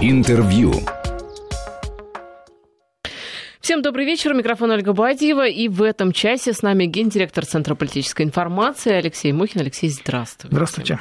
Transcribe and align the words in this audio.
Интервью. 0.00 0.72
Всем 3.60 3.80
добрый 3.80 4.04
вечер. 4.04 4.34
Микрофон 4.34 4.70
Ольга 4.72 4.92
Бадьева. 4.92 5.46
И 5.46 5.68
в 5.68 5.82
этом 5.82 6.12
часе 6.12 6.52
с 6.52 6.62
нами 6.62 6.84
гендиректор 6.84 7.46
Центра 7.46 7.74
политической 7.74 8.22
информации 8.22 8.92
Алексей 8.92 9.32
Мухин. 9.32 9.62
Алексей, 9.62 9.88
здравствуйте. 9.88 10.54
Здравствуйте. 10.54 10.98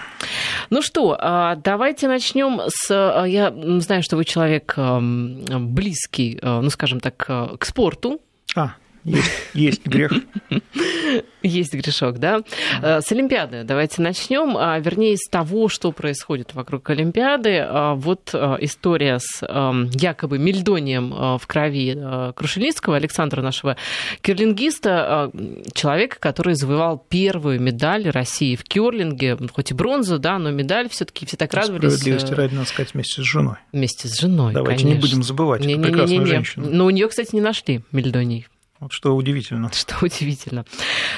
Ну 0.70 0.82
что, 0.82 1.18
а, 1.20 1.56
давайте 1.56 2.08
начнем 2.08 2.62
с... 2.68 2.90
А, 2.90 3.26
я 3.26 3.54
знаю, 3.80 4.04
что 4.04 4.16
вы 4.16 4.24
человек 4.24 4.76
близкий, 4.78 6.40
ну, 6.42 6.70
скажем 6.70 7.00
так, 7.00 7.18
к 7.18 7.66
спорту. 7.66 8.22
А, 8.56 8.76
есть, 9.04 9.32
есть 9.54 9.86
грех. 9.86 10.14
Есть 11.44 11.74
грешок, 11.74 12.20
да? 12.20 12.42
Э, 12.82 13.02
с 13.02 13.12
Олимпиады 13.12 13.64
давайте 13.64 14.02
начнем, 14.02 14.56
а, 14.58 14.80
вернее, 14.80 15.18
с 15.18 15.30
того, 15.30 15.68
что 15.68 15.92
происходит 15.92 16.54
вокруг 16.54 16.90
Олимпиады. 16.90 17.60
А, 17.60 17.94
вот 17.96 18.30
э, 18.34 18.58
история 18.62 19.20
с 19.20 19.46
эм, 19.46 19.90
якобы 19.90 20.40
мельдонием 20.40 21.14
э, 21.14 21.38
в 21.38 21.46
крови 21.46 22.34
Крушельницкого, 22.34 22.96
Александра 22.96 23.42
нашего 23.42 23.76
кирлингиста, 24.22 25.32
человека, 25.74 26.18
который 26.20 26.56
завоевал 26.56 27.04
первую 27.10 27.60
медаль 27.60 28.10
России 28.10 28.56
в 28.56 28.64
керлинге, 28.64 29.38
хоть 29.54 29.72
и 29.72 29.74
бронзу, 29.74 30.20
да, 30.20 30.40
но 30.40 30.52
медаль 30.52 30.90
все 30.90 31.06
таки 31.06 31.26
все 31.26 31.36
так 31.36 31.54
радовались. 31.54 31.94
Справедливости 31.94 32.34
ради, 32.34 32.54
надо 32.54 32.68
сказать, 32.68 32.94
вместе 32.94 33.22
с 33.22 33.26
женой. 33.26 33.58
Вместе 33.72 34.08
с 34.08 34.20
женой, 34.20 34.54
Давайте 34.54 34.84
конечно. 34.84 34.96
не 34.96 35.02
будем 35.02 35.24
забывать 35.24 35.66
не, 35.66 35.76
не, 35.76 35.84
прекрасную 35.84 36.20
не, 36.20 36.26
не, 36.26 36.26
женщину. 36.26 36.68
Но 36.70 36.86
у 36.86 36.90
нее, 36.90 37.08
кстати, 37.10 37.36
не 37.36 37.42
нашли 37.42 37.82
мельдоний. 37.92 38.48
Вот 38.84 38.92
что 38.92 39.16
удивительно. 39.16 39.72
Что 39.74 39.96
удивительно. 40.02 40.66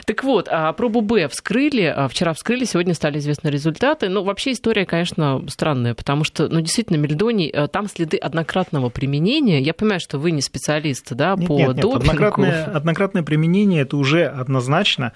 Так 0.06 0.24
вот, 0.24 0.48
а 0.50 0.72
пробу 0.74 1.02
Б 1.02 1.28
вскрыли, 1.28 1.84
а 1.84 2.08
вчера 2.08 2.34
вскрыли, 2.34 2.64
сегодня 2.66 2.94
стали 2.94 3.18
известны 3.20 3.50
результаты. 3.50 4.08
Ну, 4.08 4.24
вообще 4.24 4.52
история, 4.52 4.86
конечно, 4.86 5.44
странная, 5.48 5.96
потому 5.96 6.24
что, 6.24 6.48
ну, 6.48 6.62
действительно, 6.62 6.98
мельдоний, 6.98 7.50
э, 7.50 7.68
там 7.68 7.88
следы 7.88 8.18
однократного 8.18 8.90
применения. 8.90 9.62
Я 9.62 9.74
понимаю, 9.74 10.00
что 10.00 10.20
вы 10.20 10.32
не 10.32 10.42
специалист, 10.42 11.12
да, 11.14 11.36
нет, 11.36 11.48
по 11.48 11.58
нет, 11.58 11.68
нет. 11.70 11.78
допингу. 11.78 12.12
Однократное, 12.12 12.66
однократное 12.74 13.24
применение 13.24 13.82
это 13.82 13.98
уже 13.98 14.26
однозначно 14.26 15.14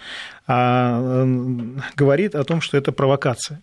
а, 0.47 1.25
говорит 1.95 2.35
о 2.35 2.43
том, 2.43 2.61
что 2.61 2.77
это 2.77 2.91
провокация 2.91 3.61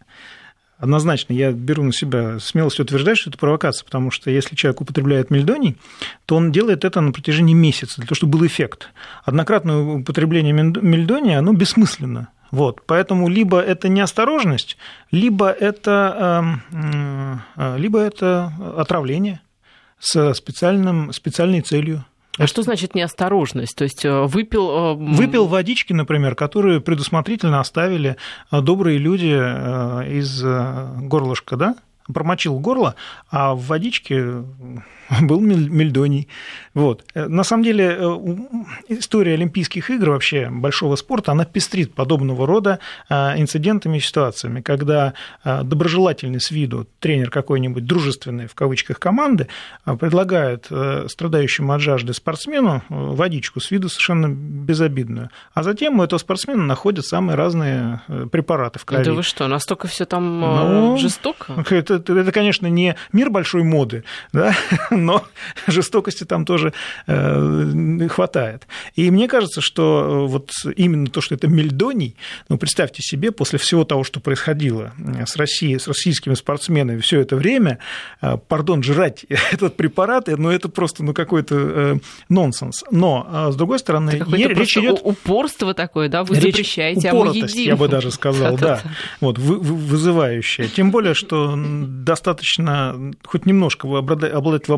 однозначно 0.78 1.32
я 1.32 1.52
беру 1.52 1.82
на 1.82 1.92
себя 1.92 2.38
смелость 2.38 2.80
утверждать, 2.80 3.18
что 3.18 3.30
это 3.30 3.38
провокация, 3.38 3.84
потому 3.84 4.10
что 4.10 4.30
если 4.30 4.54
человек 4.56 4.80
употребляет 4.80 5.30
мельдоний, 5.30 5.76
то 6.26 6.36
он 6.36 6.52
делает 6.52 6.84
это 6.84 7.00
на 7.00 7.12
протяжении 7.12 7.54
месяца, 7.54 7.96
для 7.96 8.06
того, 8.06 8.16
чтобы 8.16 8.38
был 8.38 8.46
эффект. 8.46 8.90
Однократное 9.24 9.76
употребление 9.76 10.52
мельдония, 10.52 11.38
оно 11.38 11.52
бессмысленно. 11.52 12.28
Вот, 12.50 12.82
поэтому 12.86 13.28
либо 13.28 13.60
это 13.60 13.88
неосторожность, 13.88 14.76
либо 15.10 15.50
это, 15.50 16.62
эм, 16.72 17.42
э, 17.56 17.78
либо 17.78 17.98
это 17.98 18.52
отравление 18.76 19.40
с 19.98 20.32
специальным, 20.34 21.12
специальной 21.12 21.60
целью. 21.62 22.04
А 22.38 22.46
что 22.46 22.62
значит 22.62 22.94
неосторожность? 22.94 23.76
То 23.76 23.84
есть 23.84 24.04
э, 24.04 24.22
выпил... 24.26 24.70
Э, 24.70 24.94
выпил 24.94 25.46
водички, 25.46 25.92
например, 25.92 26.34
которые 26.34 26.80
предусмотрительно 26.80 27.60
оставили 27.60 28.16
э, 28.50 28.60
добрые 28.60 28.98
люди 28.98 29.26
из 29.26 30.42
горлышка, 30.42 31.56
да? 31.56 31.76
Промочил 32.12 32.58
горло, 32.60 32.94
а 33.30 33.54
в 33.54 33.66
водичке 33.66 34.44
был 35.22 35.40
мельдоний. 35.40 36.28
Вот. 36.74 37.04
Э, 37.14 37.26
на 37.26 37.44
самом 37.44 37.64
деле 37.64 37.96
э, 37.98 38.16
история 38.88 39.34
Олимпийских 39.34 39.90
игр, 39.90 40.10
вообще 40.10 40.48
большого 40.50 40.96
спорта, 40.96 41.32
она 41.32 41.44
пестрит 41.44 41.94
подобного 41.94 42.46
рода 42.46 42.78
э, 43.08 43.40
инцидентами 43.40 43.98
и 43.98 44.00
ситуациями, 44.00 44.60
когда 44.60 45.14
доброжелательный 45.44 46.40
с 46.40 46.50
виду 46.50 46.86
тренер 47.00 47.30
какой-нибудь 47.30 47.84
дружественной, 47.84 48.46
в 48.46 48.54
кавычках, 48.54 48.98
команды 48.98 49.48
предлагает 49.84 50.68
страдающему 51.10 51.72
от 51.72 51.80
жажды 51.80 52.12
спортсмену 52.12 52.82
водичку 52.88 53.60
с 53.60 53.70
виду 53.70 53.88
совершенно 53.88 54.28
безобидную, 54.28 55.30
а 55.54 55.62
затем 55.62 56.00
у 56.00 56.02
этого 56.02 56.18
спортсмена 56.18 56.62
находят 56.62 57.04
самые 57.04 57.36
разные 57.36 58.00
препараты 58.30 58.78
в 58.78 58.84
крови. 58.84 59.04
Да 59.04 59.12
вы 59.12 59.22
что, 59.22 59.46
настолько 59.46 59.88
все 59.88 60.04
там 60.04 60.40
ну, 60.40 60.96
жестоко? 60.98 61.64
Это, 61.70 61.94
это, 61.94 62.32
конечно, 62.32 62.66
не 62.66 62.96
мир 63.12 63.30
большой 63.30 63.62
моды, 63.62 64.04
да, 64.32 64.54
но 65.04 65.24
жестокости 65.66 66.24
там 66.24 66.44
тоже 66.44 66.72
э, 67.06 68.08
хватает. 68.08 68.66
И 68.94 69.10
мне 69.10 69.28
кажется, 69.28 69.60
что 69.60 70.26
э, 70.26 70.30
вот 70.30 70.52
именно 70.76 71.06
то, 71.06 71.20
что 71.20 71.34
это 71.34 71.48
мельдоний, 71.48 72.16
ну, 72.48 72.58
представьте 72.58 73.02
себе, 73.02 73.32
после 73.32 73.58
всего 73.58 73.84
того, 73.84 74.04
что 74.04 74.20
происходило 74.20 74.92
э, 74.98 75.26
с 75.26 75.36
Россией, 75.36 75.78
с 75.78 75.88
российскими 75.88 76.34
спортсменами 76.34 77.00
все 77.00 77.20
это 77.20 77.36
время, 77.36 77.78
пардон, 78.48 78.82
жрать 78.82 79.24
этот 79.52 79.76
препарат, 79.76 80.28
ну, 80.28 80.50
это 80.50 80.68
просто 80.68 81.04
ну, 81.04 81.14
какой-то 81.14 82.00
нонсенс. 82.28 82.84
Но, 82.90 83.50
с 83.52 83.56
другой 83.56 83.78
стороны, 83.78 84.10
речь 84.10 84.76
идет... 84.76 85.00
упорство 85.02 85.74
такое, 85.74 86.08
да, 86.08 86.24
вы 86.24 86.36
речь 86.36 86.56
запрещаете, 86.56 87.10
а 87.10 87.14
мы 87.14 87.36
едим. 87.36 87.66
я 87.66 87.76
бы 87.76 87.88
даже 87.88 88.10
сказал, 88.10 88.56
да, 88.58 88.80
вот, 89.20 89.38
вызывающее. 89.38 90.68
Тем 90.68 90.90
более, 90.90 91.14
что 91.14 91.54
достаточно 91.56 93.12
хоть 93.24 93.46
немножко 93.46 93.86
обладать 93.98 94.32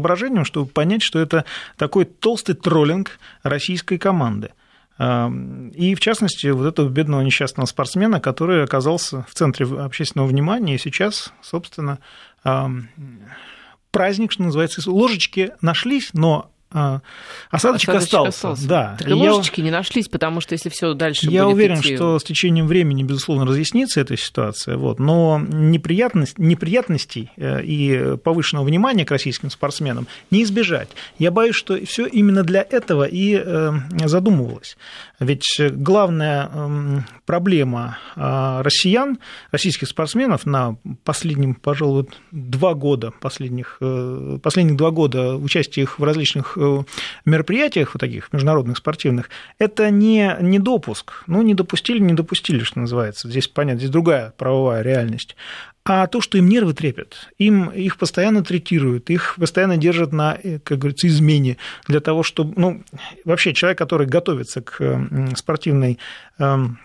воображением, 0.08 0.44
чтобы 0.44 0.68
понять, 0.70 1.02
что 1.02 1.18
это 1.18 1.44
такой 1.76 2.04
толстый 2.04 2.54
троллинг 2.54 3.18
российской 3.42 3.98
команды. 3.98 4.50
И, 4.98 5.94
в 5.94 6.00
частности, 6.00 6.48
вот 6.48 6.66
этого 6.66 6.88
бедного 6.88 7.20
несчастного 7.20 7.66
спортсмена, 7.66 8.20
который 8.20 8.64
оказался 8.64 9.24
в 9.28 9.34
центре 9.34 9.64
общественного 9.66 10.26
внимания, 10.26 10.74
и 10.74 10.78
сейчас, 10.78 11.32
собственно, 11.40 12.00
праздник, 13.92 14.32
что 14.32 14.42
называется, 14.42 14.90
ложечки 14.90 15.52
нашлись, 15.60 16.10
но 16.14 16.50
а, 16.70 17.00
осадочек, 17.50 17.88
осадочек 17.88 18.04
остался. 18.04 18.28
остался. 18.28 18.68
Да. 18.68 18.96
Так 18.98 19.08
и 19.08 19.12
ложечки 19.12 19.60
я... 19.60 19.64
не 19.64 19.70
нашлись, 19.70 20.08
потому 20.08 20.40
что 20.40 20.52
если 20.52 20.68
все 20.68 20.92
дальше 20.92 21.26
Я 21.30 21.44
будет 21.44 21.54
уверен, 21.54 21.80
идти... 21.80 21.96
что 21.96 22.18
с 22.18 22.24
течением 22.24 22.66
времени, 22.66 23.02
безусловно, 23.02 23.46
разъяснится 23.46 24.00
эта 24.00 24.16
ситуация. 24.16 24.76
Вот. 24.76 24.98
Но 24.98 25.40
неприятность, 25.40 26.38
неприятностей 26.38 27.30
э, 27.36 27.62
и 27.62 28.16
повышенного 28.18 28.66
внимания 28.66 29.06
к 29.06 29.10
российским 29.10 29.50
спортсменам 29.50 30.06
не 30.30 30.42
избежать. 30.42 30.90
Я 31.18 31.30
боюсь, 31.30 31.56
что 31.56 31.84
все 31.86 32.06
именно 32.06 32.42
для 32.42 32.60
этого 32.60 33.04
и 33.04 33.40
э, 33.42 33.72
задумывалось. 34.04 34.76
Ведь 35.20 35.60
главная 35.72 36.48
эм, 36.48 37.04
проблема 37.26 37.98
а, 38.14 38.62
россиян, 38.62 39.18
российских 39.50 39.88
спортсменов 39.88 40.46
на 40.46 40.76
последнем, 41.02 41.54
пожалуй, 41.54 42.06
два 42.30 42.74
года, 42.74 43.12
последних, 43.20 43.78
э, 43.80 44.38
последних 44.40 44.76
два 44.76 44.92
года 44.92 45.34
участия 45.34 45.82
их 45.82 45.98
в 45.98 46.04
различных 46.04 46.56
э, 46.56 46.82
мероприятиях, 47.24 47.94
вот 47.94 48.00
таких 48.00 48.32
международных 48.32 48.76
спортивных, 48.76 49.28
это 49.58 49.90
не, 49.90 50.36
не 50.40 50.60
допуск. 50.60 51.24
Ну, 51.26 51.42
не 51.42 51.54
допустили, 51.54 51.98
не 51.98 52.14
допустили, 52.14 52.60
что 52.60 52.78
называется. 52.78 53.28
Здесь, 53.28 53.48
понятно, 53.48 53.80
здесь 53.80 53.90
другая 53.90 54.32
правовая 54.36 54.82
реальность 54.82 55.34
а 55.88 56.06
то, 56.06 56.20
что 56.20 56.36
им 56.36 56.48
нервы 56.48 56.74
трепят. 56.74 57.30
Им, 57.38 57.70
их 57.70 57.96
постоянно 57.96 58.44
третируют, 58.44 59.08
их 59.08 59.36
постоянно 59.38 59.78
держат 59.78 60.12
на, 60.12 60.38
э, 60.42 60.58
как 60.58 60.78
говорится, 60.78 61.06
измене 61.06 61.56
для 61.86 62.00
того, 62.00 62.22
чтобы... 62.22 62.52
Ну, 62.60 62.82
вообще 63.24 63.54
человек, 63.54 63.78
который 63.78 64.06
готовится 64.06 64.60
к 64.60 65.34
спортивной 65.34 65.98
эм, 66.38 66.78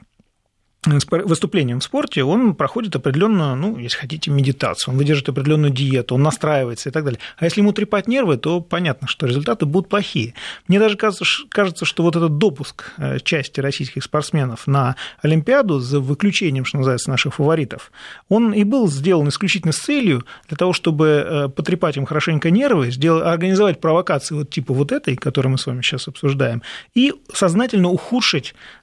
выступлением 0.85 1.79
в 1.79 1.83
спорте, 1.83 2.23
он 2.23 2.55
проходит 2.55 2.95
определенную, 2.95 3.55
ну, 3.55 3.77
если 3.77 3.97
хотите, 3.97 4.31
медитацию, 4.31 4.93
он 4.93 4.97
выдержит 4.97 5.29
определенную 5.29 5.71
диету, 5.71 6.15
он 6.15 6.23
настраивается 6.23 6.89
и 6.89 6.91
так 6.91 7.03
далее. 7.03 7.19
А 7.37 7.45
если 7.45 7.61
ему 7.61 7.71
трепать 7.71 8.07
нервы, 8.07 8.37
то 8.37 8.59
понятно, 8.61 9.07
что 9.07 9.25
результаты 9.25 9.65
будут 9.65 9.89
плохие. 9.89 10.33
Мне 10.67 10.79
даже 10.79 10.97
кажется, 10.97 11.85
что 11.85 12.03
вот 12.03 12.15
этот 12.15 12.37
допуск 12.37 12.91
э, 12.97 13.19
части 13.19 13.59
российских 13.59 14.03
спортсменов 14.03 14.67
на 14.67 14.95
Олимпиаду, 15.21 15.79
за 15.79 15.99
выключением, 15.99 16.65
что 16.65 16.77
называется, 16.77 17.09
наших 17.09 17.35
фаворитов, 17.35 17.91
он 18.29 18.53
и 18.53 18.63
был 18.63 18.87
сделан 18.89 19.29
исключительно 19.29 19.71
с 19.71 19.77
целью 19.77 20.25
для 20.47 20.57
того, 20.57 20.73
чтобы 20.73 21.07
э, 21.07 21.49
потрепать 21.49 21.97
им 21.97 22.05
хорошенько 22.05 22.51
нервы, 22.51 22.91
организовать 23.23 23.79
провокации 23.79 24.35
вот 24.35 24.49
типа 24.49 24.73
вот 24.73 24.91
этой, 24.91 25.15
которую 25.15 25.53
мы 25.53 25.57
с 25.57 25.65
вами 25.65 25.81
сейчас 25.81 26.07
обсуждаем, 26.07 26.61
и 26.93 27.13
сознательно 27.33 27.89
ухудшить 27.89 28.53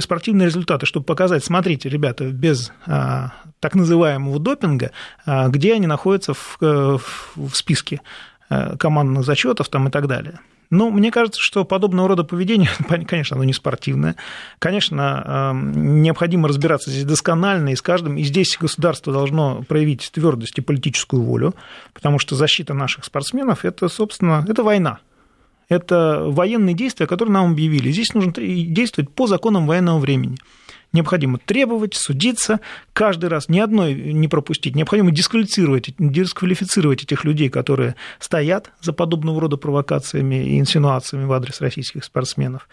спортивные 0.00 0.46
результаты, 0.46 0.86
чтобы 0.86 1.04
показать, 1.04 1.44
смотрите, 1.44 1.88
ребята, 1.88 2.24
без 2.24 2.72
а, 2.86 3.32
так 3.60 3.74
называемого 3.74 4.38
допинга, 4.38 4.90
а, 5.26 5.48
где 5.48 5.74
они 5.74 5.86
находятся 5.86 6.34
в, 6.34 6.58
э, 6.60 6.98
в 7.36 7.54
списке 7.54 8.00
э, 8.50 8.76
командных 8.76 9.24
зачетов 9.24 9.68
там 9.68 9.88
и 9.88 9.90
так 9.90 10.06
далее. 10.06 10.40
Но 10.70 10.90
мне 10.90 11.10
кажется, 11.10 11.40
что 11.40 11.64
подобного 11.64 12.08
рода 12.08 12.24
поведение, 12.24 12.68
конечно, 13.06 13.36
оно 13.36 13.44
не 13.44 13.54
спортивное. 13.54 14.16
Конечно, 14.58 15.52
необходимо 15.54 16.46
разбираться 16.46 16.90
здесь 16.90 17.04
досконально 17.04 17.70
и 17.70 17.76
с 17.76 17.80
каждым. 17.80 18.18
И 18.18 18.22
здесь 18.22 18.56
государство 18.60 19.12
должно 19.12 19.62
проявить 19.62 20.10
твердость 20.12 20.58
и 20.58 20.62
политическую 20.62 21.22
волю, 21.22 21.54
потому 21.94 22.18
что 22.18 22.34
защита 22.34 22.74
наших 22.74 23.06
спортсменов– 23.06 23.60
это, 23.64 23.88
собственно, 23.88 24.44
это 24.46 24.62
война 24.62 24.98
это 25.68 26.24
военные 26.26 26.74
действия, 26.74 27.06
которые 27.06 27.32
нам 27.32 27.52
объявили. 27.52 27.90
Здесь 27.90 28.14
нужно 28.14 28.32
действовать 28.32 29.10
по 29.10 29.26
законам 29.26 29.66
военного 29.66 29.98
времени. 29.98 30.36
Необходимо 30.92 31.38
требовать, 31.38 31.94
судиться, 31.94 32.60
каждый 32.94 33.28
раз 33.28 33.50
ни 33.50 33.58
одной 33.58 33.94
не 33.94 34.26
пропустить. 34.26 34.74
Необходимо 34.74 35.10
дисквалифицировать, 35.10 35.90
дисквалифицировать 35.98 37.02
этих 37.02 37.24
людей, 37.24 37.50
которые 37.50 37.94
стоят 38.18 38.70
за 38.80 38.94
подобного 38.94 39.42
рода 39.42 39.58
провокациями 39.58 40.36
и 40.36 40.58
инсинуациями 40.58 41.26
в 41.26 41.32
адрес 41.32 41.60
российских 41.60 42.04
спортсменов. 42.04 42.68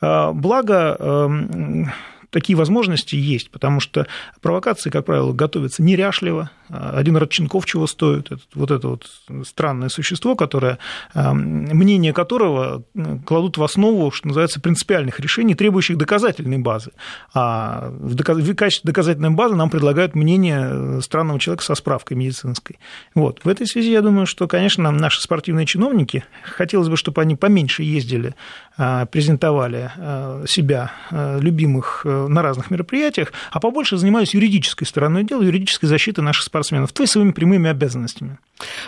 А, 0.00 0.32
благо, 0.32 0.96
эм, 0.98 1.92
такие 2.30 2.56
возможности 2.56 3.16
есть, 3.16 3.50
потому 3.50 3.80
что 3.80 4.06
провокации, 4.40 4.90
как 4.90 5.06
правило, 5.06 5.32
готовятся 5.32 5.82
неряшливо. 5.82 6.50
Один 6.68 7.16
Родченков 7.16 7.66
чего 7.66 7.86
стоит? 7.86 8.30
Вот 8.54 8.70
это 8.70 8.88
вот 8.88 9.06
странное 9.44 9.88
существо, 9.88 10.36
которое, 10.36 10.78
мнение 11.14 12.12
которого 12.12 12.84
кладут 13.26 13.58
в 13.58 13.62
основу, 13.62 14.10
что 14.10 14.28
называется, 14.28 14.60
принципиальных 14.60 15.18
решений, 15.20 15.54
требующих 15.54 15.96
доказательной 15.98 16.58
базы. 16.58 16.92
А 17.34 17.90
в 17.90 18.54
качестве 18.54 18.88
доказательной 18.88 19.30
базы 19.30 19.56
нам 19.56 19.70
предлагают 19.70 20.14
мнение 20.14 21.00
странного 21.02 21.40
человека 21.40 21.64
со 21.64 21.74
справкой 21.74 22.16
медицинской. 22.16 22.78
Вот. 23.14 23.40
В 23.44 23.48
этой 23.48 23.66
связи 23.66 23.90
я 23.90 24.02
думаю, 24.02 24.26
что, 24.26 24.46
конечно, 24.46 24.90
наши 24.90 25.20
спортивные 25.20 25.66
чиновники, 25.66 26.24
хотелось 26.44 26.88
бы, 26.88 26.96
чтобы 26.96 27.20
они 27.22 27.36
поменьше 27.36 27.82
ездили, 27.82 28.34
а, 28.76 29.06
презентовали 29.06 29.90
а, 29.96 30.44
себя, 30.46 30.92
а, 31.10 31.38
любимых 31.38 32.06
на 32.28 32.42
разных 32.42 32.70
мероприятиях, 32.70 33.32
а 33.50 33.60
побольше 33.60 33.96
занимаюсь 33.96 34.34
юридической 34.34 34.84
стороной 34.84 35.24
дела, 35.24 35.42
юридической 35.42 35.86
защитой 35.86 36.20
наших 36.20 36.44
спортсменов, 36.44 36.92
то 36.92 37.02
есть 37.02 37.12
своими 37.12 37.32
прямыми 37.32 37.70
обязанностями. 37.70 38.38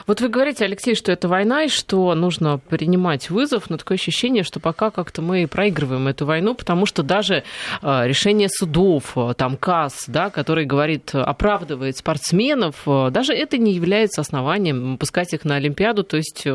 Вот 0.07 0.21
вы 0.21 0.29
говорите, 0.29 0.65
Алексей, 0.65 0.95
что 0.95 1.13
это 1.13 1.29
война 1.29 1.65
и 1.65 1.69
что 1.69 2.15
нужно 2.15 2.59
принимать 2.59 3.31
вызов, 3.31 3.71
но 3.71 3.77
такое 3.77 3.97
ощущение, 3.97 4.43
что 4.43 4.61
пока 4.61 4.91
как-то 4.91 5.23
мы 5.23 5.47
проигрываем 5.47 6.09
эту 6.09 6.27
войну, 6.27 6.55
потому 6.55 6.87
что 6.87 7.03
даже 7.03 7.45
а, 7.81 8.07
решение 8.07 8.49
судов, 8.51 9.13
а, 9.17 9.35
там 9.35 9.57
КАС, 9.57 10.05
да, 10.07 10.31
который 10.31 10.65
говорит, 10.65 11.15
оправдывает 11.15 11.97
спортсменов, 11.97 12.83
а, 12.87 13.11
даже 13.11 13.33
это 13.33 13.59
не 13.59 13.73
является 13.73 14.21
основанием 14.21 14.99
пускать 14.99 15.33
их 15.33 15.45
на 15.45 15.57
Олимпиаду. 15.57 16.05
То 16.05 16.17
есть 16.17 16.47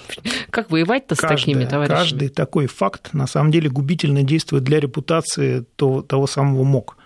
как 0.50 0.70
воевать-то 0.70 1.14
с 1.14 1.18
такими 1.18 1.64
товарищами? 1.64 1.98
Каждый 1.98 2.28
такой 2.28 2.66
факт 2.66 3.12
на 3.12 3.26
самом 3.26 3.50
деле 3.50 3.68
губительно 3.68 4.22
действует 4.22 4.64
для 4.64 4.80
репутации 4.80 5.64
того, 5.76 6.02
того 6.02 6.19
самого 6.26 6.64
МОК. 6.64 6.96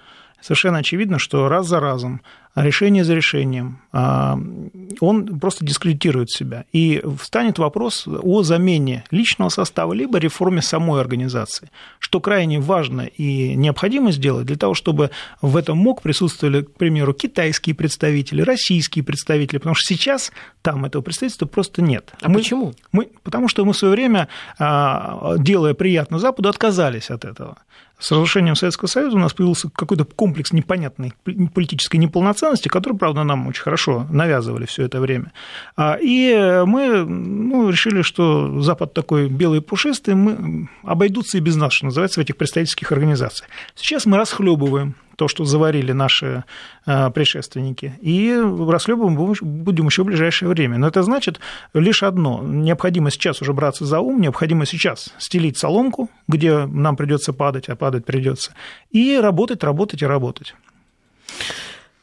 Совершенно 0.40 0.78
очевидно, 0.78 1.18
что 1.18 1.48
раз 1.48 1.66
за 1.66 1.80
разом 1.80 2.20
решение 2.54 3.04
за 3.04 3.14
решением, 3.14 3.78
а, 3.92 4.38
он 5.00 5.40
просто 5.40 5.64
дискредитирует 5.64 6.30
себя. 6.30 6.64
И 6.72 7.02
встанет 7.20 7.58
вопрос 7.58 8.06
о 8.06 8.42
замене 8.42 9.04
личного 9.10 9.48
состава 9.48 9.92
либо 9.92 10.18
реформе 10.18 10.62
самой 10.62 11.00
организации, 11.00 11.70
что 11.98 12.20
крайне 12.20 12.60
важно 12.60 13.02
и 13.02 13.54
необходимо 13.54 14.12
сделать 14.12 14.46
для 14.46 14.56
того, 14.56 14.74
чтобы 14.74 15.10
в 15.42 15.56
этом 15.56 15.78
МОК 15.78 16.02
присутствовали, 16.02 16.62
к 16.62 16.74
примеру, 16.74 17.12
китайские 17.12 17.74
представители, 17.74 18.42
российские 18.42 19.04
представители, 19.04 19.58
потому 19.58 19.74
что 19.74 19.86
сейчас 19.94 20.30
там 20.62 20.84
этого 20.84 21.02
представительства 21.02 21.46
просто 21.46 21.82
нет. 21.82 22.12
А 22.22 22.28
мы, 22.28 22.36
почему? 22.36 22.74
Мы, 22.92 23.08
потому 23.22 23.48
что 23.48 23.64
мы 23.64 23.72
в 23.72 23.76
свое 23.76 23.92
время, 23.92 24.28
а, 24.58 25.36
делая 25.38 25.74
приятно 25.74 26.18
Западу, 26.18 26.48
отказались 26.48 27.10
от 27.10 27.24
этого. 27.24 27.58
С 27.98 28.10
разрушением 28.10 28.56
Советского 28.56 28.88
Союза 28.88 29.16
у 29.16 29.20
нас 29.20 29.32
появился 29.32 29.70
какой-то 29.70 30.04
комплекс 30.04 30.52
непонятной 30.52 31.14
политической 31.54 31.96
неполноценности, 31.96 32.68
который, 32.68 32.98
правда, 32.98 33.22
нам 33.24 33.46
очень 33.46 33.62
хорошо 33.62 34.06
навязывали 34.10 34.66
все 34.66 34.82
это 34.84 35.00
время. 35.00 35.32
А, 35.76 35.96
и 36.00 36.62
мы 36.66 37.04
ну, 37.04 37.70
решили, 37.70 38.02
что 38.02 38.60
Запад 38.60 38.92
такой 38.94 39.28
белый 39.28 39.60
и 39.60 39.62
пушистый, 39.62 40.14
мы 40.14 40.68
обойдутся 40.82 41.38
и 41.38 41.40
без 41.40 41.56
нас, 41.56 41.72
что 41.72 41.86
называется, 41.86 42.20
в 42.20 42.22
этих 42.22 42.36
представительских 42.36 42.90
организациях. 42.92 43.48
Сейчас 43.74 44.06
мы 44.06 44.16
расхлебываем 44.18 44.96
то, 45.16 45.28
что 45.28 45.44
заварили 45.44 45.92
наши 45.92 46.44
э, 46.86 47.10
предшественники, 47.10 47.98
и 48.00 48.34
расхлебываем 48.36 49.14
будем 49.14 49.86
еще 49.86 50.02
в 50.02 50.06
ближайшее 50.06 50.48
время. 50.48 50.78
Но 50.78 50.88
это 50.88 51.02
значит 51.02 51.40
лишь 51.72 52.02
одно. 52.02 52.42
Необходимо 52.42 53.10
сейчас 53.10 53.42
уже 53.42 53.52
браться 53.52 53.84
за 53.84 54.00
ум, 54.00 54.20
необходимо 54.20 54.66
сейчас 54.66 55.12
стелить 55.18 55.58
соломку, 55.58 56.10
где 56.28 56.66
нам 56.66 56.96
придется 56.96 57.32
падать, 57.32 57.68
а 57.68 57.76
падать 57.76 58.04
придется, 58.04 58.54
и 58.90 59.18
работать, 59.18 59.64
работать 59.64 60.02
и 60.02 60.06
работать. 60.06 60.54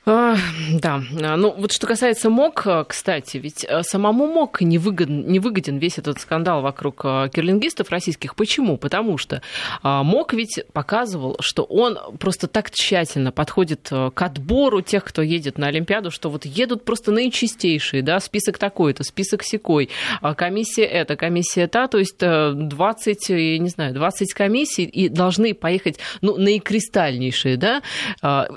А, 0.04 0.36
да, 0.74 1.00
ну 1.12 1.54
вот 1.56 1.72
что 1.72 1.86
касается 1.86 2.32
МОК, 2.32 2.88
кстати, 2.88 3.38
ведь 3.38 3.64
э, 3.70 3.84
самому 3.84 4.26
МОК 4.26 4.62
не 4.62 4.80
выгоден, 4.80 5.28
не 5.28 5.40
выгоден 5.40 5.78
весь 5.78 6.00
этот 6.00 6.20
скандал 6.20 6.64
вокруг 6.64 7.02
э, 7.04 7.30
кирлингистов 7.32 7.92
российских. 7.92 8.36
Почему? 8.36 8.78
Потому 8.78 9.20
что 9.20 9.44
а, 9.84 10.02
МОК 10.02 10.34
ведь 10.34 10.64
показывал, 10.74 11.38
что 11.40 11.62
он 11.64 12.00
просто 12.18 12.48
так 12.48 12.72
тщательно 12.72 13.32
подходит 13.32 13.90
э, 13.92 14.10
к 14.12 14.22
отбору 14.24 14.82
тех, 14.82 15.04
кто 15.06 15.22
едет 15.22 15.60
на 15.60 15.68
Олимпиаду, 15.68 16.10
что 16.10 16.32
вот 16.32 16.46
едут 16.46 16.84
просто 16.84 17.12
наичистейшие, 17.12 18.02
да, 18.02 18.20
список 18.20 18.58
такой-то, 18.58 19.04
список 19.04 19.44
секой, 19.44 19.90
а 20.20 20.34
комиссия 20.34 20.86
эта, 20.86 21.16
комиссия 21.16 21.68
та, 21.68 21.88
то 21.88 22.00
есть 22.00 22.18
20, 22.18 23.30
я 23.30 23.60
не 23.60 23.70
знаю, 23.70 23.94
20 23.94 24.34
комиссий 24.34 24.86
и 24.86 25.10
должны 25.10 25.54
поехать, 25.54 26.00
ну, 26.22 26.38
наикристальнейшие, 26.38 27.58
да, 27.58 27.84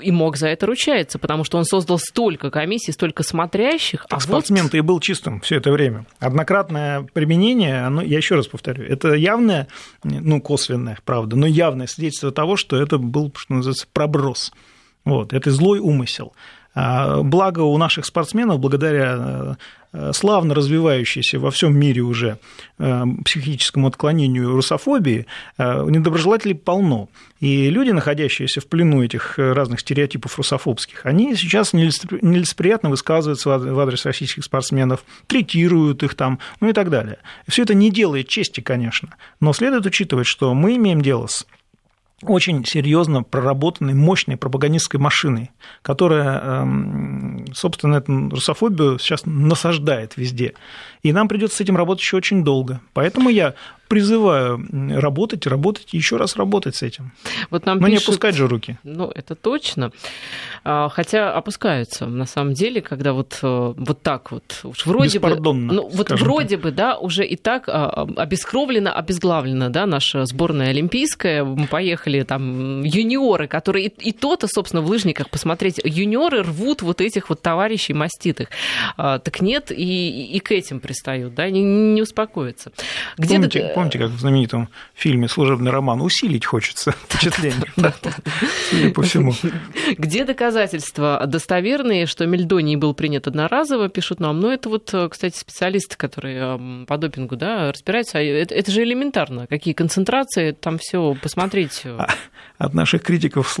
и 0.01 0.11
МОК 0.11 0.37
за 0.37 0.47
это 0.47 0.65
ручается, 0.65 1.19
потому 1.19 1.34
потому 1.35 1.43
что 1.43 1.57
он 1.57 1.65
создал 1.65 1.99
столько 1.99 2.49
комиссий, 2.49 2.93
столько 2.93 3.21
смотрящих. 3.23 4.05
Так 4.07 4.19
а 4.19 4.21
спортсмен-то 4.21 4.77
вот... 4.77 4.77
и 4.77 4.81
был 4.81 4.99
чистым 5.01 5.41
все 5.41 5.57
это 5.57 5.69
время. 5.69 6.05
Однократное 6.19 7.01
применение, 7.01 7.85
оно, 7.85 8.01
я 8.01 8.17
еще 8.17 8.35
раз 8.35 8.47
повторю, 8.47 8.85
это 8.85 9.13
явное, 9.15 9.67
ну, 10.03 10.39
косвенное, 10.39 10.97
правда, 11.03 11.35
но 11.35 11.45
явное 11.45 11.87
свидетельство 11.87 12.31
того, 12.31 12.55
что 12.55 12.77
это 12.77 12.97
был, 12.97 13.33
что 13.35 13.53
называется, 13.53 13.85
проброс. 13.91 14.53
Вот, 15.03 15.33
это 15.33 15.51
злой 15.51 15.79
умысел. 15.79 16.33
А, 16.75 17.21
благо 17.23 17.61
у 17.61 17.77
наших 17.77 18.05
спортсменов, 18.05 18.59
благодаря 18.59 19.57
э, 19.93 20.11
славно 20.13 20.53
развивающейся 20.53 21.39
во 21.39 21.49
всем 21.49 21.73
мире 21.73 22.01
уже 22.01 22.37
э, 22.77 23.03
психическому 23.23 23.87
отклонению 23.87 24.51
русофобии, 24.51 25.25
э, 25.57 25.85
недоброжелателей 25.89 26.53
полно. 26.53 27.07
И 27.39 27.69
люди, 27.69 27.91
находящиеся 27.91 28.59
в 28.59 28.67
плену 28.67 29.03
этих 29.03 29.37
разных 29.37 29.79
стереотипов 29.79 30.37
русофобских, 30.37 31.05
они 31.05 31.35
сейчас 31.35 31.71
нелицеприятно 31.71 32.89
высказываются 32.89 33.57
в 33.57 33.79
адрес 33.79 34.05
российских 34.05 34.43
спортсменов, 34.43 35.05
третируют 35.27 36.03
их 36.03 36.15
там, 36.15 36.39
ну 36.59 36.69
и 36.69 36.73
так 36.73 36.89
далее. 36.89 37.19
Все 37.47 37.63
это 37.63 37.73
не 37.73 37.89
делает 37.89 38.27
чести, 38.27 38.59
конечно, 38.59 39.15
но 39.39 39.53
следует 39.53 39.85
учитывать, 39.85 40.27
что 40.27 40.53
мы 40.53 40.75
имеем 40.75 41.01
дело 41.01 41.27
с 41.27 41.45
очень 42.21 42.65
серьезно 42.65 43.23
проработанной 43.23 43.93
мощной 43.93 44.37
пропагандистской 44.37 44.99
машиной, 44.99 45.51
которая, 45.81 46.39
эм, 46.39 47.45
собственно, 47.53 47.95
эту 47.95 48.29
русофобию 48.29 48.99
сейчас 48.99 49.23
насаждает 49.25 50.15
везде. 50.15 50.53
И 51.03 51.11
нам 51.11 51.27
придется 51.27 51.57
с 51.57 51.61
этим 51.61 51.75
работать 51.75 52.03
еще 52.03 52.17
очень 52.17 52.43
долго. 52.43 52.79
Поэтому 52.93 53.29
я 53.29 53.55
призываю 53.87 54.65
работать, 54.99 55.45
работать 55.47 55.93
и 55.93 55.97
еще 55.97 56.17
раз 56.17 56.35
работать 56.35 56.75
с 56.75 56.81
этим. 56.81 57.11
Вот 57.49 57.65
нам 57.65 57.79
Но 57.79 57.87
пишут, 57.87 58.01
не 58.01 58.05
опускать 58.05 58.35
же 58.35 58.47
руки. 58.47 58.77
Ну, 58.83 59.11
это 59.13 59.35
точно. 59.35 59.91
А, 60.63 60.89
хотя 60.89 61.33
опускаются, 61.33 62.05
на 62.05 62.25
самом 62.25 62.53
деле, 62.53 62.81
когда 62.81 63.13
вот, 63.13 63.39
э, 63.41 63.73
вот 63.77 64.01
так 64.01 64.31
вот, 64.31 64.61
уж 64.63 64.85
вроде 64.85 65.19
бы, 65.19 65.35
ну, 65.35 65.87
вот 65.89 66.09
вроде 66.11 66.55
так. 66.55 66.63
бы, 66.63 66.71
да, 66.71 66.97
уже 66.97 67.25
и 67.25 67.35
так 67.35 67.65
а, 67.67 68.07
обескровлена, 68.15 68.93
обезглавлена, 68.93 69.69
да, 69.69 69.85
наша 69.85 70.25
сборная 70.25 70.69
олимпийская. 70.69 71.43
Мы 71.43 71.67
поехали 71.67 72.23
там 72.23 72.83
юниоры, 72.83 73.47
которые 73.47 73.87
и, 73.87 74.09
и 74.09 74.11
то-то, 74.11 74.47
собственно, 74.47 74.81
в 74.81 74.87
лыжниках 74.87 75.29
посмотреть, 75.29 75.79
юниоры 75.83 76.43
рвут 76.43 76.81
вот 76.81 77.01
этих 77.01 77.29
вот 77.29 77.41
товарищей 77.41 77.93
маститых. 77.93 78.49
А, 78.97 79.19
так 79.19 79.41
нет, 79.41 79.71
и, 79.71 80.25
и 80.25 80.39
к 80.39 80.51
этим 80.51 80.79
пристают, 80.79 81.35
да, 81.35 81.49
не, 81.49 81.61
не 81.63 82.01
успокоятся. 82.01 82.71
Где 83.17 83.35
помните, 83.35 83.71
помните, 83.75 83.99
как 83.99 84.11
в 84.11 84.19
знаменитом 84.19 84.69
фильме 84.93 85.27
«Служебный 85.27 85.69
роман» 85.69 86.01
усилить 86.01 86.45
хочется 86.45 86.91
впечатление, 87.09 87.67
судя 88.69 88.91
по 88.91 89.01
всему. 89.01 89.33
Где 89.97 90.23
доказательства 90.23 91.21
достоверные, 91.27 92.05
что 92.05 92.25
мельдоний 92.25 92.77
был 92.77 92.93
принят 92.93 93.27
одноразово, 93.27 93.89
пишут 93.89 94.21
нам. 94.21 94.39
Но 94.39 94.53
это 94.53 94.69
вот, 94.69 94.95
кстати, 95.11 95.37
специалисты, 95.37 95.97
которые 95.97 96.85
по 96.85 96.97
допингу 96.97 97.35
да, 97.35 97.73
разбираются. 97.73 98.19
А 98.19 98.21
это, 98.21 98.71
же 98.71 98.81
элементарно. 98.81 99.45
Какие 99.45 99.73
концентрации, 99.73 100.51
там 100.51 100.77
все 100.77 101.13
посмотреть. 101.21 101.83
А, 101.85 102.07
от 102.57 102.73
наших 102.73 103.03
критиков 103.03 103.59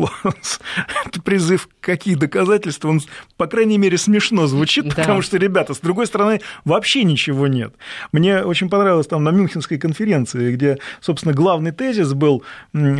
призыв 1.25 1.67
«какие 1.81 2.15
доказательства», 2.15 2.87
он, 2.87 3.01
по 3.35 3.47
крайней 3.47 3.77
мере, 3.77 3.97
смешно 3.97 4.47
звучит, 4.47 4.95
потому 4.95 5.21
что, 5.21 5.35
ребята, 5.37 5.73
с 5.73 5.79
другой 5.79 6.07
стороны, 6.07 6.39
вообще 6.63 7.03
ничего 7.03 7.47
нет. 7.47 7.73
Мне 8.13 8.43
очень 8.43 8.69
понравилось 8.69 9.07
там 9.07 9.21
на 9.21 9.31
Мюнхенской 9.31 9.77
конференции 9.77 10.04
конференции, 10.05 10.53
где, 10.53 10.77
собственно, 11.01 11.33
главный 11.33 11.71
тезис 11.71 12.13
был, 12.13 12.43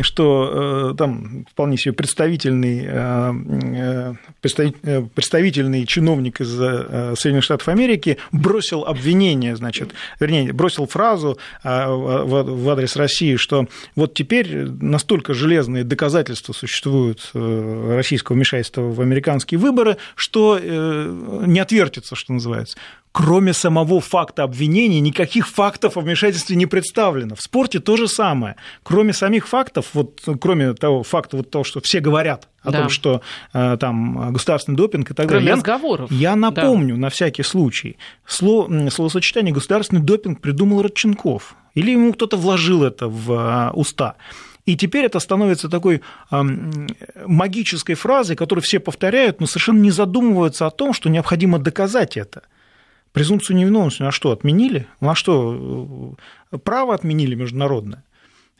что 0.02 0.94
там 0.98 1.46
вполне 1.50 1.76
себе 1.76 1.94
представительный, 1.94 2.88
представительный 4.42 5.86
чиновник 5.86 6.40
из 6.40 6.50
Соединенных 6.50 7.44
Штатов 7.44 7.68
Америки 7.68 8.18
бросил 8.32 8.84
обвинение, 8.84 9.56
значит, 9.56 9.92
вернее, 10.20 10.52
бросил 10.52 10.86
фразу 10.86 11.38
в 11.62 12.70
адрес 12.70 12.96
России, 12.96 13.36
что 13.36 13.66
вот 13.94 14.14
теперь 14.14 14.66
настолько 14.68 15.34
железные 15.34 15.84
доказательства 15.84 16.52
существуют 16.52 17.30
российского 17.34 18.34
вмешательства 18.34 18.82
в 18.82 19.00
американские 19.00 19.58
выборы, 19.58 19.96
что 20.14 20.58
не 20.58 21.60
отвертится, 21.60 22.16
что 22.16 22.32
называется. 22.32 22.76
Кроме 23.16 23.54
самого 23.54 24.02
факта 24.02 24.42
обвинения, 24.42 25.00
никаких 25.00 25.48
фактов 25.48 25.96
о 25.96 26.00
вмешательстве 26.00 26.54
не 26.54 26.66
представлено. 26.66 27.34
В 27.34 27.40
спорте 27.40 27.80
то 27.80 27.96
же 27.96 28.08
самое. 28.08 28.56
Кроме 28.82 29.14
самих 29.14 29.48
фактов, 29.48 29.86
вот, 29.94 30.20
кроме 30.38 30.74
того 30.74 31.02
факта, 31.02 31.38
вот 31.38 31.50
того, 31.50 31.64
что 31.64 31.80
все 31.80 32.00
говорят 32.00 32.50
о 32.60 32.72
да. 32.72 32.80
том, 32.80 32.88
что 32.90 33.22
э, 33.54 33.78
там 33.80 34.34
государственный 34.34 34.76
допинг 34.76 35.12
и 35.12 35.14
так 35.14 35.28
Кроме 35.28 35.46
далее. 35.46 35.54
разговоров. 35.54 36.10
Я, 36.12 36.32
я 36.32 36.36
напомню 36.36 36.96
да. 36.96 37.00
на 37.00 37.08
всякий 37.08 37.42
случай, 37.42 37.96
слово, 38.26 38.90
словосочетание 38.90 39.54
«государственный 39.54 40.02
допинг» 40.02 40.42
придумал 40.42 40.82
Родченков. 40.82 41.54
Или 41.72 41.92
ему 41.92 42.12
кто-то 42.12 42.36
вложил 42.36 42.84
это 42.84 43.08
в 43.08 43.32
э, 43.32 43.70
уста. 43.70 44.16
И 44.66 44.76
теперь 44.76 45.06
это 45.06 45.20
становится 45.20 45.70
такой 45.70 46.02
магической 46.30 47.94
фразой, 47.94 48.36
которую 48.36 48.62
все 48.62 48.78
повторяют, 48.78 49.40
но 49.40 49.46
совершенно 49.46 49.78
не 49.78 49.90
задумываются 49.90 50.66
о 50.66 50.70
том, 50.70 50.92
что 50.92 51.08
необходимо 51.08 51.58
доказать 51.58 52.18
это. 52.18 52.42
Презумпцию 53.16 53.56
невиновности 53.56 54.02
на 54.02 54.10
что 54.10 54.30
отменили? 54.30 54.86
На 55.00 55.14
что 55.14 56.14
э, 56.52 56.58
право 56.58 56.94
отменили 56.94 57.34
международное? 57.34 58.04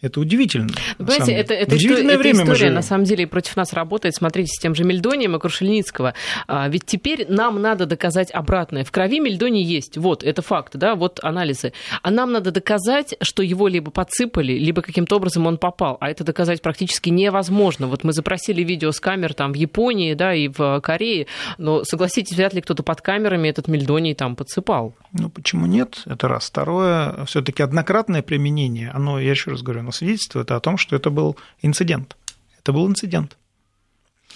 Это 0.06 0.20
удивительно. 0.20 0.68
Понимаете, 0.98 1.32
это, 1.32 1.54
это, 1.54 1.74
Удивительное 1.74 2.14
это 2.14 2.22
время 2.22 2.44
история, 2.44 2.70
на 2.70 2.82
самом 2.82 3.04
деле, 3.04 3.26
против 3.26 3.56
нас 3.56 3.72
работает. 3.72 4.14
Смотрите, 4.14 4.52
с 4.54 4.60
тем 4.60 4.74
же 4.74 4.84
Мельдонием 4.84 5.36
и 5.36 5.38
Крушельницкого. 5.38 6.14
А, 6.46 6.68
ведь 6.68 6.86
теперь 6.86 7.26
нам 7.28 7.60
надо 7.60 7.86
доказать 7.86 8.30
обратное. 8.30 8.84
В 8.84 8.90
крови 8.90 9.20
Мельдоний 9.20 9.62
есть. 9.62 9.96
Вот, 9.96 10.22
это 10.22 10.42
факт, 10.42 10.76
да, 10.76 10.94
вот 10.94 11.20
анализы. 11.22 11.72
А 12.02 12.10
нам 12.10 12.32
надо 12.32 12.52
доказать, 12.52 13.16
что 13.20 13.42
его 13.42 13.68
либо 13.68 13.90
подсыпали, 13.90 14.52
либо 14.52 14.82
каким-то 14.82 15.16
образом 15.16 15.46
он 15.46 15.58
попал. 15.58 15.96
А 16.00 16.10
это 16.10 16.24
доказать 16.24 16.62
практически 16.62 17.10
невозможно. 17.10 17.86
Вот 17.86 18.04
мы 18.04 18.12
запросили 18.12 18.62
видео 18.62 18.92
с 18.92 19.00
камер 19.00 19.34
там 19.34 19.52
в 19.52 19.56
Японии, 19.56 20.14
да, 20.14 20.34
и 20.34 20.48
в 20.48 20.80
Корее, 20.80 21.26
но, 21.58 21.84
согласитесь, 21.84 22.36
вряд 22.36 22.54
ли 22.54 22.60
кто-то 22.60 22.82
под 22.82 23.00
камерами 23.00 23.48
этот 23.48 23.68
Мельдоний 23.68 24.14
там 24.14 24.36
подсыпал. 24.36 24.94
Ну, 25.12 25.30
почему 25.30 25.66
нет? 25.66 26.02
Это 26.06 26.28
раз. 26.28 26.46
Второе, 26.46 27.24
все 27.24 27.42
таки 27.42 27.62
однократное 27.62 28.22
применение, 28.22 28.90
оно, 28.90 29.18
я 29.18 29.30
еще 29.30 29.50
раз 29.50 29.62
говорю, 29.62 29.80
оно 29.80 29.90
свидетельствует 29.96 30.50
о 30.50 30.60
том, 30.60 30.76
что 30.76 30.96
это 30.96 31.10
был 31.10 31.36
инцидент. 31.62 32.16
Это 32.58 32.72
был 32.72 32.86
инцидент. 32.86 33.36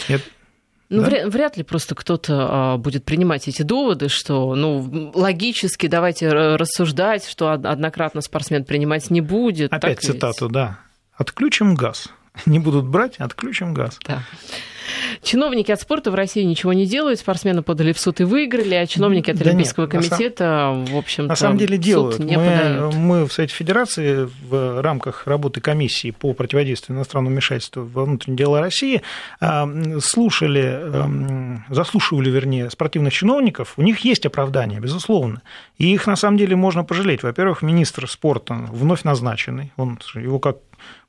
Это... 0.09 0.25
Ну, 0.89 1.03
да? 1.03 1.09
вряд, 1.09 1.33
вряд 1.33 1.57
ли 1.57 1.63
просто 1.63 1.95
кто-то 1.95 2.49
а, 2.51 2.77
будет 2.77 3.05
принимать 3.05 3.47
эти 3.47 3.63
доводы, 3.63 4.09
что, 4.09 4.57
ну, 4.57 5.13
логически 5.15 5.87
давайте 5.87 6.29
рассуждать, 6.29 7.29
что 7.29 7.53
однократно 7.53 8.21
спортсмен 8.21 8.65
принимать 8.65 9.09
не 9.11 9.21
будет. 9.21 9.73
Опять 9.73 10.01
цитату, 10.01 10.47
ведь? 10.47 10.55
да. 10.55 10.81
Отключим 11.17 11.77
газ. 11.77 12.09
Не 12.47 12.59
будут 12.59 12.87
брать, 12.87 13.17
отключим 13.19 13.75
газ. 13.75 13.99
Да. 14.07 14.23
Чиновники 15.23 15.71
от 15.71 15.81
спорта 15.81 16.11
в 16.11 16.15
России 16.15 16.43
ничего 16.43 16.73
не 16.73 16.87
делают, 16.87 17.21
спортсмены 17.21 17.63
подали 17.63 17.93
в 17.93 18.01
суд 18.01 18.21
и 18.21 18.25
выиграли, 18.25 18.75
а 18.75 18.87
чиновники 18.87 19.31
от 19.31 19.37
да 19.39 19.51
Олимпийского 19.51 19.85
нет, 19.85 19.93
комитета, 19.93 20.85
в 20.89 20.97
общем 20.97 21.27
На 21.27 21.37
самом 21.37 21.59
деле 21.59 21.79
делают. 21.79 22.19
Не 22.19 22.37
мы, 22.37 22.91
мы 22.93 23.27
в 23.27 23.33
Совете 23.33 23.55
Федерации 23.55 24.29
в 24.49 24.83
рамках 24.83 25.27
работы 25.27 25.61
комиссии 25.61 26.11
по 26.11 26.33
противодействию 26.33 26.97
иностранному 26.97 27.35
вмешательству 27.35 27.85
во 27.85 28.05
внутренние 28.05 28.39
дела 28.39 28.61
России 28.61 29.03
а, 29.41 29.69
слушали, 30.01 30.63
эм, 30.63 31.65
заслушивали, 31.69 32.31
вернее, 32.31 32.71
спортивных 32.71 33.13
чиновников, 33.13 33.75
у 33.77 33.83
них 33.83 34.01
есть 34.01 34.27
оправдание, 34.27 34.81
безусловно. 34.81 35.43
И 35.79 35.93
их 35.93 36.07
на 36.07 36.17
самом 36.17 36.37
деле 36.37 36.57
можно 36.57 36.85
пожалеть. 36.85 37.23
Во-первых, 37.23 37.63
министр 37.63 38.09
спорта 38.09 38.55
вновь 38.71 39.05
назначенный, 39.05 39.73
он, 39.77 39.99
его 40.15 40.39
как 40.39 40.57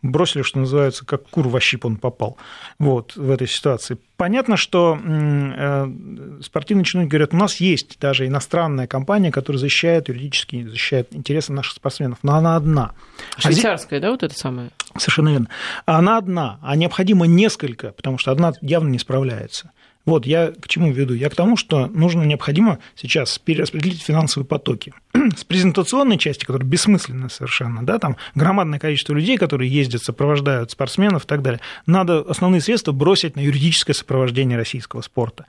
бросили, 0.02 0.42
что 0.42 0.60
называется, 0.60 1.06
как 1.06 1.28
кур 1.30 1.48
во 1.48 1.60
щип 1.60 1.86
он 1.86 1.98
попал 1.98 2.38
вот, 2.80 3.16
в 3.16 3.30
этой 3.30 3.48
ситуации. 3.48 3.98
Понятно, 4.18 4.58
что 4.58 5.00
э, 5.02 6.40
спортивные 6.42 6.86
чиновники 6.86 7.12
говорят, 7.12 7.34
у 7.34 7.38
нас 7.38 7.58
есть 7.58 7.98
даже 8.00 8.28
иностранная 8.28 8.88
компания, 8.88 9.32
которая 9.32 9.60
защищает 9.60 10.10
юридически, 10.10 10.64
защищает 10.68 11.14
интересы 11.16 11.54
наших 11.54 11.74
спортсменов, 11.74 12.20
но 12.24 12.36
она 12.36 12.56
одна. 12.56 12.94
А 13.36 13.42
Швейцарская, 13.42 14.00
а 14.00 14.02
да, 14.02 14.12
вот 14.12 14.24
это 14.24 14.38
самое? 14.38 14.70
Совершенно 14.98 15.30
верно. 15.30 15.48
Она 15.86 16.18
одна, 16.18 16.60
а 16.62 16.76
необходимо 16.76 17.26
несколько, 17.26 17.92
потому 17.92 18.18
что 18.18 18.32
одна 18.32 18.54
явно 18.62 18.90
не 18.90 19.00
справляется. 19.00 19.72
Вот 20.06 20.26
я 20.26 20.52
к 20.52 20.68
чему 20.68 20.92
веду? 20.92 21.14
Я 21.14 21.30
к 21.30 21.36
тому, 21.36 21.58
что 21.58 21.88
нужно, 21.88 22.24
необходимо 22.24 22.80
сейчас 22.96 23.38
перераспределить 23.38 24.02
финансовые 24.02 24.48
потоки. 24.48 24.94
С 25.38 25.44
презентационной 25.44 26.18
части, 26.18 26.44
которая 26.46 26.68
бессмысленна 26.68 27.30
совершенно, 27.30 27.86
да, 27.86 28.00
там 28.00 28.18
громадное 28.34 28.80
количество 28.80 29.14
людей, 29.14 29.38
которые 29.38 29.72
ездят, 29.72 29.91
сопровождают 29.98 30.72
спортсменов 30.72 31.26
и 31.26 31.28
так 31.28 31.42
далее, 31.42 31.62
надо 31.86 32.20
основные 32.22 32.62
средства 32.62 32.92
бросить 32.92 33.36
на 33.36 33.42
юридическое 33.42 33.94
сопровождение 33.94 34.58
российского 34.58 35.02
спорта. 35.02 35.46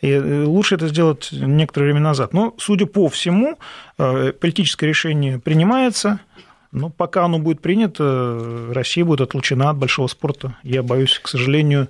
И 0.00 0.10
э, 0.10 0.44
лучше 0.44 0.74
это 0.74 0.88
сделать 0.88 1.28
некоторое 1.32 1.86
время 1.86 2.00
назад. 2.00 2.32
Но, 2.32 2.54
судя 2.58 2.86
по 2.86 3.08
всему, 3.08 3.58
э, 3.98 4.32
политическое 4.32 4.86
решение 4.86 5.38
принимается, 5.38 6.20
но 6.72 6.90
пока 6.90 7.24
оно 7.24 7.38
будет 7.38 7.62
принято, 7.62 8.68
Россия 8.70 9.04
будет 9.04 9.20
отлучена 9.20 9.70
от 9.70 9.78
большого 9.78 10.08
спорта. 10.08 10.56
Я 10.62 10.82
боюсь, 10.82 11.18
к 11.20 11.28
сожалению, 11.28 11.88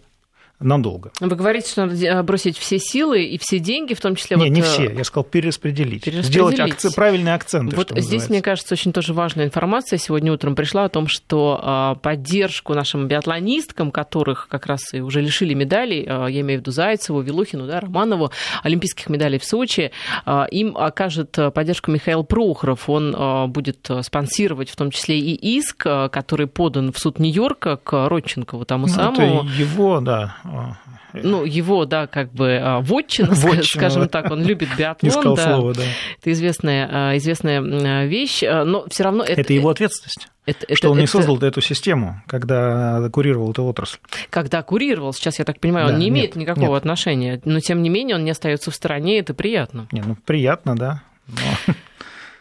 надолго. 0.61 1.11
Вы 1.21 1.35
говорите, 1.35 1.71
что 1.71 1.87
надо 1.87 1.97
э, 1.97 2.23
бросить 2.23 2.57
все 2.57 2.79
силы 2.79 3.25
и 3.25 3.39
все 3.39 3.59
деньги, 3.59 3.95
в 3.95 4.01
том 4.01 4.15
числе... 4.17 4.37
Не, 4.37 4.45
вот... 4.45 4.51
не 4.51 4.61
э, 4.61 4.65
все, 4.65 4.91
я 4.91 5.05
сказал 5.05 5.25
перераспределить. 5.25 6.05
перераспределить. 6.05 6.27
Сделать 6.27 6.61
акцент, 6.61 6.95
правильные 6.95 7.35
акценты. 7.35 7.77
Вот 7.77 7.91
здесь, 7.91 8.05
называется. 8.05 8.31
мне 8.31 8.43
кажется, 8.43 8.75
очень 8.75 8.93
тоже 8.93 9.15
важная 9.15 9.47
информация. 9.47 9.99
Сегодня 9.99 10.33
утром 10.33 10.55
пришла 10.55 10.85
о 10.85 10.89
том, 10.89 11.09
что 11.09 11.61
а, 11.63 11.95
поддержку 11.97 12.75
нашим 12.75 13.09
биатлонисткам, 13.09 13.91
которых 13.91 14.49
как 14.49 14.67
раз 14.67 14.95
и 14.95 15.01
уже 15.01 15.21
лишили 15.21 15.55
медалей, 15.55 16.07
а, 16.09 16.27
я 16.27 16.41
имею 16.41 16.61
в 16.61 16.63
виду 16.63 16.71
Зайцеву, 16.71 17.21
Вилухину, 17.21 17.67
да, 17.67 17.81
Романову, 17.81 18.31
олимпийских 18.63 19.09
медалей 19.09 19.39
в 19.39 19.45
Сочи, 19.45 19.91
а, 20.25 20.45
им 20.45 20.77
окажет 20.77 21.37
поддержку 21.53 21.91
Михаил 21.91 22.25
Прохоров. 22.25 22.89
Он 22.89 23.51
будет 23.51 23.91
спонсировать 24.03 24.71
в 24.71 24.77
том 24.77 24.91
числе 24.91 25.19
и 25.19 25.59
иск, 25.59 25.79
который 25.79 26.47
подан 26.47 26.93
в 26.93 26.99
суд 26.99 27.19
Нью-Йорка 27.19 27.77
к 27.77 28.09
Родченкову, 28.09 28.65
тому 28.65 28.87
ну, 28.87 28.93
самому. 28.93 29.41
Это 29.41 29.49
его, 29.61 30.01
да, 30.01 30.37
ну, 31.15 31.45
его, 31.45 31.87
да, 31.87 32.07
как 32.07 32.33
бы 32.33 32.59
а, 32.63 32.81
вотчина, 32.81 33.29
вотчина 33.33 33.63
скажем 33.65 34.03
да. 34.03 34.09
так, 34.09 34.31
он 34.31 34.43
любит 34.45 34.69
биатлон. 34.77 35.35
да. 35.35 35.57
слово, 35.57 35.75
да. 35.75 35.83
Это 36.21 36.33
известная, 36.33 36.89
а, 36.91 37.17
известная 37.17 38.07
вещь, 38.07 38.43
а, 38.43 38.65
но 38.65 38.87
все 38.89 39.05
равно... 39.05 39.25
Это, 39.25 39.41
это 39.41 39.53
его 39.53 39.71
ответственность. 39.71 40.29
Это, 40.47 40.61
что 40.75 40.89
это, 40.89 40.91
он 40.91 40.99
не 40.99 41.05
это... 41.05 41.13
создал 41.13 41.39
эту 41.39 41.63
систему, 41.63 42.23
когда 42.27 43.09
курировал 43.11 43.53
эту 43.53 43.65
отрасль. 43.65 43.99
Когда 44.29 44.63
курировал, 44.63 45.15
сейчас 45.15 45.39
я 45.39 45.45
так 45.47 45.61
понимаю, 45.61 45.89
да, 45.89 45.95
он 45.95 46.01
не 46.01 46.09
имеет 46.09 46.37
нет, 46.37 46.49
никакого 46.49 46.75
нет. 46.75 46.79
отношения, 46.79 47.41
но 47.45 47.61
тем 47.61 47.83
не 47.83 47.89
менее 47.89 48.17
он 48.17 48.25
не 48.25 48.31
остается 48.31 48.71
в 48.71 48.75
стороне, 48.75 49.21
это 49.21 49.33
приятно. 49.33 49.89
Не, 49.93 50.03
ну 50.03 50.17
приятно, 50.25 50.77
да. 50.77 51.03
Но... 51.27 51.75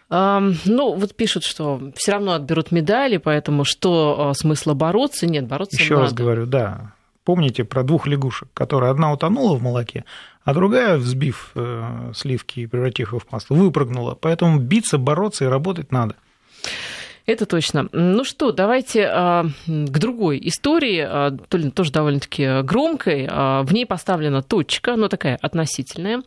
Ну, 0.09 0.93
вот 0.93 1.15
пишут, 1.15 1.43
что 1.43 1.91
все 1.95 2.11
равно 2.11 2.33
отберут 2.33 2.71
медали, 2.71 3.17
поэтому 3.17 3.63
что 3.63 4.33
смысла 4.35 4.75
бороться? 4.75 5.25
Нет, 5.25 5.47
бороться 5.47 5.81
Еще 5.81 5.95
надо. 5.95 6.03
раз 6.03 6.13
говорю, 6.13 6.45
да, 6.45 6.93
Помните 7.23 7.63
про 7.63 7.83
двух 7.83 8.07
лягушек, 8.07 8.49
которые 8.53 8.91
одна 8.91 9.13
утонула 9.13 9.57
в 9.57 9.61
молоке, 9.61 10.03
а 10.43 10.53
другая, 10.53 10.97
взбив 10.97 11.51
э, 11.55 12.11
сливки 12.13 12.61
и 12.61 12.67
превратив 12.67 13.13
их 13.13 13.23
в 13.23 13.31
масло, 13.31 13.55
выпрыгнула. 13.55 14.15
Поэтому 14.15 14.59
биться, 14.59 14.97
бороться 14.97 15.45
и 15.45 15.47
работать 15.47 15.91
надо. 15.91 16.15
Это 17.25 17.45
точно. 17.45 17.87
Ну 17.93 18.25
что, 18.25 18.51
давайте 18.51 19.07
а, 19.09 19.45
к 19.65 19.97
другой 19.97 20.41
истории, 20.43 21.05
а, 21.07 21.31
тоже 21.73 21.91
довольно-таки 21.91 22.63
громкой. 22.63 23.27
А, 23.29 23.63
в 23.63 23.73
ней 23.73 23.85
поставлена 23.85 24.41
точка, 24.41 24.97
но 24.97 25.07
такая 25.07 25.37
относительная. 25.41 26.21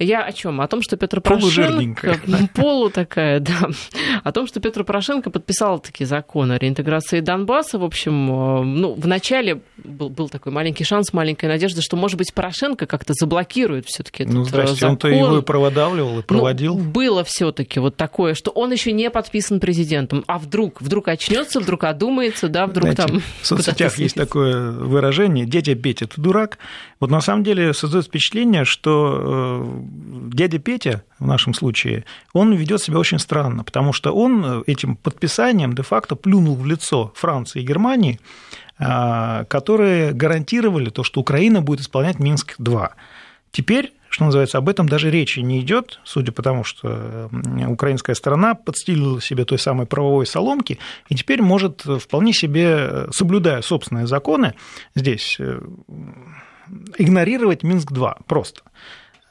Я 0.00 0.24
о 0.24 0.32
чем? 0.32 0.60
О 0.60 0.66
том, 0.66 0.82
что 0.82 0.96
Петр 0.96 1.20
Порошенко... 1.20 2.16
Полу 2.56 2.90
такая, 2.90 3.38
да. 3.38 3.68
О 4.24 4.32
том, 4.32 4.48
что 4.48 4.58
Петр 4.58 4.82
Порошенко 4.82 5.30
подписал 5.30 5.78
таки 5.78 6.04
закон 6.04 6.50
о 6.50 6.58
реинтеграции 6.58 7.20
Донбасса. 7.20 7.78
В 7.78 7.84
общем, 7.84 8.26
ну, 8.26 8.94
вначале 8.94 9.60
был, 9.76 10.08
был 10.08 10.28
такой 10.28 10.50
маленький 10.50 10.82
шанс, 10.82 11.12
маленькая 11.12 11.46
надежда, 11.46 11.82
что, 11.82 11.96
может 11.96 12.18
быть, 12.18 12.34
Порошенко 12.34 12.86
как-то 12.86 13.12
заблокирует 13.14 13.86
все 13.86 14.02
таки 14.02 14.24
этот 14.24 14.34
Ну, 14.34 14.44
здрасте, 14.44 14.74
закон. 14.74 14.90
он-то 14.90 15.08
его 15.08 15.38
и 15.38 15.42
продавливал, 15.42 16.18
и 16.18 16.22
проводил. 16.22 16.76
Ну, 16.76 16.84
было 16.84 17.22
все 17.22 17.52
таки 17.52 17.78
вот 17.78 17.96
такое, 17.96 18.34
что 18.34 18.50
он 18.50 18.72
еще 18.72 18.90
не 18.90 19.08
подписан 19.08 19.60
президентом 19.60 20.24
а 20.32 20.38
вдруг, 20.38 20.80
вдруг 20.80 21.08
очнется, 21.08 21.60
вдруг 21.60 21.84
одумается, 21.84 22.48
да, 22.48 22.66
вдруг 22.66 22.92
Знаете, 22.92 23.02
там... 23.02 23.22
В 23.42 23.46
соцсетях 23.46 23.98
есть 23.98 24.14
такое 24.14 24.70
выражение 24.70 25.44
«дядя 25.44 25.74
Петя, 25.74 26.06
ты 26.06 26.18
дурак». 26.18 26.56
Вот 27.00 27.10
на 27.10 27.20
самом 27.20 27.44
деле 27.44 27.74
создается 27.74 28.08
впечатление, 28.08 28.64
что 28.64 29.62
э, 29.62 30.30
дядя 30.32 30.58
Петя, 30.58 31.04
в 31.18 31.26
нашем 31.26 31.52
случае, 31.52 32.06
он 32.32 32.54
ведет 32.54 32.80
себя 32.80 32.98
очень 32.98 33.18
странно, 33.18 33.62
потому 33.62 33.92
что 33.92 34.12
он 34.12 34.64
этим 34.66 34.96
подписанием 34.96 35.74
де-факто 35.74 36.16
плюнул 36.16 36.56
в 36.56 36.64
лицо 36.64 37.12
Франции 37.14 37.60
и 37.60 37.66
Германии, 37.66 38.18
э, 38.78 39.44
которые 39.50 40.12
гарантировали 40.14 40.88
то, 40.88 41.04
что 41.04 41.20
Украина 41.20 41.60
будет 41.60 41.80
исполнять 41.80 42.18
Минск-2. 42.18 42.88
Теперь 43.50 43.92
что 44.12 44.24
называется, 44.24 44.58
об 44.58 44.68
этом 44.68 44.88
даже 44.88 45.10
речи 45.10 45.40
не 45.40 45.60
идет, 45.60 46.00
судя 46.04 46.32
по 46.32 46.42
тому, 46.42 46.64
что 46.64 47.30
украинская 47.66 48.14
сторона 48.14 48.54
подстелила 48.54 49.20
себе 49.20 49.44
той 49.44 49.58
самой 49.58 49.86
правовой 49.86 50.26
соломки 50.26 50.78
и 51.08 51.14
теперь 51.14 51.42
может 51.42 51.82
вполне 51.82 52.32
себе, 52.32 53.06
соблюдая 53.10 53.62
собственные 53.62 54.06
законы, 54.06 54.54
здесь 54.94 55.36
э, 55.38 55.60
игнорировать 56.98 57.62
Минск-2 57.62 58.22
просто. 58.26 58.62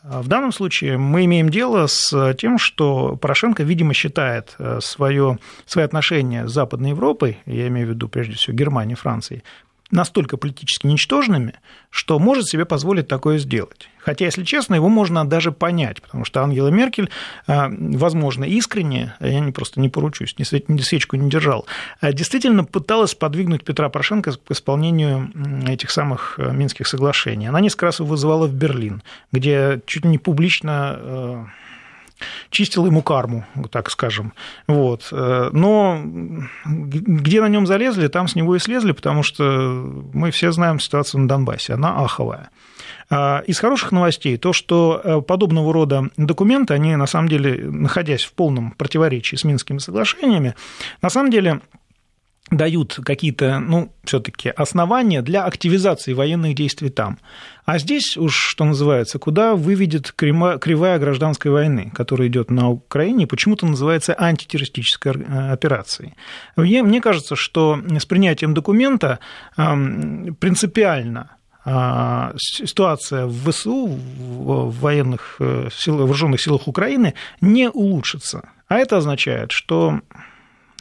В 0.03 0.27
данном 0.27 0.51
случае 0.51 0.97
мы 0.97 1.25
имеем 1.25 1.49
дело 1.49 1.85
с 1.85 2.33
тем, 2.33 2.57
что 2.57 3.17
Порошенко, 3.17 3.61
видимо, 3.61 3.93
считает 3.93 4.55
э, 4.57 4.79
свое, 4.81 5.37
свои 5.67 5.85
отношения 5.85 6.47
с 6.47 6.51
Западной 6.51 6.89
Европой, 6.89 7.37
я 7.45 7.67
имею 7.67 7.85
в 7.85 7.89
виду 7.91 8.09
прежде 8.09 8.33
всего 8.33 8.55
Германией, 8.55 8.95
Францией, 8.95 9.43
настолько 9.91 10.37
политически 10.37 10.87
ничтожными, 10.87 11.53
что 11.89 12.19
может 12.19 12.47
себе 12.47 12.65
позволить 12.65 13.07
такое 13.07 13.37
сделать. 13.37 13.89
Хотя, 13.99 14.25
если 14.25 14.43
честно, 14.43 14.75
его 14.75 14.89
можно 14.89 15.25
даже 15.25 15.51
понять, 15.51 16.01
потому 16.01 16.25
что 16.25 16.41
Ангела 16.41 16.69
Меркель, 16.69 17.09
а, 17.47 17.69
возможно, 17.69 18.45
искренне, 18.45 19.13
я 19.19 19.39
не 19.39 19.51
просто 19.51 19.79
не 19.79 19.89
поручусь, 19.89 20.35
ни 20.37 20.81
свечку 20.81 21.15
не 21.17 21.29
держал, 21.29 21.67
а 21.99 22.11
действительно 22.11 22.63
пыталась 22.63 23.13
подвигнуть 23.13 23.63
Петра 23.63 23.89
Порошенко 23.89 24.31
к 24.31 24.51
исполнению 24.51 25.31
этих 25.67 25.91
самых 25.91 26.35
э, 26.37 26.51
Минских 26.51 26.87
соглашений. 26.87 27.47
Она 27.47 27.59
несколько 27.59 27.87
раз 27.87 27.99
его 27.99 28.09
вызывала 28.09 28.47
в 28.47 28.53
Берлин, 28.53 29.03
где 29.31 29.81
чуть 29.85 30.05
не 30.05 30.17
публично 30.17 30.95
э, 30.97 31.45
чистил 32.49 32.85
ему 32.85 33.01
карму, 33.01 33.45
так 33.71 33.89
скажем. 33.89 34.33
Вот. 34.67 35.09
Э, 35.11 35.49
но 35.51 36.01
где 36.65 37.41
на 37.41 37.47
нем 37.47 37.67
залезли, 37.67 38.07
там 38.07 38.27
с 38.27 38.35
него 38.35 38.55
и 38.55 38.59
слезли, 38.59 38.91
потому 38.91 39.23
что 39.23 39.43
мы 40.13 40.31
все 40.31 40.51
знаем 40.51 40.79
ситуацию 40.79 41.21
на 41.21 41.27
Донбассе, 41.27 41.73
она 41.73 42.03
аховая. 42.03 42.49
А, 43.09 43.43
из 43.45 43.59
хороших 43.59 43.91
новостей 43.91 44.37
то, 44.37 44.53
что 44.53 45.01
э, 45.03 45.21
подобного 45.21 45.73
рода 45.73 46.09
документы, 46.15 46.73
они 46.73 46.95
на 46.95 47.07
самом 47.07 47.27
деле, 47.27 47.69
находясь 47.69 48.23
в 48.23 48.33
полном 48.33 48.71
противоречии 48.71 49.35
с 49.35 49.43
Минскими 49.43 49.79
соглашениями, 49.79 50.55
на 51.01 51.09
самом 51.09 51.29
деле 51.29 51.61
дают 52.51 52.99
какие-то, 53.03 53.59
ну, 53.59 53.93
все-таки 54.03 54.49
основания 54.49 55.21
для 55.21 55.45
активизации 55.45 56.13
военных 56.13 56.53
действий 56.53 56.89
там. 56.89 57.17
А 57.65 57.77
здесь 57.77 58.17
уж, 58.17 58.35
что 58.35 58.65
называется, 58.65 59.19
куда 59.19 59.55
выведет 59.55 60.11
кривая 60.11 60.99
гражданской 60.99 61.51
войны, 61.51 61.91
которая 61.93 62.27
идет 62.27 62.49
на 62.49 62.69
Украине, 62.69 63.27
почему-то 63.27 63.65
называется 63.65 64.15
антитеррористической 64.17 65.13
э, 65.13 65.51
операцией. 65.51 66.15
Мне 66.55 67.01
кажется, 67.01 67.35
что 67.35 67.79
с 67.99 68.05
принятием 68.05 68.53
документа 68.53 69.19
принципиально 69.55 71.31
а, 71.63 72.33
ситуация 72.37 73.27
в 73.27 73.51
ВСУ, 73.51 73.85
в 73.87 74.79
военных 74.79 75.35
э, 75.39 75.69
сил, 75.71 75.97
вооруженных 75.97 76.41
силах 76.41 76.67
Украины, 76.67 77.13
не 77.39 77.69
улучшится. 77.69 78.49
А 78.67 78.77
это 78.77 78.97
означает, 78.97 79.51
что 79.51 80.01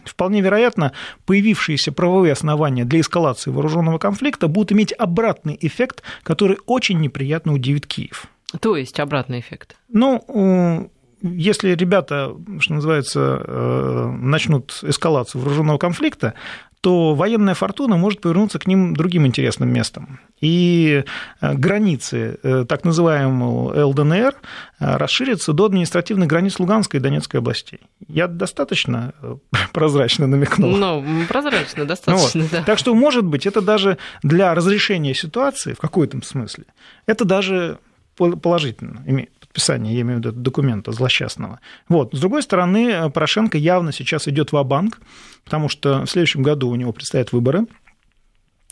Вполне 0.04 0.40
вероятно, 0.40 0.92
появившиеся 1.26 1.92
правовые 1.92 2.33
основания 2.33 2.85
для 2.85 3.00
эскалации 3.00 3.50
вооруженного 3.50 3.99
конфликта 3.99 4.49
будут 4.49 4.73
иметь 4.73 4.92
обратный 4.92 5.59
эффект, 5.61 6.02
который 6.23 6.59
очень 6.66 7.00
неприятно 7.00 7.52
удивит 7.52 7.87
Киев. 7.87 8.26
То 8.61 8.76
есть 8.76 8.99
обратный 8.99 9.40
эффект? 9.40 9.76
Ну, 9.88 10.90
если 11.23 11.75
ребята, 11.75 12.35
что 12.61 12.75
называется, 12.75 13.42
э, 13.45 14.11
начнут 14.21 14.78
эскалацию 14.83 15.40
вооруженного 15.42 15.78
конфликта, 15.78 16.35
то 16.81 17.15
военная 17.15 17.55
фортуна 17.55 17.97
может 17.97 18.21
повернуться 18.21 18.59
к 18.59 18.67
ним 18.67 18.95
другим 18.95 19.27
интересным 19.27 19.73
местом. 19.73 20.21
И 20.41 21.05
э, 21.41 21.55
границы 21.55 22.39
э, 22.43 22.65
так 22.67 22.85
называемого 22.85 23.85
ЛДНР 23.87 24.35
расширятся 24.79 25.53
до 25.53 25.67
административных 25.67 26.27
границ 26.27 26.59
Луганской 26.59 26.99
и 26.99 27.03
Донецкой 27.03 27.41
областей. 27.41 27.81
Я 28.09 28.29
достаточно 28.29 29.13
прозрачно 29.73 30.27
намекнул. 30.27 30.71
Ну, 30.71 31.05
прозрачно, 31.29 31.85
достаточно, 31.85 32.43
вот. 32.43 32.51
да. 32.51 32.63
Так 32.63 32.79
что, 32.79 32.95
может 32.95 33.25
быть, 33.25 33.47
это 33.47 33.61
даже 33.61 33.99
для 34.23 34.55
разрешения 34.55 35.15
ситуации, 35.15 35.75
в 35.75 35.79
какой-то 35.79 36.21
смысле, 36.25 36.65
это 37.07 37.25
даже 37.25 37.79
положительно 38.17 39.03
имеет 39.07 39.39
подписания, 39.50 39.95
я 39.95 40.02
имею 40.02 40.21
в 40.21 40.21
виду 40.21 40.33
документа 40.33 40.92
злосчастного. 40.92 41.59
Вот. 41.88 42.14
С 42.14 42.21
другой 42.21 42.42
стороны, 42.42 43.11
Порошенко 43.11 43.59
явно 43.59 43.92
сейчас 43.92 44.28
идет 44.28 44.52
в 44.52 44.62
банк 44.62 45.00
потому 45.44 45.68
что 45.68 46.05
в 46.05 46.11
следующем 46.11 46.42
году 46.42 46.68
у 46.68 46.77
него 46.77 46.92
предстоят 46.92 47.33
выборы, 47.33 47.66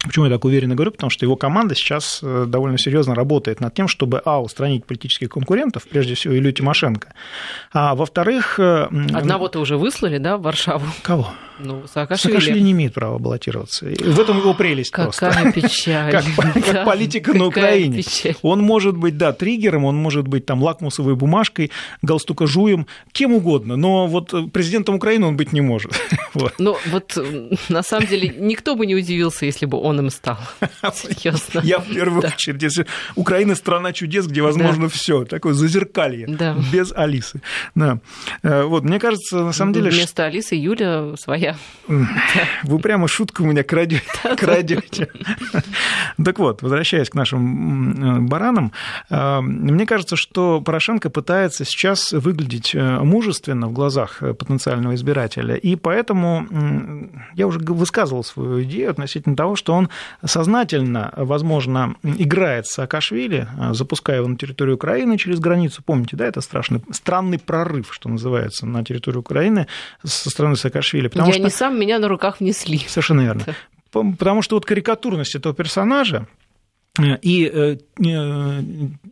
Почему 0.04 0.26
я 0.26 0.30
так 0.30 0.44
уверенно 0.44 0.76
говорю? 0.76 0.92
Потому 0.92 1.10
что 1.10 1.24
его 1.24 1.34
команда 1.34 1.74
сейчас 1.74 2.20
э, 2.22 2.44
довольно 2.46 2.78
серьезно 2.78 3.16
работает 3.16 3.60
над 3.60 3.74
тем, 3.74 3.88
чтобы, 3.88 4.22
а, 4.24 4.40
устранить 4.40 4.84
политических 4.84 5.28
конкурентов, 5.28 5.88
прежде 5.88 6.14
всего 6.14 6.36
Илью 6.36 6.52
Тимошенко, 6.52 7.14
а, 7.72 7.96
во-вторых... 7.96 8.60
Э, 8.60 8.88
Одного-то 9.12 9.58
уже 9.58 9.76
выслали, 9.76 10.18
да, 10.18 10.36
в 10.36 10.42
Варшаву? 10.42 10.86
Кого? 11.02 11.28
Ну, 11.60 11.82
Саакашвили. 11.92 12.34
Саакашвили 12.34 12.60
не 12.60 12.72
имеет 12.72 12.94
права 12.94 13.18
баллотироваться. 13.18 13.86
В 13.86 14.20
этом 14.20 14.38
его 14.38 14.54
прелесть 14.54 14.90
Какая 14.90 15.06
просто. 15.06 15.30
Какая 15.30 15.52
печаль. 15.52 16.12
Как, 16.18 16.64
как 16.64 16.84
политика 16.84 17.34
на 17.34 17.46
Украине. 17.46 17.98
Печаль. 17.98 18.36
Он 18.42 18.60
может 18.60 18.96
быть, 18.96 19.16
да, 19.16 19.32
триггером, 19.32 19.84
он 19.84 19.96
может 19.96 20.28
быть 20.28 20.46
там 20.46 20.62
лакмусовой 20.62 21.16
бумажкой, 21.16 21.72
галстукожуем, 22.02 22.86
кем 23.12 23.32
угодно, 23.32 23.76
но 23.76 24.06
вот 24.06 24.32
президентом 24.52 24.94
Украины 24.96 25.26
он 25.26 25.36
быть 25.36 25.52
не 25.52 25.60
может. 25.60 25.92
Вот. 26.34 26.54
Ну, 26.58 26.76
вот 26.86 27.18
на 27.68 27.82
самом 27.82 28.06
деле 28.06 28.28
никто 28.28 28.76
бы 28.76 28.86
не 28.86 28.94
удивился, 28.94 29.46
если 29.46 29.66
бы 29.66 29.78
он 29.78 29.87
им 29.96 30.10
стал. 30.10 30.38
Серьезно. 30.94 31.60
Я 31.62 31.78
в 31.78 31.86
первую 31.86 32.22
да. 32.22 32.28
очередь. 32.28 32.62
Если 32.62 32.86
Украина 33.14 33.54
страна 33.54 33.92
чудес, 33.92 34.26
где 34.26 34.42
возможно 34.42 34.84
да. 34.84 34.88
все, 34.88 35.24
такое 35.24 35.54
зазеркалье, 35.54 36.26
да. 36.26 36.56
без 36.72 36.92
Алисы. 36.92 37.40
Да. 37.74 38.00
Э, 38.42 38.64
вот, 38.64 38.84
мне 38.84 38.98
кажется, 38.98 39.44
на 39.44 39.52
самом 39.52 39.72
деле. 39.72 39.90
Вместо 39.90 40.24
Алисы 40.24 40.54
Юля 40.54 41.16
своя. 41.16 41.56
Вы 41.86 42.78
прямо 42.78 43.08
шутку 43.08 43.44
у 43.44 43.46
меня 43.46 43.62
крадете. 43.62 45.08
Так 46.24 46.38
вот, 46.38 46.62
возвращаясь 46.62 47.10
к 47.10 47.14
нашим 47.14 48.18
э, 48.18 48.20
баранам, 48.28 48.72
э, 49.08 49.40
мне 49.40 49.86
кажется, 49.86 50.16
что 50.16 50.60
Порошенко 50.60 51.10
пытается 51.10 51.64
сейчас 51.64 52.12
выглядеть 52.12 52.74
мужественно 52.74 53.68
в 53.68 53.72
глазах 53.72 54.18
потенциального 54.20 54.94
избирателя, 54.94 55.54
и 55.54 55.76
поэтому 55.76 56.46
я 57.34 57.46
уже 57.46 57.60
высказывал 57.60 58.24
свою 58.24 58.62
идею 58.64 58.90
относительно 58.90 59.36
того, 59.36 59.56
что 59.56 59.74
он 59.74 59.77
сознательно, 60.24 61.12
возможно, 61.16 61.94
играет 62.02 62.66
с 62.66 62.74
Саакашвили, 62.74 63.48
запуская 63.72 64.18
его 64.18 64.28
на 64.28 64.36
территорию 64.36 64.76
Украины 64.76 65.18
через 65.18 65.40
границу. 65.40 65.82
Помните, 65.84 66.16
да, 66.16 66.26
это 66.26 66.40
страшный, 66.40 66.80
странный 66.90 67.38
прорыв, 67.38 67.88
что 67.92 68.08
называется, 68.08 68.66
на 68.66 68.84
территорию 68.84 69.20
Украины 69.20 69.66
со 70.04 70.30
стороны 70.30 70.56
Саакашвили. 70.56 71.08
Потому 71.08 71.28
Я 71.28 71.34
что... 71.34 71.42
не 71.42 71.50
сам, 71.50 71.78
меня 71.78 71.98
на 71.98 72.08
руках 72.08 72.40
внесли. 72.40 72.78
Совершенно 72.86 73.22
верно. 73.22 73.44
Потому 73.90 74.42
что 74.42 74.56
вот 74.56 74.66
карикатурность 74.66 75.34
этого 75.34 75.54
персонажа, 75.54 76.26
и 77.22 77.50
э, 77.52 77.76
э, 78.04 78.62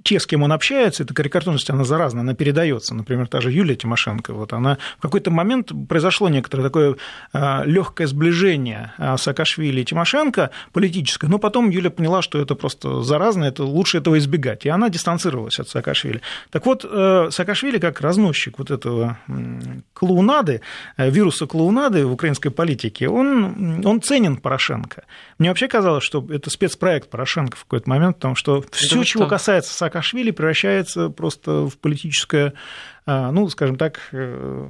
те, 0.06 0.20
с 0.20 0.26
кем 0.26 0.44
он 0.44 0.52
общается, 0.52 1.02
эта 1.02 1.12
карикатурность, 1.12 1.68
она 1.68 1.82
заразна, 1.82 2.20
она 2.20 2.34
передается. 2.34 2.94
Например, 2.94 3.26
та 3.26 3.40
же 3.40 3.50
Юлия 3.50 3.74
Тимошенко, 3.74 4.32
вот 4.32 4.52
она 4.52 4.78
в 4.98 5.02
какой-то 5.02 5.32
момент 5.32 5.72
произошло 5.88 6.28
некоторое 6.28 6.62
такое 6.62 6.96
э, 7.32 7.62
легкое 7.64 8.06
сближение 8.06 8.92
Саакашвили 9.16 9.80
и 9.80 9.84
Тимошенко 9.84 10.50
политическое, 10.72 11.26
но 11.26 11.38
потом 11.40 11.70
Юля 11.70 11.90
поняла, 11.90 12.22
что 12.22 12.38
это 12.40 12.54
просто 12.54 13.02
заразно, 13.02 13.44
это 13.44 13.64
лучше 13.64 13.98
этого 13.98 14.16
избегать, 14.18 14.64
и 14.64 14.68
она 14.68 14.90
дистанцировалась 14.90 15.58
от 15.58 15.68
Саакашвили. 15.68 16.20
Так 16.50 16.66
вот, 16.66 16.82
Саакашвили 16.82 17.78
как 17.78 18.00
разносчик 18.00 18.58
вот 18.58 18.70
этого 18.70 19.18
клоунады, 19.92 20.60
вируса 20.96 21.46
клоунады 21.46 22.06
в 22.06 22.12
украинской 22.12 22.50
политике, 22.50 23.08
он, 23.08 23.84
он 23.84 24.00
ценен 24.00 24.36
Порошенко. 24.36 25.02
Мне 25.38 25.48
вообще 25.48 25.66
казалось, 25.66 26.04
что 26.04 26.24
это 26.30 26.48
спецпроект 26.48 27.10
Порошенко 27.10 27.56
в 27.56 27.64
какой-то 27.64 27.90
момент, 27.90 28.16
потому 28.16 28.36
что 28.36 28.62
все, 28.70 29.02
чего 29.02 29.26
касается 29.26 29.74
Саакашвили, 29.74 29.95
превращается 30.30 31.08
просто 31.10 31.68
в 31.68 31.78
политическое, 31.78 32.52
а, 33.06 33.30
ну, 33.32 33.48
скажем 33.48 33.76
так, 33.76 34.00
э, 34.12 34.68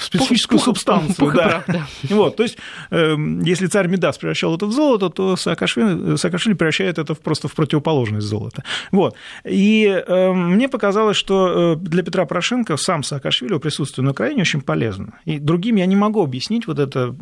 специфическую 0.00 0.58
пух, 0.58 0.64
субстанцию. 0.64 1.16
Пух, 1.16 1.34
да. 1.34 1.64
Вот, 2.04 2.36
то 2.36 2.42
есть, 2.42 2.58
эм, 2.90 3.40
если 3.42 3.66
царь 3.66 3.88
Медас 3.88 4.18
превращал 4.18 4.56
это 4.56 4.66
в 4.66 4.72
золото, 4.72 5.08
то 5.08 5.36
Саакашвили, 5.36 6.16
Саакашвили 6.16 6.54
превращает 6.54 6.98
это 6.98 7.14
просто 7.14 7.48
в 7.48 7.54
противоположность 7.54 8.26
золота. 8.26 8.62
Вот. 8.90 9.16
И 9.44 9.86
э, 9.86 10.32
мне 10.32 10.68
показалось, 10.68 11.16
что 11.16 11.74
э, 11.74 11.76
для 11.76 12.02
Петра 12.02 12.24
Порошенко 12.24 12.76
сам 12.76 13.02
Саакашвили 13.02 13.58
присутствие 13.58 14.04
на 14.04 14.10
Украине 14.10 14.42
очень 14.42 14.60
полезно. 14.60 15.14
И 15.24 15.38
другим 15.38 15.76
я 15.76 15.86
не 15.86 15.96
могу 15.96 16.22
объяснить 16.22 16.66
вот 16.66 16.78
это 16.78 17.14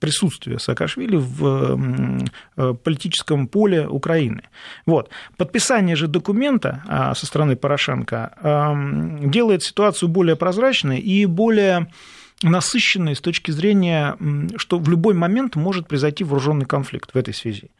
присутствие 0.00 0.58
Саакашвили 0.58 1.16
в 1.16 1.78
э, 2.56 2.74
политическом 2.82 3.46
поле 3.46 3.86
Украины. 3.86 4.42
Вот. 4.86 5.10
Подписание 5.36 5.96
же 5.96 6.08
документа 6.08 6.82
а, 6.88 7.14
со 7.14 7.26
стороны 7.26 7.56
Порошенко 7.56 8.32
эм, 8.42 9.30
делает 9.30 9.62
ситуацию 9.62 10.08
более 10.08 10.36
прозрачной 10.36 10.98
и 10.98 11.26
более 11.26 11.77
насыщенной 12.42 13.16
с 13.16 13.20
точки 13.20 13.50
зрения, 13.50 14.16
что 14.56 14.78
в 14.78 14.88
любой 14.88 15.14
момент 15.14 15.56
может 15.56 15.88
произойти 15.88 16.24
вооруженный 16.24 16.66
конфликт 16.66 17.12
в 17.12 17.16
этой 17.16 17.34
связи. 17.34 17.70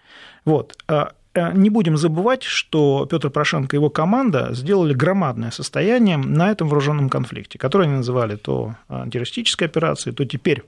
Вот. 0.44 0.76
А, 0.88 1.12
э, 1.34 1.52
не 1.54 1.70
будем 1.70 1.96
забывать, 1.96 2.42
что 2.42 3.06
Петр 3.06 3.30
Порошенко 3.30 3.76
и 3.76 3.78
его 3.78 3.90
команда 3.90 4.48
сделали 4.52 4.94
громадное 4.94 5.50
состояние 5.50 6.16
на 6.16 6.50
этом 6.50 6.68
вооруженном 6.68 7.08
конфликте, 7.08 7.58
который 7.58 7.86
они 7.86 7.96
называли 7.96 8.36
то 8.36 8.74
террористической 8.88 9.68
операцией, 9.68 10.14
то 10.14 10.24
теперь 10.24 10.64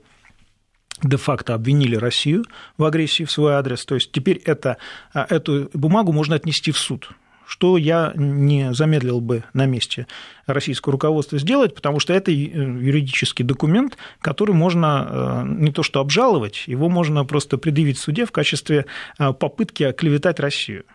де-факто 1.03 1.53
обвинили 1.53 1.95
Россию 1.95 2.45
в 2.77 2.85
агрессии 2.85 3.23
в 3.23 3.31
свой 3.31 3.53
адрес. 3.53 3.85
То 3.85 3.95
есть 3.95 4.11
теперь 4.11 4.37
это, 4.45 4.77
а, 5.13 5.25
эту 5.29 5.69
бумагу 5.73 6.13
можно 6.13 6.35
отнести 6.35 6.71
в 6.71 6.77
суд 6.77 7.09
что 7.51 7.75
я 7.75 8.13
не 8.15 8.73
замедлил 8.73 9.19
бы 9.19 9.43
на 9.51 9.65
месте 9.65 10.07
российского 10.47 10.93
руководства 10.93 11.37
сделать, 11.37 11.75
потому 11.75 11.99
что 11.99 12.13
это 12.13 12.31
юридический 12.31 13.43
документ, 13.43 13.97
который 14.21 14.55
можно 14.55 15.43
э, 15.43 15.43
не 15.45 15.73
то 15.73 15.83
что 15.83 15.99
обжаловать, 15.99 16.63
его 16.67 16.87
можно 16.87 17.25
просто 17.25 17.57
предъявить 17.57 17.97
в 17.97 18.01
суде 18.01 18.25
в 18.25 18.31
качестве 18.31 18.85
э, 19.19 19.33
попытки 19.33 19.83
оклеветать 19.83 20.39
Россию. 20.39 20.85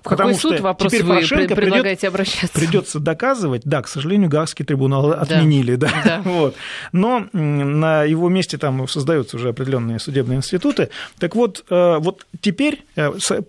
В 0.00 0.02
Потому 0.02 0.34
какой 0.34 0.34
суд 0.40 0.60
вопрос 0.60 0.90
теперь 0.90 1.04
вы 1.04 1.14
Порошенко 1.14 1.54
предлагаете 1.54 2.00
придет, 2.00 2.14
обращаться? 2.14 2.58
Придется 2.58 2.98
доказывать, 2.98 3.62
да, 3.64 3.80
к 3.80 3.86
сожалению, 3.86 4.28
Гаагский 4.28 4.64
трибунал 4.64 5.12
отменили, 5.12 5.76
да, 5.76 5.90
да. 6.04 6.04
да. 6.04 6.22
Вот. 6.24 6.56
но 6.90 7.28
на 7.32 8.02
его 8.02 8.28
месте 8.28 8.58
там 8.58 8.88
создаются 8.88 9.36
уже 9.36 9.50
определенные 9.50 10.00
судебные 10.00 10.38
институты. 10.38 10.90
Так 11.20 11.36
вот, 11.36 11.64
э, 11.70 11.98
вот 11.98 12.26
теперь 12.40 12.84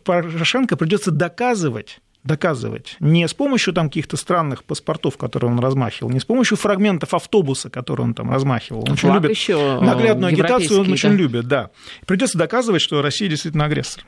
Порошенко 0.03 0.77
придется 0.77 1.09
доказывать 1.09 2.01
доказывать. 2.25 2.97
Не 2.99 3.27
с 3.27 3.33
помощью 3.33 3.73
там 3.73 3.87
каких-то 3.87 4.17
странных 4.17 4.63
паспортов, 4.63 5.17
которые 5.17 5.51
он 5.51 5.59
размахивал, 5.59 6.09
не 6.09 6.19
с 6.19 6.25
помощью 6.25 6.57
фрагментов 6.57 7.13
автобуса, 7.13 7.69
который 7.69 8.01
он 8.01 8.13
там 8.13 8.31
размахивал. 8.31 8.83
Он 8.83 8.93
очень 8.93 9.13
любит 9.13 9.31
еще 9.31 9.79
наглядную 9.79 10.33
агитацию, 10.33 10.81
он 10.81 10.91
очень 10.91 11.11
любит, 11.11 11.47
да. 11.47 11.69
Придется 12.05 12.37
доказывать, 12.37 12.81
что 12.81 13.01
Россия 13.01 13.29
действительно 13.29 13.65
агрессор. 13.65 14.03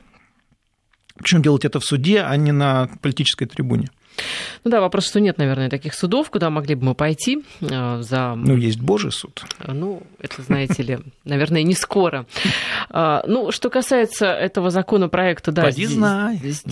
Причем 1.16 1.42
делать 1.42 1.64
это 1.64 1.80
в 1.80 1.84
суде, 1.84 2.20
а 2.20 2.36
не 2.36 2.52
на 2.52 2.90
политической 3.00 3.46
трибуне. 3.46 3.88
Ну 4.64 4.70
да, 4.70 4.80
вопрос, 4.80 5.06
что 5.06 5.20
нет, 5.20 5.38
наверное, 5.38 5.68
таких 5.68 5.94
судов, 5.94 6.30
куда 6.30 6.50
могли 6.50 6.74
бы 6.74 6.86
мы 6.86 6.94
пойти 6.94 7.44
э, 7.60 8.02
за... 8.02 8.34
Ну, 8.36 8.56
есть 8.56 8.80
Божий 8.80 9.12
суд. 9.12 9.42
Ну, 9.66 10.02
это, 10.20 10.42
знаете 10.42 10.82
ли, 10.82 10.98
наверное, 11.24 11.62
не 11.62 11.74
скоро. 11.74 12.26
А, 12.90 13.22
ну, 13.26 13.52
что 13.52 13.70
касается 13.70 14.26
этого 14.26 14.70
законопроекта, 14.70 15.52
да, 15.52 15.62
Поди 15.62 15.84
здесь, 15.84 15.96
знай, 15.96 16.36
здесь, 16.36 16.62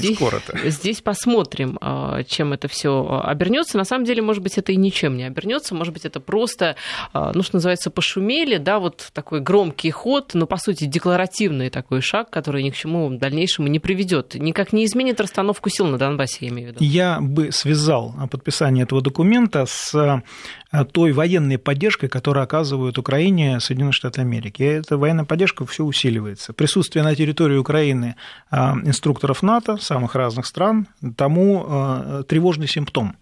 здесь 0.65 1.01
посмотрим, 1.01 1.79
чем 2.27 2.53
это 2.53 2.69
все 2.69 3.23
обернется. 3.25 3.79
На 3.79 3.85
самом 3.85 4.05
деле, 4.05 4.23
может 4.23 4.43
быть, 4.43 4.59
это 4.59 4.73
и 4.73 4.77
ничем 4.77 5.17
не 5.17 5.25
обернется, 5.25 5.75
может 5.75 5.93
быть, 5.93 6.05
это 6.05 6.21
просто, 6.21 6.77
ну, 7.13 7.43
что 7.43 7.57
называется, 7.57 7.91
пошумели, 7.91 8.57
да, 8.57 8.79
вот 8.79 9.09
такой 9.13 9.41
громкий 9.41 9.91
ход, 9.91 10.33
но, 10.35 10.47
по 10.47 10.57
сути, 10.57 10.85
декларативный 10.85 11.71
такой 11.71 12.01
шаг, 12.01 12.31
который 12.31 12.63
ни 12.63 12.71
к 12.71 12.77
чему 12.77 13.11
дальнейшему 13.11 13.69
не 13.69 13.79
приведет, 13.79 14.35
никак 14.35 14.73
не 14.73 14.85
изменит 14.85 15.21
расстановку 15.21 15.71
сил 15.71 15.87
на 15.87 15.99
Донбассе, 15.99 16.39
я 16.41 16.49
имею 16.49 16.69
в 16.69 16.73
виду. 16.73 16.85
Я 16.85 17.21
бы 17.37 17.53
связал 17.53 18.15
подписание 18.31 18.85
этого 18.85 19.03
документа 19.03 19.67
с 19.67 19.95
э, 19.95 20.85
той 20.93 21.13
военной 21.13 21.59
поддержкой, 21.59 22.09
которую 22.09 22.43
оказывают 22.43 22.99
Украине 22.99 23.61
Соединенные 23.61 23.93
Штаты 23.93 24.23
Америки. 24.23 24.63
И 24.63 24.67
эта 24.67 24.97
военная 24.97 25.27
поддержка 25.27 25.67
все 25.67 25.85
усиливается. 25.85 26.53
Присутствие 26.53 27.05
на 27.05 27.15
территории 27.15 27.59
Украины 27.59 28.17
э, 28.51 28.57
инструкторов 28.57 29.43
НАТО 29.43 29.77
самых 29.77 30.15
разных 30.15 30.47
стран 30.47 30.89
тому 31.17 31.65
э, 31.69 32.25
тревожный 32.27 32.67
симптом. 32.67 33.17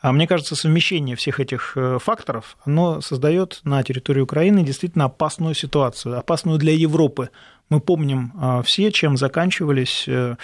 А 0.00 0.12
мне 0.12 0.26
кажется, 0.26 0.56
совмещение 0.56 1.14
всех 1.14 1.40
этих 1.40 1.76
факторов, 1.98 2.56
оно 2.64 3.02
создает 3.02 3.60
на 3.64 3.82
территории 3.82 4.22
Украины 4.22 4.62
действительно 4.62 5.04
опасную 5.04 5.54
ситуацию, 5.54 6.18
опасную 6.18 6.58
для 6.58 6.72
Европы, 6.72 7.28
мы 7.70 7.80
помним 7.80 8.32
а, 8.36 8.62
все, 8.62 8.90
чем 8.90 9.16
заканчивались 9.16 10.04
э, 10.08 10.36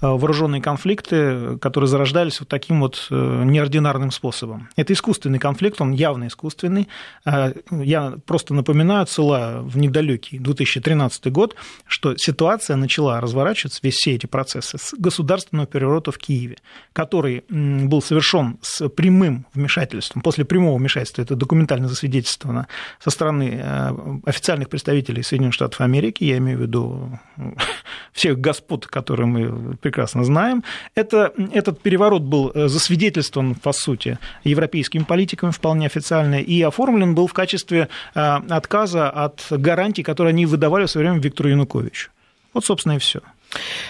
а, 0.00 0.10
вооруженные 0.12 0.60
конфликты, 0.60 1.58
которые 1.58 1.88
зарождались 1.88 2.40
вот 2.40 2.48
таким 2.50 2.80
вот 2.80 3.06
э, 3.10 3.42
неординарным 3.44 4.10
способом. 4.10 4.68
Это 4.76 4.92
искусственный 4.92 5.38
конфликт, 5.38 5.80
он 5.80 5.92
явно 5.92 6.26
искусственный. 6.26 6.88
А, 7.24 7.52
я 7.70 8.14
просто 8.26 8.52
напоминаю, 8.52 9.02
отсылаю 9.02 9.64
в 9.64 9.78
недалекий 9.78 10.38
2013 10.38 11.32
год, 11.32 11.56
что 11.86 12.16
ситуация 12.18 12.76
начала 12.76 13.18
разворачиваться, 13.20 13.80
весь 13.82 13.94
все 13.94 14.14
эти 14.14 14.26
процессы, 14.26 14.76
с 14.76 14.92
государственного 14.98 15.66
переворота 15.66 16.12
в 16.12 16.18
Киеве, 16.18 16.58
который 16.92 17.44
был 17.48 18.02
совершен 18.02 18.58
с 18.60 18.86
прямым 18.90 19.46
вмешательством, 19.54 20.20
после 20.20 20.44
прямого 20.44 20.76
вмешательства, 20.76 21.22
это 21.22 21.34
документально 21.34 21.88
засвидетельствовано 21.88 22.68
со 23.02 23.10
стороны 23.10 23.60
э, 23.62 23.90
официальных 24.26 24.68
представителей 24.68 25.22
Соединенных 25.22 25.54
Штатов 25.54 25.80
Америки, 25.80 26.24
я 26.24 26.36
имею 26.36 26.58
в 26.58 26.62
виду 26.62 26.73
виду 26.74 27.18
всех 28.12 28.38
господ, 28.38 28.86
которые 28.86 29.26
мы 29.26 29.76
прекрасно 29.76 30.24
знаем. 30.24 30.64
Это, 30.94 31.32
этот 31.52 31.80
переворот 31.80 32.22
был 32.22 32.50
э, 32.54 32.68
засвидетельствован, 32.68 33.54
по 33.54 33.72
сути, 33.72 34.18
европейскими 34.44 35.04
политиками 35.04 35.50
вполне 35.50 35.86
официально 35.86 36.40
и 36.40 36.62
оформлен 36.62 37.14
был 37.14 37.26
в 37.26 37.32
качестве 37.32 37.88
э, 38.14 38.20
отказа 38.50 39.10
от 39.10 39.46
гарантий, 39.50 40.02
которые 40.02 40.30
они 40.30 40.46
выдавали 40.46 40.86
в 40.86 40.90
свое 40.90 41.08
время 41.08 41.22
Виктору 41.22 41.48
Януковичу. 41.48 42.10
Вот, 42.52 42.64
собственно, 42.64 42.94
и 42.94 42.98
все. 42.98 43.20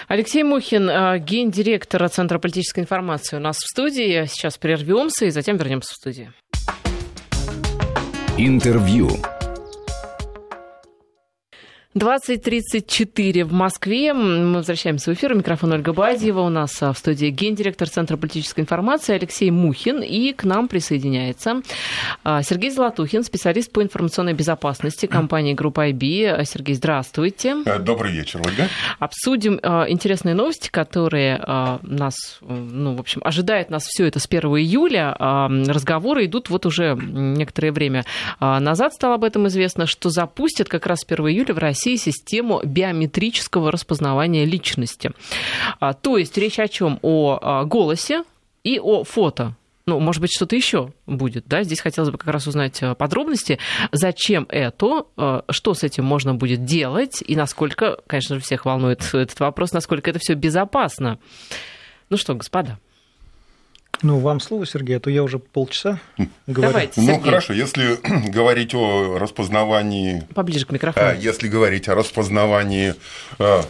Алексей 0.08 0.42
Мухин, 0.42 0.88
э, 0.88 1.18
гендиректор 1.18 2.08
Центра 2.08 2.38
политической 2.38 2.80
информации 2.80 3.36
у 3.36 3.40
нас 3.40 3.56
в 3.56 3.66
студии. 3.66 4.26
Сейчас 4.26 4.58
прервемся 4.58 5.26
и 5.26 5.30
затем 5.30 5.56
вернемся 5.56 5.92
в 5.92 5.96
студию. 5.96 6.32
Интервью. 8.36 9.10
20.34 11.94 13.44
в 13.44 13.52
Москве. 13.52 14.12
Мы 14.12 14.54
возвращаемся 14.54 15.12
в 15.12 15.14
эфир. 15.14 15.32
Микрофон 15.34 15.74
Ольга 15.74 15.92
Бадьева. 15.92 16.40
У 16.40 16.48
нас 16.48 16.82
а, 16.82 16.92
в 16.92 16.98
студии 16.98 17.28
гендиректор 17.28 17.88
Центра 17.88 18.16
политической 18.16 18.62
информации 18.62 19.14
Алексей 19.14 19.52
Мухин. 19.52 20.02
И 20.02 20.32
к 20.32 20.42
нам 20.42 20.66
присоединяется 20.66 21.62
а, 22.24 22.42
Сергей 22.42 22.70
Золотухин, 22.70 23.22
специалист 23.22 23.70
по 23.70 23.80
информационной 23.80 24.32
безопасности 24.32 25.06
компании 25.06 25.54
Группа 25.54 25.88
IB. 25.88 26.44
Сергей, 26.44 26.74
здравствуйте. 26.74 27.58
Э, 27.64 27.78
добрый 27.78 28.10
вечер, 28.10 28.42
Ольга. 28.44 28.68
Обсудим 28.98 29.60
а, 29.62 29.86
интересные 29.88 30.34
новости, 30.34 30.70
которые 30.70 31.38
нас, 31.82 32.38
ну, 32.40 32.96
в 32.96 33.00
общем, 33.00 33.20
ожидает 33.24 33.70
нас 33.70 33.84
все 33.84 34.06
это 34.06 34.18
с 34.18 34.26
1 34.26 34.40
июля. 34.56 35.14
Разговоры 35.18 36.26
идут 36.26 36.50
вот 36.50 36.66
уже 36.66 36.98
некоторое 37.00 37.70
время 37.70 38.04
назад 38.40 38.94
стало 38.94 39.14
об 39.14 39.24
этом 39.24 39.46
известно, 39.46 39.86
что 39.86 40.10
запустят 40.10 40.68
как 40.68 40.86
раз 40.86 41.00
с 41.00 41.04
1 41.04 41.26
июля 41.28 41.54
в 41.54 41.58
России 41.58 41.83
России 41.84 41.96
систему 41.96 42.62
биометрического 42.64 43.70
распознавания 43.70 44.46
личности. 44.46 45.10
А, 45.80 45.92
то 45.92 46.16
есть 46.16 46.38
речь 46.38 46.58
о 46.58 46.66
чем? 46.66 46.98
О 47.02 47.38
а, 47.40 47.64
голосе 47.64 48.24
и 48.62 48.78
о 48.78 49.04
фото 49.04 49.56
ну, 49.86 50.00
может 50.00 50.22
быть, 50.22 50.34
что-то 50.34 50.56
еще 50.56 50.94
будет, 51.06 51.46
да? 51.46 51.62
Здесь 51.62 51.80
хотелось 51.80 52.08
бы 52.08 52.16
как 52.16 52.32
раз 52.32 52.46
узнать 52.46 52.82
а, 52.82 52.94
подробности, 52.94 53.58
зачем 53.92 54.46
это, 54.48 55.04
что 55.50 55.74
с 55.74 55.82
этим 55.82 56.06
можно 56.06 56.34
будет 56.34 56.64
делать, 56.64 57.22
и 57.26 57.36
насколько, 57.36 57.98
конечно 58.06 58.36
же, 58.36 58.40
всех 58.40 58.64
волнует 58.64 59.02
этот 59.12 59.38
вопрос, 59.40 59.72
насколько 59.72 60.08
это 60.08 60.18
все 60.18 60.32
безопасно. 60.32 61.18
Ну 62.08 62.16
что, 62.16 62.34
господа. 62.34 62.78
Ну, 64.02 64.18
вам 64.18 64.40
слово, 64.40 64.66
Сергей, 64.66 64.96
а 64.96 65.00
то 65.00 65.10
я 65.10 65.22
уже 65.22 65.38
полчаса 65.38 66.00
говорю. 66.46 66.72
Давайте, 66.72 67.00
ну, 67.00 67.20
хорошо, 67.20 67.52
если 67.52 67.98
говорить 68.30 68.74
о 68.74 69.18
распознавании... 69.18 70.22
Поближе 70.34 70.66
к 70.66 70.72
микрофону. 70.72 71.06
Э, 71.06 71.16
если 71.18 71.48
говорить 71.48 71.88
о 71.88 71.94
распознавании 71.94 72.94
э, 73.38 73.62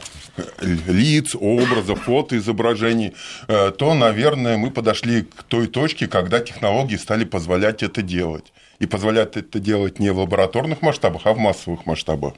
лиц, 0.61 1.37
образов, 1.39 2.03
фото, 2.03 2.37
изображений, 2.37 3.15
э, 3.49 3.71
то, 3.77 3.95
наверное, 3.95 4.57
мы 4.57 4.71
подошли 4.71 5.23
к 5.23 5.43
той 5.45 5.67
точке, 5.67 6.07
когда 6.07 6.41
технологии 6.41 6.97
стали 6.97 7.25
позволять 7.25 7.83
это 7.83 8.03
делать. 8.03 8.53
И 8.81 8.87
позволять 8.87 9.37
это 9.37 9.61
делать 9.61 9.99
не 10.01 10.11
в 10.11 10.19
лабораторных 10.19 10.83
масштабах, 10.83 11.23
а 11.25 11.33
в 11.33 11.39
массовых 11.39 11.87
масштабах. 11.87 12.35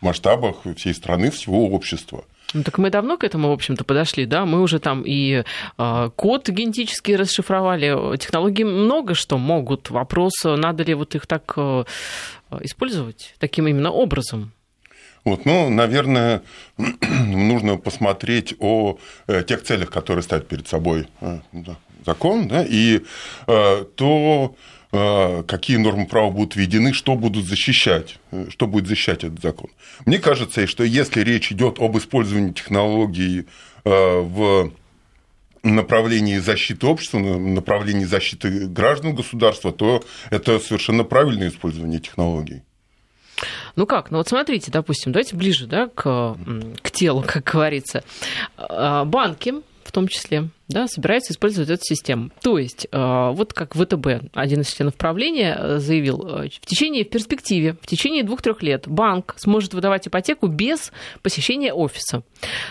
масштабах 0.00 0.56
всей 0.76 0.94
страны, 0.94 1.30
всего 1.30 1.68
общества. 1.68 2.24
Ну, 2.54 2.62
так 2.62 2.78
мы 2.78 2.90
давно 2.90 3.18
к 3.18 3.24
этому, 3.24 3.48
в 3.48 3.52
общем-то, 3.52 3.84
подошли, 3.84 4.24
да? 4.24 4.46
Мы 4.46 4.62
уже 4.62 4.78
там 4.78 5.02
и 5.04 5.44
э, 5.78 6.10
код 6.16 6.48
генетически 6.48 7.12
расшифровали. 7.12 8.16
Технологии 8.16 8.64
много 8.64 9.14
что 9.14 9.36
могут. 9.36 9.90
Вопрос, 9.90 10.32
надо 10.44 10.82
ли 10.82 10.94
вот 10.94 11.14
их 11.14 11.26
так 11.26 11.52
э, 11.56 11.84
использовать 12.60 13.34
таким 13.38 13.66
именно 13.68 13.90
образом. 13.90 14.52
Вот, 15.24 15.44
ну, 15.44 15.68
наверное, 15.68 16.42
нужно 17.26 17.76
посмотреть 17.76 18.54
о 18.60 18.98
э, 19.26 19.42
тех 19.42 19.62
целях, 19.62 19.90
которые 19.90 20.22
ставит 20.22 20.48
перед 20.48 20.66
собой 20.66 21.06
э, 21.20 21.40
закон, 22.06 22.48
да, 22.48 22.64
и 22.66 23.02
э, 23.46 23.84
то, 23.96 24.54
какие 24.90 25.76
нормы 25.76 26.06
права 26.06 26.30
будут 26.30 26.56
введены, 26.56 26.92
что 26.92 27.14
будут 27.14 27.46
защищать, 27.46 28.18
что 28.48 28.66
будет 28.66 28.86
защищать 28.86 29.24
этот 29.24 29.42
закон. 29.42 29.70
Мне 30.06 30.18
кажется, 30.18 30.66
что 30.66 30.82
если 30.84 31.20
речь 31.20 31.52
идет 31.52 31.78
об 31.78 31.98
использовании 31.98 32.52
технологий 32.52 33.46
в 33.84 34.72
направлении 35.62 36.38
защиты 36.38 36.86
общества, 36.86 37.18
направлении 37.18 38.04
защиты 38.04 38.66
граждан 38.66 39.14
государства, 39.14 39.72
то 39.72 40.02
это 40.30 40.58
совершенно 40.58 41.04
правильное 41.04 41.48
использование 41.48 42.00
технологий. 42.00 42.62
Ну 43.76 43.86
как? 43.86 44.10
Ну 44.10 44.18
вот 44.18 44.28
смотрите, 44.28 44.70
допустим, 44.70 45.12
давайте 45.12 45.36
ближе 45.36 45.66
да, 45.66 45.88
к, 45.88 46.36
к 46.82 46.90
телу, 46.90 47.22
как 47.26 47.44
говорится. 47.44 48.02
А, 48.56 49.04
банки, 49.04 49.54
в 49.88 49.92
том 49.92 50.06
числе, 50.06 50.50
да, 50.68 50.86
собираются 50.86 51.32
использовать 51.32 51.70
эту 51.70 51.82
систему. 51.82 52.30
То 52.42 52.58
есть, 52.58 52.86
а, 52.92 53.30
вот 53.30 53.54
как 53.54 53.74
ВТБ, 53.74 54.30
один 54.34 54.60
из 54.60 54.70
членов 54.70 54.96
правления 54.96 55.56
э, 55.58 55.78
заявил, 55.78 56.42
э, 56.42 56.48
в 56.50 56.66
течение, 56.66 57.06
в 57.06 57.08
перспективе, 57.08 57.78
в 57.80 57.86
течение 57.86 58.22
двух-трех 58.22 58.62
лет 58.62 58.86
банк 58.86 59.34
сможет 59.38 59.72
выдавать 59.72 60.06
ипотеку 60.06 60.46
без 60.46 60.92
посещения 61.22 61.72
офиса. 61.72 62.22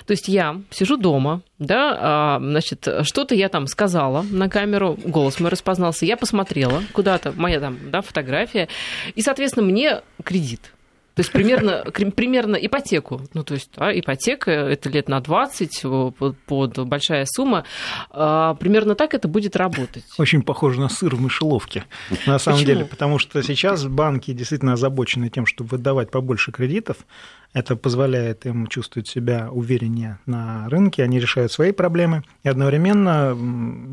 То 0.06 0.12
есть 0.12 0.28
я 0.28 0.62
сижу 0.70 0.96
дома, 0.96 1.42
да, 1.58 1.98
а, 2.00 2.40
значит, 2.40 2.88
что-то 3.02 3.34
я 3.34 3.50
там 3.50 3.66
сказала 3.66 4.22
на 4.22 4.48
камеру, 4.48 4.96
голос 5.04 5.40
мой 5.40 5.50
распознался, 5.50 6.06
я 6.06 6.18
посмотрела 6.18 6.84
куда-то, 6.94 7.34
моя 7.36 7.60
там, 7.60 7.80
да, 7.90 8.02
фотография, 8.02 8.68
и, 9.16 9.24
соответственно, 9.24 9.66
мне 9.66 10.02
кредит 10.24 10.72
то 11.18 11.22
есть 11.22 11.32
примерно, 11.32 11.84
примерно 12.16 12.58
ипотеку. 12.58 13.24
Ну, 13.34 13.44
то 13.44 13.56
есть 13.56 13.72
да, 13.76 13.92
ипотека, 13.92 14.52
это 14.52 14.88
лет 14.90 15.10
на 15.10 15.20
20, 15.20 15.82
под, 16.16 16.38
под 16.46 16.88
большая 16.88 17.26
сумма. 17.26 17.64
А, 18.12 18.54
примерно 18.54 18.94
так 18.94 19.16
это 19.16 19.28
будет 19.28 19.56
работать. 19.56 20.04
Очень 20.20 20.44
похоже 20.44 20.80
на 20.80 20.90
сыр 20.90 21.16
в 21.16 21.20
мышеловке, 21.20 21.86
на 22.28 22.38
самом 22.38 22.60
Почему? 22.60 22.76
деле. 22.76 22.86
Потому 22.86 23.18
что 23.18 23.42
сейчас 23.42 23.88
банки 23.88 24.32
действительно 24.32 24.74
озабочены 24.74 25.30
тем, 25.30 25.48
чтобы 25.48 25.72
выдавать 25.72 26.12
побольше 26.12 26.52
кредитов. 26.52 26.98
Это 27.54 27.76
позволяет 27.76 28.46
им 28.46 28.68
чувствовать 28.68 29.08
себя 29.08 29.50
увереннее 29.52 30.20
на 30.26 30.70
рынке, 30.70 31.04
они 31.04 31.20
решают 31.20 31.52
свои 31.52 31.72
проблемы 31.72 32.24
и 32.44 32.50
одновременно, 32.50 33.36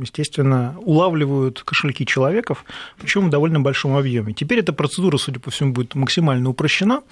естественно, 0.00 0.76
улавливают 0.80 1.62
кошельки 1.62 2.04
человеков, 2.04 2.64
причем 2.98 3.28
в 3.28 3.30
довольно 3.30 3.60
большом 3.60 3.96
объеме. 3.96 4.34
Теперь 4.34 4.58
эта 4.58 4.72
процедура, 4.72 5.16
судя 5.16 5.40
по 5.40 5.50
всему, 5.50 5.72
будет 5.72 5.94
максимально 5.94 6.50
упрощена, 6.50 7.02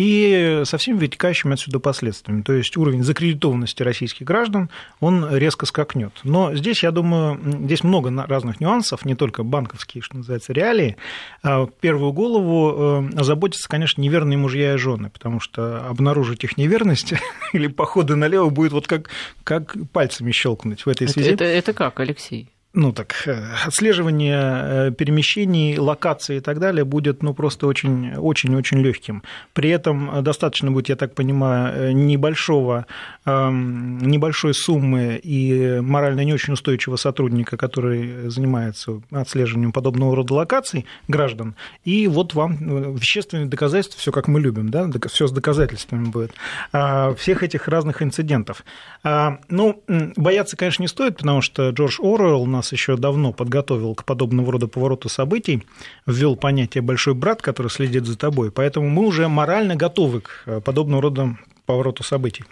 и 0.00 0.62
со 0.64 0.78
всеми 0.78 0.96
вытекающими 0.96 1.52
отсюда 1.52 1.78
последствиями. 1.78 2.40
То 2.40 2.54
есть 2.54 2.74
уровень 2.78 3.02
закредитованности 3.02 3.82
российских 3.82 4.26
граждан, 4.26 4.70
он 4.98 5.28
резко 5.36 5.66
скакнет. 5.66 6.14
Но 6.24 6.54
здесь, 6.54 6.82
я 6.82 6.90
думаю, 6.90 7.38
здесь 7.66 7.84
много 7.84 8.10
разных 8.26 8.60
нюансов, 8.60 9.04
не 9.04 9.14
только 9.14 9.42
банковские, 9.42 10.02
что 10.02 10.16
называется, 10.16 10.54
реалии. 10.54 10.96
А 11.42 11.66
в 11.66 11.70
первую 11.70 12.12
голову 12.12 13.10
э, 13.12 13.18
озаботятся, 13.18 13.68
конечно, 13.68 14.00
неверные 14.00 14.38
мужья 14.38 14.72
и 14.72 14.78
жены, 14.78 15.10
потому 15.10 15.38
что 15.38 15.86
обнаружить 15.86 16.44
их 16.44 16.56
неверность 16.56 17.12
или 17.52 17.66
походы 17.66 18.16
налево 18.16 18.48
будет 18.48 18.72
вот 18.72 18.86
как, 18.86 19.10
как 19.44 19.76
пальцами 19.92 20.32
щелкнуть 20.32 20.86
в 20.86 20.88
этой 20.88 21.08
связи. 21.08 21.28
Это, 21.28 21.44
это, 21.44 21.52
это 21.52 21.72
как, 21.74 22.00
Алексей? 22.00 22.48
Ну 22.72 22.92
так, 22.92 23.26
э, 23.26 23.42
отслеживание 23.66 24.38
э, 24.38 24.90
перемещений, 24.92 25.76
локаций 25.76 26.36
и 26.36 26.40
так 26.40 26.60
далее 26.60 26.84
будет 26.84 27.20
ну, 27.22 27.34
просто 27.34 27.66
очень-очень-очень 27.66 28.78
легким. 28.78 29.24
При 29.54 29.70
этом 29.70 30.22
достаточно 30.22 30.70
будет, 30.70 30.88
я 30.88 30.94
так 30.94 31.14
понимаю, 31.14 31.74
э, 31.74 31.92
небольшого, 31.92 32.86
эм, 33.26 33.98
небольшой 33.98 34.54
суммы 34.54 35.20
и 35.20 35.80
морально 35.80 36.20
не 36.20 36.32
очень 36.32 36.52
устойчивого 36.52 36.96
сотрудника, 36.96 37.56
который 37.56 38.30
занимается 38.30 39.02
отслеживанием 39.10 39.72
подобного 39.72 40.14
рода 40.14 40.34
локаций 40.34 40.86
граждан, 41.08 41.56
и 41.84 42.06
вот 42.06 42.34
вам 42.34 42.94
вещественные 42.94 43.46
доказательства, 43.46 43.98
все 43.98 44.12
как 44.12 44.28
мы 44.28 44.40
любим, 44.40 44.68
да, 44.68 44.88
все 45.08 45.26
с 45.26 45.32
доказательствами 45.32 46.04
будет, 46.04 46.32
всех 47.18 47.42
этих 47.42 47.66
разных 47.68 48.02
инцидентов. 48.02 48.64
Ну, 49.02 49.82
бояться, 50.16 50.56
конечно, 50.56 50.82
не 50.82 50.88
стоит, 50.88 51.16
потому 51.18 51.40
что 51.40 51.70
Джордж 51.70 51.98
Оруэлл 52.00 52.46
на 52.46 52.59
нас 52.60 52.72
еще 52.72 52.96
давно 52.96 53.32
подготовил 53.32 53.94
к 53.94 54.04
подобного 54.04 54.52
рода 54.52 54.68
повороту 54.68 55.08
событий, 55.08 55.62
ввел 56.06 56.36
понятие 56.36 56.82
«большой 56.82 57.14
брат», 57.14 57.42
который 57.42 57.68
следит 57.68 58.04
за 58.06 58.16
тобой, 58.16 58.50
поэтому 58.50 58.88
мы 58.88 59.06
уже 59.06 59.28
морально 59.28 59.76
готовы 59.76 60.20
к 60.20 60.42
э, 60.46 60.60
подобного 60.60 61.02
рода 61.02 61.36
повороту 61.64 62.04
событий. 62.04 62.44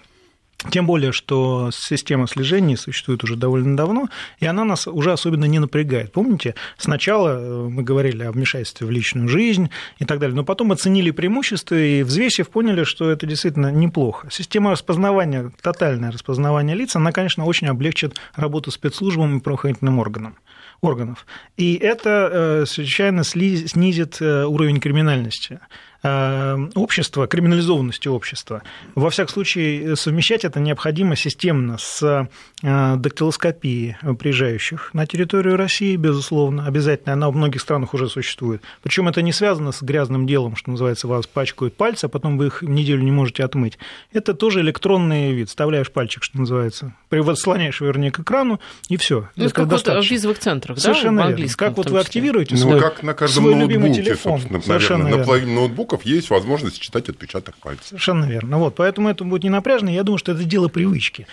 Тем 0.70 0.86
более, 0.86 1.12
что 1.12 1.70
система 1.72 2.26
слежения 2.26 2.76
существует 2.76 3.22
уже 3.22 3.36
довольно 3.36 3.76
давно, 3.76 4.08
и 4.40 4.46
она 4.46 4.64
нас 4.64 4.88
уже 4.88 5.12
особенно 5.12 5.44
не 5.44 5.60
напрягает. 5.60 6.10
Помните, 6.10 6.56
сначала 6.76 7.38
э, 7.38 7.68
мы 7.68 7.84
говорили 7.84 8.24
о 8.24 8.32
вмешательстве 8.32 8.84
в 8.84 8.90
личную 8.90 9.28
жизнь 9.28 9.70
и 10.00 10.04
так 10.04 10.18
далее, 10.18 10.34
но 10.34 10.42
потом 10.42 10.72
оценили 10.72 11.12
преимущества 11.12 11.76
и, 11.76 12.02
взвесив, 12.02 12.48
поняли, 12.48 12.82
что 12.82 13.08
это 13.08 13.24
действительно 13.24 13.70
неплохо. 13.70 14.28
Система 14.32 14.72
распознавания, 14.72 15.52
тотальное 15.62 16.10
распознавание 16.10 16.74
лиц, 16.74 16.96
она, 16.96 17.12
конечно, 17.12 17.44
очень 17.44 17.68
облегчит 17.68 18.16
работу 18.34 18.72
спецслужбам 18.72 19.38
и 19.38 19.40
правоохранительным 19.40 20.00
органам 20.00 20.36
органов. 20.80 21.26
И 21.56 21.74
это 21.74 22.64
чрезвычайно 22.68 23.20
э, 23.20 23.24
снизит 23.24 24.18
э, 24.20 24.44
уровень 24.44 24.80
криминальности. 24.80 25.60
Э, 26.00 26.56
общества, 26.76 27.26
криминализованности 27.26 28.06
общества. 28.06 28.62
Во 28.94 29.10
всяком 29.10 29.32
случае, 29.32 29.96
совмещать 29.96 30.44
это 30.44 30.60
необходимо 30.60 31.16
системно 31.16 31.76
с 31.76 32.28
э, 32.62 32.96
дактилоскопией 32.96 33.96
приезжающих 34.16 34.90
на 34.92 35.06
территорию 35.06 35.56
России, 35.56 35.96
безусловно, 35.96 36.66
обязательно. 36.66 37.14
Она 37.14 37.28
в 37.30 37.34
многих 37.34 37.60
странах 37.60 37.94
уже 37.94 38.08
существует. 38.08 38.62
Причем 38.80 39.08
это 39.08 39.22
не 39.22 39.32
связано 39.32 39.72
с 39.72 39.82
грязным 39.82 40.28
делом, 40.28 40.54
что 40.54 40.70
называется, 40.70 41.08
вас 41.08 41.26
пачкают 41.26 41.76
пальцы, 41.76 42.04
а 42.04 42.08
потом 42.08 42.38
вы 42.38 42.46
их 42.46 42.62
неделю 42.62 43.02
не 43.02 43.10
можете 43.10 43.42
отмыть. 43.42 43.76
Это 44.12 44.34
тоже 44.34 44.60
электронный 44.60 45.32
вид. 45.32 45.48
Вставляешь 45.48 45.90
пальчик, 45.90 46.22
что 46.22 46.38
называется, 46.38 46.94
слоняешь, 47.34 47.80
вернее, 47.80 48.12
к 48.12 48.20
экрану, 48.20 48.60
и 48.88 48.96
все. 48.96 49.30
Ну, 49.34 49.46
это 49.46 49.54
как 49.54 49.66
достаточно. 49.66 50.08
в 50.08 50.12
визовых 50.12 50.38
центрах, 50.38 50.78
Совершенно 50.78 51.24
да, 51.24 51.30
верно. 51.30 51.54
Как 51.56 51.76
вот 51.76 51.90
вы 51.90 51.98
активируете 51.98 52.54
ну, 52.54 52.60
свой, 52.60 52.80
как 52.80 53.02
на 53.02 53.14
каждом 53.14 53.42
свой 53.42 53.54
любимый 53.54 53.92
телефон. 53.92 54.40
Совершенно 54.64 55.04
наверное. 55.04 55.38
верно. 55.38 55.48
На 55.48 55.54
ноутбук 55.54 55.87
ноутбуков 55.88 56.02
есть 56.06 56.30
возможность 56.30 56.80
читать 56.80 57.08
отпечаток 57.08 57.56
пальца. 57.56 57.88
Совершенно 57.88 58.26
верно. 58.26 58.58
Вот, 58.58 58.74
поэтому 58.76 59.08
это 59.08 59.24
будет 59.24 59.44
не 59.44 59.50
напряжно. 59.50 59.88
Я 59.88 60.02
думаю, 60.02 60.18
что 60.18 60.32
это 60.32 60.44
дело 60.44 60.68
привычки. 60.68 61.26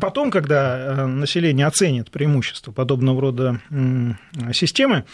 Потом, 0.00 0.30
когда 0.30 0.78
э, 0.78 1.06
население 1.06 1.66
оценит 1.66 2.10
преимущество 2.10 2.72
подобного 2.72 3.20
рода 3.20 3.60
системы, 4.52 5.04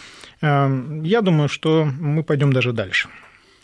э, 0.40 1.00
я 1.04 1.20
думаю, 1.22 1.48
что 1.48 1.84
мы 1.84 2.22
пойдем 2.22 2.52
даже 2.52 2.72
дальше. 2.72 3.08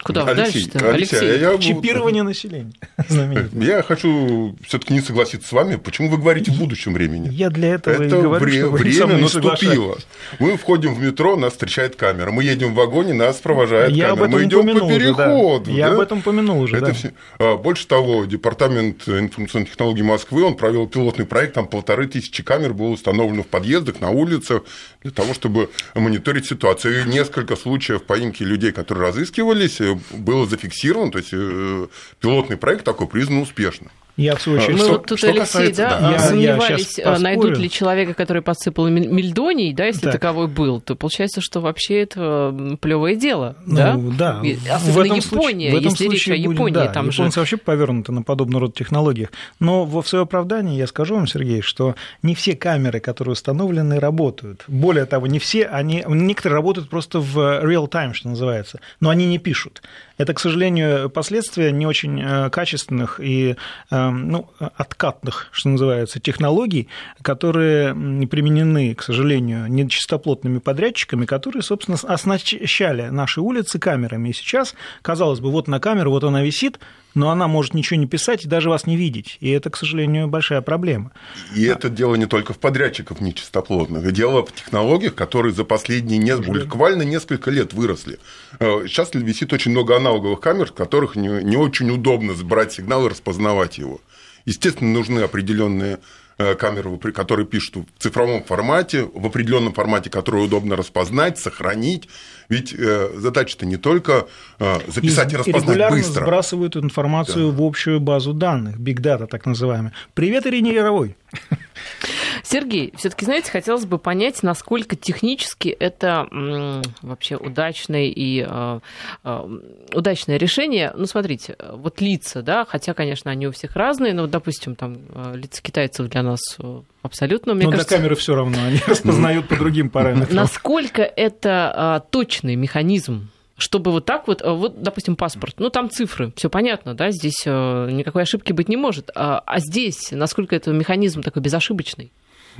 Куда 0.03 0.25
Алексей, 0.25 0.67
дальше 0.67 0.89
Алексей, 0.89 1.19
Алексей, 1.19 1.41
я, 1.41 1.59
чипирование 1.59 2.23
населения. 2.23 2.73
Я 3.53 3.83
хочу 3.83 4.57
все-таки 4.67 4.95
не 4.95 5.01
согласиться 5.01 5.49
с 5.49 5.53
вами. 5.53 5.77
Почему 5.77 6.09
вы 6.09 6.17
говорите 6.17 6.51
в 6.51 6.59
будущем 6.59 6.95
времени? 6.95 7.29
Я 7.31 7.51
для 7.51 7.75
этого 7.75 7.95
Это 7.95 8.05
и 8.05 8.21
говорю, 8.21 8.41
вре- 8.41 8.61
что 8.61 8.71
время 8.71 9.19
наступило. 9.19 9.99
Мы 10.39 10.57
входим 10.57 10.95
в 10.95 11.03
метро, 11.03 11.37
нас 11.37 11.53
встречает 11.53 11.97
камера. 11.97 12.31
Мы 12.31 12.45
едем 12.45 12.73
в 12.73 12.77
вагоне, 12.77 13.13
нас 13.13 13.37
провожает 13.37 13.93
я 13.93 14.11
камера. 14.11 14.29
Мы 14.29 14.45
идем 14.45 14.67
по 14.67 14.89
переходу. 14.89 15.67
Да. 15.67 15.73
Я 15.73 15.89
да? 15.89 15.95
об 15.95 16.01
этом 16.01 16.19
упомянул 16.19 16.61
уже. 16.61 16.77
Это 16.77 16.87
да. 16.87 16.93
все... 16.93 17.13
А, 17.39 17.57
больше 17.57 17.87
того, 17.87 18.25
департамент 18.25 19.07
информационных 19.07 19.71
технологий 19.71 20.03
Москвы 20.03 20.45
он 20.45 20.57
провел 20.57 20.87
пилотный 20.87 21.27
проект, 21.27 21.55
там 21.55 21.67
полторы 21.67 22.07
тысячи 22.07 22.43
камер 22.43 22.73
было 22.73 22.89
установлено 22.89 23.43
в 23.43 23.49
подъездах, 23.49 24.01
на 24.01 24.11
улицах 24.11 24.63
для 25.03 25.11
того, 25.11 25.35
чтобы 25.35 25.71
мониторить 25.95 26.47
ситуацию. 26.47 27.03
И 27.03 27.09
несколько 27.09 27.57
случаев 27.57 28.03
поимки 28.05 28.43
людей, 28.43 28.73
которые 28.73 29.09
разыскивались, 29.09 29.81
было 30.11 30.47
зафиксировано, 30.47 31.11
то 31.11 31.19
есть 31.19 31.31
э, 31.33 31.87
пилотный 32.21 32.57
проект 32.57 32.85
такой 32.85 33.07
признан 33.07 33.43
успешным. 33.43 33.91
Я, 34.17 34.37
в 34.37 34.43
свою 34.43 34.59
очередь, 34.59 34.75
Мы 34.77 34.79
что- 34.85 34.93
вот 34.93 35.07
тут, 35.07 35.19
что 35.19 35.29
Алексей, 35.29 35.41
касается, 35.47 35.83
да, 35.83 35.99
да. 36.01 36.07
Я- 36.07 36.13
я 36.13 36.19
сомневались, 36.19 36.95
щас 36.97 37.07
а, 37.07 37.19
найдут 37.19 37.57
ли 37.59 37.71
человека, 37.71 38.15
который 38.15 38.43
подсыпал 38.43 38.89
мель- 38.89 39.09
мельдоний, 39.09 39.73
да, 39.73 39.87
если 39.87 40.03
Так. 40.03 40.13
таковой 40.13 40.47
был, 40.49 40.81
то 40.81 40.95
получается, 40.95 41.41
что 41.41 41.61
вообще 41.61 42.01
это 42.03 42.77
плевое 42.81 43.17
дело, 43.17 43.57
Ну, 43.67 43.77
да? 43.77 43.95
да. 43.97 44.41
И 44.43 44.55
В 44.57 44.71
Особенно 44.71 45.05
этом 45.15 45.17
Япония, 45.17 45.23
случае- 45.23 45.73
в 45.73 45.77
этом 45.77 45.91
если 45.91 46.05
речь 46.05 46.23
о 46.23 46.25
случае 46.25 46.43
Японии, 46.43 46.75
да, 46.75 46.89
там 46.89 47.13
же... 47.13 47.23
вообще 47.23 47.57
повернуты 47.57 48.13
на 48.13 48.23
подобный 48.23 48.61
род 48.61 48.75
технологиях. 48.75 49.31
Но 49.59 49.85
во 49.85 50.03
в 50.03 50.09
свое 50.09 50.25
оправдание 50.25 50.77
я 50.77 50.87
скажу 50.87 51.15
вам, 51.15 51.27
Сергей, 51.27 51.63
что 51.63 51.95
не 52.23 52.35
все 52.35 52.55
камеры, 52.57 53.01
которые 53.01 53.33
установлены, 53.33 53.99
работают. 54.01 54.65
Более 54.69 55.07
того, 55.07 55.27
не 55.27 55.39
все, 55.39 55.65
они, 55.67 56.05
некоторые 56.07 56.57
работают 56.57 56.89
просто 56.91 57.21
в 57.21 57.39
real 57.39 57.89
time, 57.89 58.13
что 58.13 58.29
называется, 58.29 58.81
но 59.01 59.09
они 59.11 59.27
не 59.27 59.39
пишут. 59.39 59.83
Это, 60.21 60.35
к 60.35 60.39
сожалению, 60.39 61.09
последствия 61.09 61.73
не 61.73 61.87
очень 61.87 62.21
э, 62.21 62.51
качественных 62.51 63.21
и 63.21 63.57
э, 63.91 64.09
ну, 64.11 64.51
откатных, 64.59 65.49
что 65.51 65.71
называется, 65.71 66.21
технологий, 66.21 66.89
которые 67.23 67.95
применены, 68.27 68.95
к 68.95 69.03
сожалению, 69.03 69.67
нечистоплотными 69.69 70.59
подрядчиками, 70.59 71.25
которые, 71.25 71.63
собственно, 71.63 71.97
оснащали 72.03 73.09
наши 73.09 73.41
улицы 73.41 73.79
камерами. 73.79 74.29
И 74.29 74.35
сейчас, 74.35 74.75
казалось 75.01 75.41
бы, 75.41 75.51
вот 75.51 75.69
на 75.69 75.81
камеру, 75.81 76.11
вот 76.11 76.23
она 76.23 76.43
висит, 76.43 76.79
но 77.15 77.31
она 77.31 77.49
может 77.49 77.75
ничего 77.75 77.99
не 77.99 78.07
писать 78.07 78.45
и 78.45 78.49
даже 78.49 78.71
вас 78.71 78.87
не 78.87 78.97
видеть. 78.97 79.37
И 79.41 79.51
это, 79.51 79.71
к 79.71 79.77
сожалению, 79.77 80.29
большая 80.29 80.61
проблема. 80.61 81.13
И 81.55 81.65
это 81.65 81.89
дело 81.89 82.15
не 82.15 82.27
только 82.27 82.53
в 82.53 82.59
подрядчиков 82.59 83.21
нечистоплотных, 83.21 84.11
дело 84.13 84.45
в 84.45 84.53
технологиях, 84.53 85.15
которые 85.15 85.53
за 85.53 85.65
последние 85.65 86.19
не... 86.19 86.37
буквально 86.37 87.03
несколько 87.03 87.51
лет 87.51 87.73
выросли. 87.73 88.19
Э, 88.59 88.85
Сейчас 88.87 89.11
висит 89.15 89.53
очень 89.53 89.73
много 89.73 89.97
аналоговых 89.97 90.41
камер, 90.41 90.67
в 90.67 90.75
которых 90.75 91.17
не, 91.17 91.29
не 91.43 91.57
очень 91.57 91.91
удобно 91.91 92.35
брать 92.35 92.73
сигнал 92.73 93.07
и 93.07 93.11
распознавать 93.11 93.79
его. 93.79 94.01
Естественно, 94.45 94.91
нужны 94.91 95.21
определенные 95.21 95.99
э, 96.41 96.55
камеры, 96.55 96.97
при- 96.97 97.13
которые 97.13 97.47
пишут 97.47 97.77
в 97.77 98.03
цифровом 98.03 98.43
формате, 98.45 99.05
в 99.15 99.27
определенном 99.27 99.73
формате, 99.73 100.09
который 100.11 100.45
удобно 100.45 100.75
распознать, 100.77 101.39
сохранить. 101.39 102.09
Ведь 102.49 102.75
э, 102.77 103.11
задача-то 103.17 103.67
не 103.67 103.77
только 103.77 104.27
э, 104.59 104.79
записать 104.89 105.33
и, 105.33 105.37
распознать 105.37 105.63
регулярно 105.63 105.97
быстро. 105.97 106.25
сбрасывают 106.25 106.77
информацию 106.77 107.51
в 107.53 107.63
общую 107.63 108.01
базу 108.01 108.33
данных, 108.33 108.77
Big 108.77 109.01
Data 109.01 109.27
так 109.27 109.47
называемая. 109.47 109.93
Привет, 110.15 110.47
Ирине 110.47 110.73
Яровой. 110.75 111.17
Сергей, 112.51 112.93
все-таки, 112.97 113.25
знаете, 113.25 113.49
хотелось 113.49 113.85
бы 113.85 113.97
понять, 113.99 114.43
насколько 114.43 114.97
технически 114.97 115.69
это 115.69 116.27
м, 116.33 116.83
вообще 117.01 117.37
удачное 117.37 118.07
и 118.07 118.45
э, 118.45 118.81
э, 119.23 119.59
удачное 119.95 120.37
решение. 120.37 120.93
Ну, 120.97 121.07
смотрите, 121.07 121.55
вот 121.73 122.01
лица, 122.01 122.43
да, 122.43 122.65
хотя, 122.65 122.93
конечно, 122.93 123.31
они 123.31 123.47
у 123.47 123.53
всех 123.53 123.77
разные, 123.77 124.15
но, 124.15 124.27
допустим, 124.27 124.75
там 124.75 124.99
э, 125.11 125.35
лица 125.37 125.63
китайцев 125.63 126.09
для 126.09 126.25
нас 126.25 126.41
э, 126.59 126.81
абсолютно, 127.03 127.55
мне 127.55 127.67
Но 127.67 127.71
кажется... 127.71 127.89
для 127.89 127.99
камеры 127.99 128.17
все 128.17 128.35
равно, 128.35 128.59
они 128.67 128.81
распознают 128.85 129.47
по 129.47 129.55
другим 129.55 129.89
параметрам. 129.89 130.35
Насколько 130.35 131.03
это 131.03 131.73
а, 131.73 132.01
точный 132.01 132.57
механизм? 132.57 133.29
Чтобы 133.59 133.93
вот 133.93 134.07
так 134.07 134.27
вот, 134.27 134.43
а, 134.43 134.55
вот, 134.55 134.83
допустим, 134.83 135.15
паспорт, 135.15 135.55
ну 135.59 135.71
там 135.71 135.89
цифры, 135.89 136.33
все 136.35 136.51
понятно, 136.51 136.95
да, 136.95 137.13
здесь 137.13 137.47
никакой 137.47 138.23
ошибки 138.23 138.53
быть 138.53 138.69
не 138.69 138.77
может. 138.77 139.11
А, 139.15 139.41
а 139.47 139.61
здесь, 139.61 140.09
насколько 140.11 140.57
это 140.57 140.73
механизм 140.73 141.23
такой 141.23 141.43
безошибочный? 141.43 142.11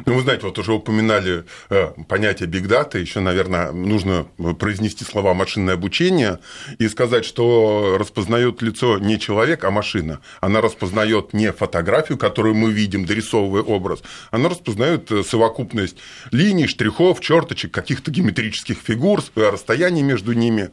Ну, 0.07 0.15
вы 0.15 0.23
знаете, 0.23 0.47
вот 0.47 0.59
уже 0.59 0.73
упоминали 0.73 1.45
э, 1.69 1.93
понятие 2.09 2.49
big 2.49 2.67
data, 2.67 2.99
еще, 2.99 3.21
наверное, 3.21 3.73
нужно 3.73 4.27
произнести 4.59 5.05
слова 5.05 5.35
машинное 5.35 5.75
обучение 5.75 6.39
и 6.79 6.89
сказать, 6.89 7.25
что 7.25 7.97
распознает 7.99 8.63
лицо 8.63 8.99
не 8.99 9.19
человек, 9.19 9.65
а 9.65 9.71
машина. 9.71 10.21
Она 10.41 10.61
распознает 10.61 11.33
не 11.33 11.53
фотографию, 11.53 12.19
которую 12.19 12.55
мы 12.55 12.71
видим, 12.71 13.05
дорисовывая 13.05 13.63
образ, 13.63 14.03
она 14.31 14.49
распознает 14.49 15.11
э, 15.11 15.23
совокупность 15.23 15.97
линий, 16.31 16.67
штрихов, 16.67 17.21
черточек, 17.21 17.73
каких-то 17.73 18.11
геометрических 18.11 18.79
фигур, 18.79 19.23
э, 19.35 19.51
расстояний 19.51 20.03
между 20.03 20.33
ними. 20.33 20.71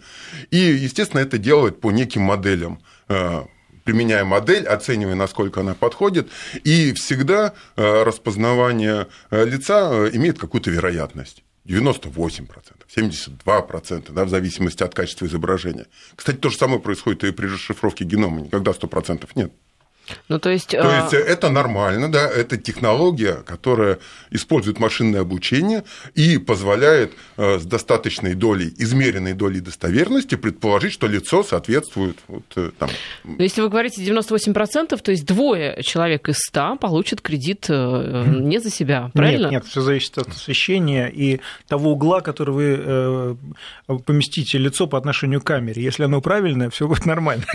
И, 0.51 0.57
естественно, 0.57 1.21
это 1.21 1.37
делает 1.37 1.81
по 1.81 1.91
неким 1.91 2.21
моделям 2.21 2.79
применяя 3.87 4.25
модель, 4.25 4.67
оценивая, 4.67 5.15
насколько 5.15 5.61
она 5.61 5.73
подходит, 5.73 6.27
и 6.65 6.91
всегда 6.91 7.53
э, 7.77 8.03
распознавание 8.03 9.07
э, 9.31 9.45
лица 9.45 9.89
э, 9.93 10.09
имеет 10.11 10.37
какую-то 10.37 10.69
вероятность. 10.69 11.45
98%, 11.65 12.49
72%, 12.93 14.11
да, 14.11 14.25
в 14.25 14.29
зависимости 14.29 14.83
от 14.83 14.93
качества 14.93 15.25
изображения. 15.25 15.85
Кстати, 16.17 16.35
то 16.35 16.49
же 16.49 16.57
самое 16.57 16.81
происходит 16.81 17.23
и 17.23 17.31
при 17.31 17.45
расшифровке 17.45 18.03
генома, 18.03 18.41
никогда 18.41 18.71
100% 18.71 19.25
нет. 19.35 19.53
Ну, 20.27 20.39
то 20.39 20.49
есть... 20.49 20.69
То 20.69 20.81
а, 20.81 21.01
есть 21.03 21.13
это 21.13 21.49
нормально, 21.49 22.11
да, 22.11 22.29
это 22.29 22.57
технология, 22.57 23.43
которая 23.45 23.99
использует 24.31 24.79
машинное 24.79 25.21
обучение 25.21 25.83
и 26.15 26.37
позволяет 26.37 27.13
э, 27.37 27.59
с 27.59 27.65
достаточной 27.65 28.33
долей, 28.33 28.73
измеренной 28.77 29.33
долей 29.33 29.59
достоверности 29.59 30.35
предположить, 30.35 30.93
что 30.93 31.07
лицо 31.07 31.43
соответствует 31.43 32.17
вот, 32.27 32.43
э, 32.55 32.71
там, 32.77 32.89
ну, 33.23 33.35
если 33.39 33.61
вы 33.61 33.69
говорите 33.69 34.03
98%, 34.03 34.97
то 34.97 35.11
есть 35.11 35.25
двое 35.25 35.81
человек 35.83 36.29
из 36.29 36.37
100 36.47 36.77
получат 36.77 37.21
кредит 37.21 37.65
э, 37.69 38.23
не 38.27 38.59
за 38.59 38.69
себя, 38.69 39.11
правильно? 39.13 39.45
Нет, 39.45 39.51
нет, 39.51 39.65
все 39.65 39.81
зависит 39.81 40.17
от 40.17 40.29
освещения 40.29 41.07
и 41.07 41.39
того 41.67 41.91
угла, 41.91 42.21
который 42.21 42.53
вы 42.53 42.75
э, 42.79 43.35
поместите 44.05 44.57
лицо 44.57 44.87
по 44.87 44.97
отношению 44.97 45.41
к 45.41 45.45
камере. 45.45 45.81
Если 45.81 46.03
оно 46.03 46.21
правильное, 46.21 46.69
все 46.69 46.87
будет 46.87 47.05
нормально. 47.05 47.45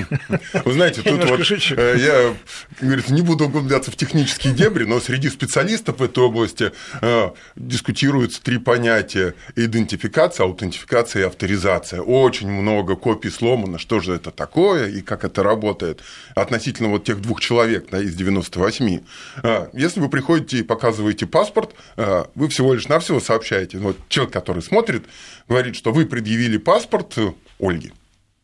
Вы 0.65 0.73
знаете, 0.73 1.03
тут 1.03 1.25
вот 1.25 1.41
э, 1.41 1.97
я, 1.99 2.35
как 2.71 2.85
говорится, 2.85 3.13
не 3.13 3.23
буду 3.23 3.47
углубляться 3.47 3.91
в 3.91 3.97
технические 3.97 4.53
дебри, 4.53 4.85
но 4.85 5.01
среди 5.01 5.29
специалистов 5.29 5.99
в 5.99 6.03
этой 6.03 6.23
области 6.23 6.73
э, 7.01 7.31
дискутируются 7.57 8.43
три 8.43 8.59
понятия– 8.59 9.35
идентификация, 9.57 10.45
аутентификация 10.45 11.23
и 11.23 11.27
авторизация. 11.27 12.01
Очень 12.01 12.51
много 12.51 12.97
копий 12.97 13.31
сломано, 13.31 13.79
что 13.79 14.01
же 14.01 14.15
это 14.15 14.31
такое 14.31 14.89
и 14.89 15.01
как 15.01 15.25
это 15.25 15.43
работает 15.43 16.01
относительно 16.35 16.89
вот 16.89 17.05
тех 17.05 17.21
двух 17.21 17.41
человек 17.41 17.89
да, 17.91 18.01
из 18.01 18.15
98. 18.15 19.01
Э, 19.43 19.69
Если 19.73 20.01
вы 20.01 20.09
приходите 20.09 20.59
и 20.59 20.63
показываете 20.63 21.27
паспорт, 21.27 21.75
э, 21.97 22.25
вы 22.35 22.49
всего 22.49 22.75
лишь 22.75 22.89
навсего 22.89 23.21
сообщаете, 23.21 23.79
ну, 23.79 23.89
вот 23.89 23.99
человек, 24.09 24.33
который 24.33 24.63
смотрит, 24.63 25.05
говорит, 25.49 25.77
что 25.77 25.93
вы 25.93 26.07
предъявили 26.07 26.57
паспорт 26.57 27.17
Ольге. 27.59 27.93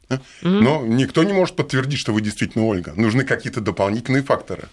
Да? 0.08 0.20
Но 0.42 0.84
никто 0.86 1.22
не 1.22 1.32
может 1.32 1.56
подтвердить, 1.56 1.98
что 1.98 2.12
вы 2.12 2.20
действительно 2.20 2.66
Ольга. 2.66 2.92
Нужны 2.96 3.24
какие-то 3.24 3.60
дополнительные 3.60 4.22
факторы. 4.22 4.68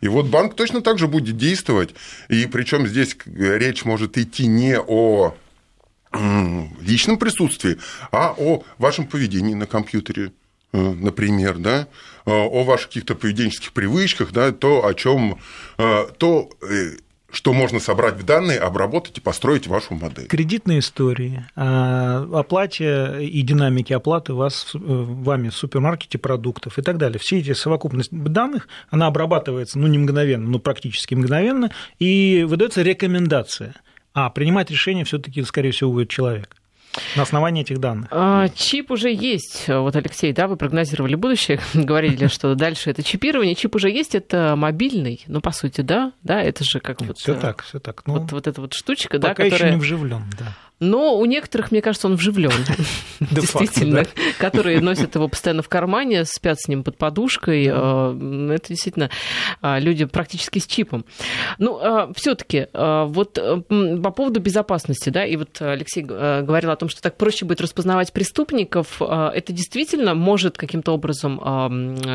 И 0.00 0.08
вот 0.08 0.26
банк 0.26 0.54
точно 0.54 0.82
так 0.82 0.98
же 0.98 1.08
будет 1.08 1.36
действовать. 1.36 1.94
И 2.28 2.46
причем 2.46 2.86
здесь 2.86 3.16
речь 3.26 3.84
может 3.84 4.18
идти 4.18 4.46
не 4.46 4.78
о 4.78 5.34
личном 6.80 7.18
присутствии, 7.18 7.78
а 8.12 8.34
о 8.36 8.62
вашем 8.78 9.06
поведении 9.06 9.54
на 9.54 9.66
компьютере, 9.66 10.32
э, 10.72 10.78
например, 10.78 11.58
да, 11.58 11.88
э, 12.24 12.30
о 12.30 12.62
ваших 12.62 12.88
каких-то 12.88 13.14
поведенческих 13.14 13.72
привычках, 13.72 14.32
да, 14.32 14.52
то, 14.52 14.86
о 14.86 14.94
чем, 14.94 15.40
то, 15.76 16.50
э, 16.62 16.92
что 17.34 17.52
можно 17.52 17.80
собрать 17.80 18.14
в 18.14 18.24
данные, 18.24 18.58
обработать 18.58 19.18
и 19.18 19.20
построить 19.20 19.66
вашу 19.66 19.94
модель. 19.94 20.26
Кредитные 20.26 20.78
истории, 20.78 21.44
а, 21.56 22.26
оплате 22.32 23.24
и 23.26 23.42
динамики 23.42 23.92
оплаты 23.92 24.34
вас, 24.34 24.70
э, 24.74 24.78
вами 24.78 25.48
в 25.48 25.54
супермаркете 25.54 26.18
продуктов 26.18 26.78
и 26.78 26.82
так 26.82 26.96
далее. 26.96 27.18
Все 27.18 27.38
эти 27.38 27.52
совокупность 27.52 28.10
данных, 28.12 28.68
она 28.88 29.08
обрабатывается, 29.08 29.78
ну, 29.78 29.88
не 29.88 29.98
мгновенно, 29.98 30.48
но 30.48 30.58
практически 30.60 31.14
мгновенно, 31.14 31.70
и 31.98 32.46
выдается 32.48 32.82
рекомендация. 32.82 33.74
А 34.12 34.30
принимать 34.30 34.70
решение 34.70 35.04
все-таки, 35.04 35.42
скорее 35.42 35.72
всего, 35.72 35.90
будет 35.90 36.08
человек 36.10 36.56
на 37.16 37.22
основании 37.22 37.62
этих 37.62 37.78
данных. 37.78 38.08
А, 38.10 38.48
Чип 38.48 38.90
уже 38.90 39.10
есть. 39.12 39.64
Вот, 39.68 39.96
Алексей, 39.96 40.32
да, 40.32 40.46
вы 40.46 40.56
прогнозировали 40.56 41.14
будущее, 41.14 41.60
говорили, 41.74 42.26
что 42.28 42.54
дальше 42.54 42.90
это 42.90 43.02
чипирование. 43.02 43.54
Чип 43.54 43.74
уже 43.74 43.90
есть, 43.90 44.14
это 44.14 44.54
мобильный, 44.56 45.22
ну, 45.26 45.40
по 45.40 45.50
сути, 45.52 45.80
да, 45.80 46.12
да, 46.22 46.40
это 46.40 46.64
же 46.64 46.80
как 46.80 47.00
вот... 47.02 47.18
Все 47.18 47.34
э, 47.34 47.40
так, 47.40 47.62
все 47.62 47.78
так. 47.78 48.02
Ну, 48.06 48.14
Вот, 48.14 48.32
вот 48.32 48.46
эта 48.46 48.60
вот 48.60 48.74
штучка, 48.74 49.18
да, 49.18 49.28
пока 49.28 49.44
еще 49.44 49.56
которая... 49.56 49.74
не 49.74 49.80
вживлен, 49.80 50.24
да. 50.38 50.54
Но 50.84 51.18
у 51.18 51.24
некоторых, 51.24 51.70
мне 51.70 51.80
кажется, 51.82 52.06
он 52.06 52.16
вживлен. 52.16 52.52
Действительно. 53.30 54.04
Которые 54.38 54.80
носят 54.80 55.14
его 55.14 55.28
постоянно 55.28 55.62
в 55.62 55.68
кармане, 55.68 56.24
спят 56.24 56.60
с 56.60 56.68
ним 56.68 56.84
под 56.84 56.96
подушкой. 56.98 57.66
Э, 57.66 58.54
Это 58.54 58.68
действительно 58.68 59.10
э, 59.62 59.80
люди 59.80 60.04
практически 60.04 60.58
с 60.58 60.66
чипом. 60.66 61.04
Ну, 61.58 61.80
все-таки, 62.14 62.68
вот 62.72 63.38
э, 63.38 63.60
по 64.02 64.10
поводу 64.10 64.40
безопасности, 64.40 65.10
да, 65.10 65.24
и 65.24 65.36
вот 65.36 65.60
Алексей 65.60 66.04
э, 66.08 66.42
говорил 66.42 66.70
о 66.70 66.76
том, 66.76 66.88
что 66.88 67.00
так 67.02 67.16
проще 67.16 67.44
будет 67.44 67.60
распознавать 67.60 68.12
преступников. 68.12 69.00
Это 69.00 69.52
действительно 69.52 70.14
может 70.14 70.56
каким-то 70.56 70.92
образом, 70.92 71.40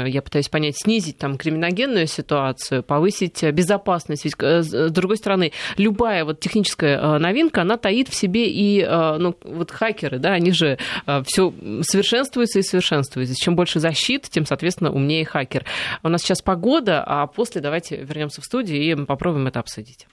я 0.05 0.21
пытаюсь 0.21 0.49
понять, 0.49 0.77
снизить 0.77 1.17
там 1.17 1.37
криминогенную 1.37 2.07
ситуацию, 2.07 2.83
повысить 2.83 3.43
безопасность. 3.43 4.25
Ведь, 4.25 4.35
с 4.39 4.89
другой 4.91 5.17
стороны, 5.17 5.51
любая 5.77 6.25
вот 6.25 6.39
техническая 6.39 7.19
новинка, 7.19 7.61
она 7.61 7.77
таит 7.77 8.09
в 8.09 8.15
себе 8.15 8.49
и 8.49 8.58
ну, 8.87 9.35
вот 9.43 9.71
хакеры, 9.71 10.19
да, 10.19 10.33
они 10.33 10.51
же 10.51 10.77
все 11.25 11.53
совершенствуются 11.81 12.59
и 12.59 12.63
совершенствуются. 12.63 13.35
Чем 13.35 13.55
больше 13.55 13.79
защит, 13.79 14.29
тем, 14.29 14.45
соответственно, 14.45 14.91
умнее 14.91 15.25
хакер. 15.25 15.65
У 16.03 16.09
нас 16.09 16.21
сейчас 16.21 16.41
погода, 16.41 17.03
а 17.05 17.27
после 17.27 17.61
давайте 17.61 17.97
вернемся 17.97 18.41
в 18.41 18.45
студию 18.45 18.81
и 18.81 19.05
попробуем 19.05 19.47
это 19.47 19.59
обсудить. 19.59 20.07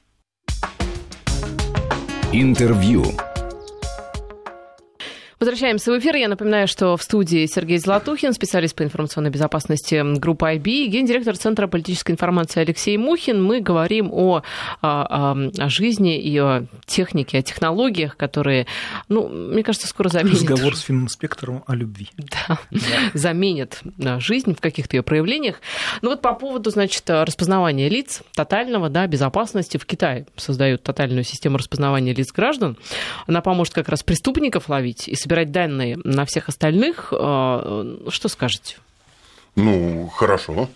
Интервью. 2.32 3.04
Возвращаемся 5.38 5.92
в 5.92 5.98
эфир. 5.98 6.16
Я 6.16 6.28
напоминаю, 6.28 6.66
что 6.66 6.96
в 6.96 7.02
студии 7.02 7.44
Сергей 7.44 7.76
Златухин, 7.76 8.32
специалист 8.32 8.74
по 8.74 8.82
информационной 8.82 9.28
безопасности 9.28 10.02
группы 10.18 10.46
IB, 10.46 10.66
и 10.66 10.86
гендиректор 10.86 11.36
Центра 11.36 11.66
политической 11.66 12.12
информации 12.12 12.60
Алексей 12.60 12.96
Мухин. 12.96 13.44
Мы 13.44 13.60
говорим 13.60 14.10
о, 14.10 14.42
о, 14.80 15.32
о 15.58 15.68
жизни 15.68 16.18
и 16.18 16.38
о 16.38 16.64
технике, 16.86 17.36
о 17.36 17.42
технологиях, 17.42 18.16
которые, 18.16 18.66
ну, 19.10 19.28
мне 19.28 19.62
кажется, 19.62 19.86
скоро 19.88 20.08
заменят. 20.08 20.40
Разговор 20.40 20.74
с 20.74 20.80
фининспектором 20.80 21.64
о 21.66 21.74
любви. 21.74 22.08
Да, 22.16 22.58
да. 22.70 22.80
заменят 23.12 23.82
жизнь 24.20 24.54
в 24.54 24.60
каких-то 24.62 24.96
ее 24.96 25.02
проявлениях. 25.02 25.60
Ну 26.00 26.08
вот 26.08 26.22
по 26.22 26.32
поводу, 26.32 26.70
значит, 26.70 27.02
распознавания 27.10 27.90
лиц, 27.90 28.22
тотального, 28.34 28.88
да, 28.88 29.06
безопасности. 29.06 29.76
В 29.76 29.84
Китае 29.84 30.26
создают 30.36 30.82
тотальную 30.82 31.24
систему 31.24 31.58
распознавания 31.58 32.14
лиц 32.14 32.32
граждан. 32.32 32.78
Она 33.26 33.42
поможет 33.42 33.74
как 33.74 33.90
раз 33.90 34.02
преступников 34.02 34.70
ловить 34.70 35.08
и 35.08 35.25
собирать 35.26 35.50
данные 35.50 35.98
на 36.04 36.24
всех 36.24 36.48
остальных. 36.48 37.12
Э, 37.12 37.96
что 38.08 38.28
скажете? 38.28 38.76
Ну, 39.56 40.08
хорошо. 40.14 40.70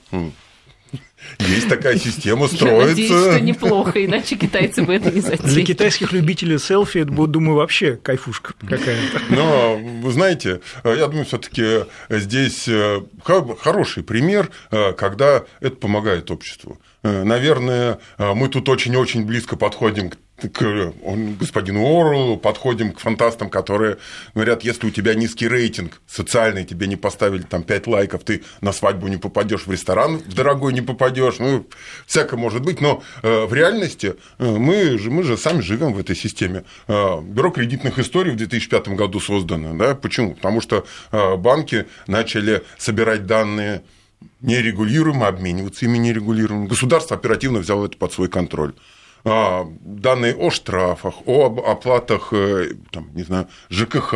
Есть 1.38 1.68
такая 1.68 1.98
система, 1.98 2.48
строится. 2.48 2.80
Я 2.80 2.86
надеюсь, 2.88 3.10
что 3.10 3.40
неплохо, 3.40 4.04
иначе 4.04 4.34
китайцы 4.34 4.82
бы 4.82 4.94
это 4.94 5.12
не 5.12 5.20
затеяли. 5.20 5.54
Для 5.54 5.64
китайских 5.64 6.12
любителей 6.12 6.58
селфи 6.58 6.98
это 6.98 7.12
будет, 7.12 7.30
думаю, 7.30 7.56
вообще 7.56 7.94
кайфушка 7.94 8.54
какая-то. 8.58 9.20
Но, 9.28 9.76
вы 9.76 10.10
знаете, 10.10 10.62
я 10.82 11.06
думаю, 11.06 11.26
все 11.26 11.38
таки 11.38 11.84
здесь 12.08 12.66
э, 12.66 13.02
хороший 13.22 14.02
пример, 14.02 14.50
э, 14.72 14.92
когда 14.94 15.44
это 15.60 15.76
помогает 15.76 16.30
обществу. 16.32 16.80
Наверное, 17.02 17.98
мы 18.18 18.48
тут 18.48 18.68
очень-очень 18.68 19.24
близко 19.24 19.56
подходим 19.56 20.10
к 20.10 20.16
к 20.48 20.92
господину 21.38 21.80
Оруэллу, 21.80 22.36
подходим 22.36 22.92
к 22.92 23.00
фантастам, 23.00 23.50
которые 23.50 23.98
говорят, 24.34 24.62
если 24.62 24.86
у 24.86 24.90
тебя 24.90 25.14
низкий 25.14 25.48
рейтинг 25.48 26.00
социальный, 26.06 26.64
тебе 26.64 26.86
не 26.86 26.96
поставили 26.96 27.42
там 27.42 27.62
5 27.62 27.86
лайков, 27.86 28.24
ты 28.24 28.42
на 28.60 28.72
свадьбу 28.72 29.08
не 29.08 29.16
попадешь, 29.16 29.66
в 29.66 29.72
ресторан 29.72 30.18
в 30.18 30.34
дорогой 30.34 30.72
не 30.72 30.80
попадешь, 30.80 31.38
ну, 31.38 31.66
всякое 32.06 32.36
может 32.36 32.62
быть, 32.62 32.80
но 32.80 33.02
э, 33.22 33.44
в 33.44 33.54
реальности 33.54 34.16
э, 34.38 34.44
мы 34.44 34.98
же, 34.98 35.10
мы 35.10 35.22
же 35.22 35.36
сами 35.36 35.60
живем 35.60 35.92
в 35.92 35.98
этой 35.98 36.16
системе. 36.16 36.64
Э, 36.88 37.20
бюро 37.20 37.50
кредитных 37.50 37.98
историй 37.98 38.32
в 38.32 38.36
2005 38.36 38.88
году 38.88 39.20
создано, 39.20 39.74
да, 39.76 39.94
почему? 39.94 40.34
Потому 40.34 40.60
что 40.60 40.86
банки 41.10 41.86
начали 42.06 42.62
собирать 42.78 43.26
данные 43.26 43.82
нерегулируемо, 44.40 45.28
обмениваться 45.28 45.84
ими 45.84 45.98
нерегулируемо. 45.98 46.66
Государство 46.66 47.16
оперативно 47.16 47.60
взяло 47.60 47.86
это 47.86 47.96
под 47.96 48.12
свой 48.12 48.28
контроль. 48.28 48.74
Данные 49.24 50.34
о 50.34 50.50
штрафах, 50.50 51.26
о 51.26 51.46
оплатах, 51.66 52.32
э, 52.32 52.72
там, 52.90 53.10
не 53.14 53.22
знаю, 53.22 53.48
ЖКХ, 53.68 54.14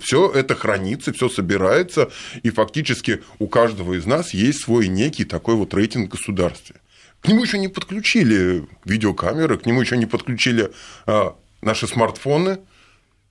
все 0.00 0.30
это 0.30 0.54
хранится, 0.54 1.12
все 1.12 1.28
собирается, 1.28 2.10
и 2.42 2.50
фактически 2.50 3.22
у 3.40 3.48
каждого 3.48 3.94
из 3.94 4.06
нас 4.06 4.32
есть 4.32 4.60
свой 4.60 4.86
некий 4.86 5.24
такой 5.24 5.56
вот 5.56 5.74
рейтинг 5.74 6.08
в 6.08 6.16
государстве. 6.16 6.76
К 7.20 7.28
нему 7.28 7.42
еще 7.42 7.58
не 7.58 7.68
подключили 7.68 8.66
видеокамеры, 8.84 9.56
к 9.56 9.66
нему 9.66 9.80
еще 9.80 9.96
не 9.96 10.06
подключили 10.06 10.70
а, 11.06 11.34
наши 11.62 11.86
смартфоны. 11.86 12.58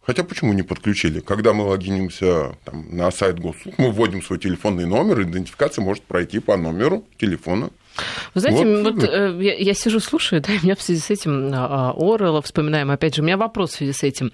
Хотя 0.01 0.24
почему 0.24 0.51
не 0.51 0.63
подключили? 0.63 1.21
Когда 1.21 1.53
мы 1.53 1.63
логинимся 1.63 2.57
там, 2.65 2.88
на 2.93 3.09
сайт 3.11 3.39
госуслуг, 3.39 3.78
мы 3.78 3.91
вводим 3.91 4.21
свой 4.21 4.39
телефонный 4.39 4.86
номер, 4.86 5.21
идентификация 5.21 5.86
может 5.86 6.03
пройти 6.03 6.39
по 6.39 6.57
номеру 6.57 7.05
телефона. 7.17 7.69
Вы 8.34 8.41
знаете, 8.41 8.66
вот, 8.66 8.96
вот 8.96 9.04
э, 9.04 9.38
я, 9.41 9.56
я 9.56 9.74
сижу, 9.74 10.00
слушаю, 10.00 10.41
да, 10.48 10.54
и 10.54 10.60
у 10.60 10.64
меня 10.64 10.76
в 10.76 10.82
связи 10.82 11.00
с 11.00 11.10
этим 11.10 11.52
а, 11.54 11.91
а, 11.91 12.14
Орелла 12.14 12.41
вспоминаем, 12.41 12.91
опять 12.91 13.16
же, 13.16 13.22
у 13.22 13.26
меня 13.26 13.38
вопрос 13.38 13.72
в 13.72 13.76
связи 13.76 13.94
с 13.94 14.04
этим. 14.04 14.32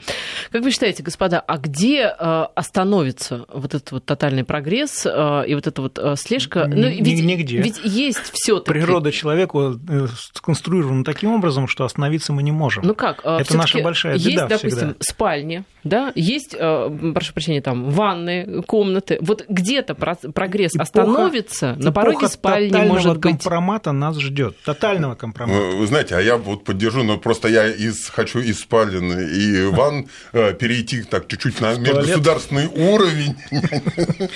Как 0.51 0.63
вы 0.63 0.71
считаете, 0.71 1.03
господа, 1.03 1.39
а 1.39 1.57
где 1.57 2.05
а, 2.05 2.49
остановится 2.55 3.45
вот 3.51 3.75
этот 3.75 3.91
вот 3.91 4.05
тотальный 4.05 4.43
прогресс 4.43 5.05
и 5.05 5.55
вот 5.55 5.67
эта 5.67 5.81
вот 5.81 5.99
слежка? 6.15 6.65
Ну, 6.67 6.87
ведь, 6.87 7.19
Нигде. 7.29 7.61
Ведь 7.61 7.79
есть 7.83 8.31
все 8.33 8.59
Природа 8.61 9.11
человека 9.11 9.77
э, 9.87 10.07
сконструирована 10.33 11.03
таким 11.03 11.31
образом, 11.31 11.67
что 11.67 11.85
остановиться 11.85 12.33
мы 12.33 12.43
не 12.43 12.51
можем. 12.51 12.83
Ну 12.85 12.95
как? 12.95 13.25
Это 13.25 13.55
наша 13.57 13.79
большая 13.81 14.17
беда 14.17 14.29
Есть, 14.29 14.47
допустим, 14.47 14.69
всегда. 14.69 14.95
спальни, 14.99 15.63
да, 15.83 16.11
есть, 16.15 16.57
прошу 16.57 17.33
прощения, 17.33 17.61
там, 17.61 17.89
ванны, 17.89 18.61
комнаты. 18.63 19.17
Вот 19.21 19.45
где-то 19.47 19.95
прогресс 19.95 20.73
эпоха, 20.75 20.83
остановится, 20.83 21.75
на 21.77 21.91
пороге 21.91 22.27
спальни, 22.27 22.87
может 22.87 23.19
быть 23.19 23.48
компромата 23.49 23.91
нас 23.91 24.19
ждет, 24.19 24.55
тотального 24.63 25.15
компромата. 25.15 25.59
Вы 25.59 25.87
знаете, 25.87 26.15
а 26.15 26.21
я 26.21 26.37
вот 26.37 26.63
поддержу, 26.63 27.03
но 27.03 27.17
просто 27.17 27.47
я 27.47 27.67
из, 27.67 28.07
хочу 28.09 28.39
из 28.39 28.59
спален 28.59 29.11
и 29.11 29.65
ван 29.75 30.07
э, 30.33 30.53
перейти 30.53 31.01
так 31.01 31.27
чуть-чуть 31.27 31.59
на 31.59 31.73
межгосударственный 31.73 32.67
уровень. 32.67 33.35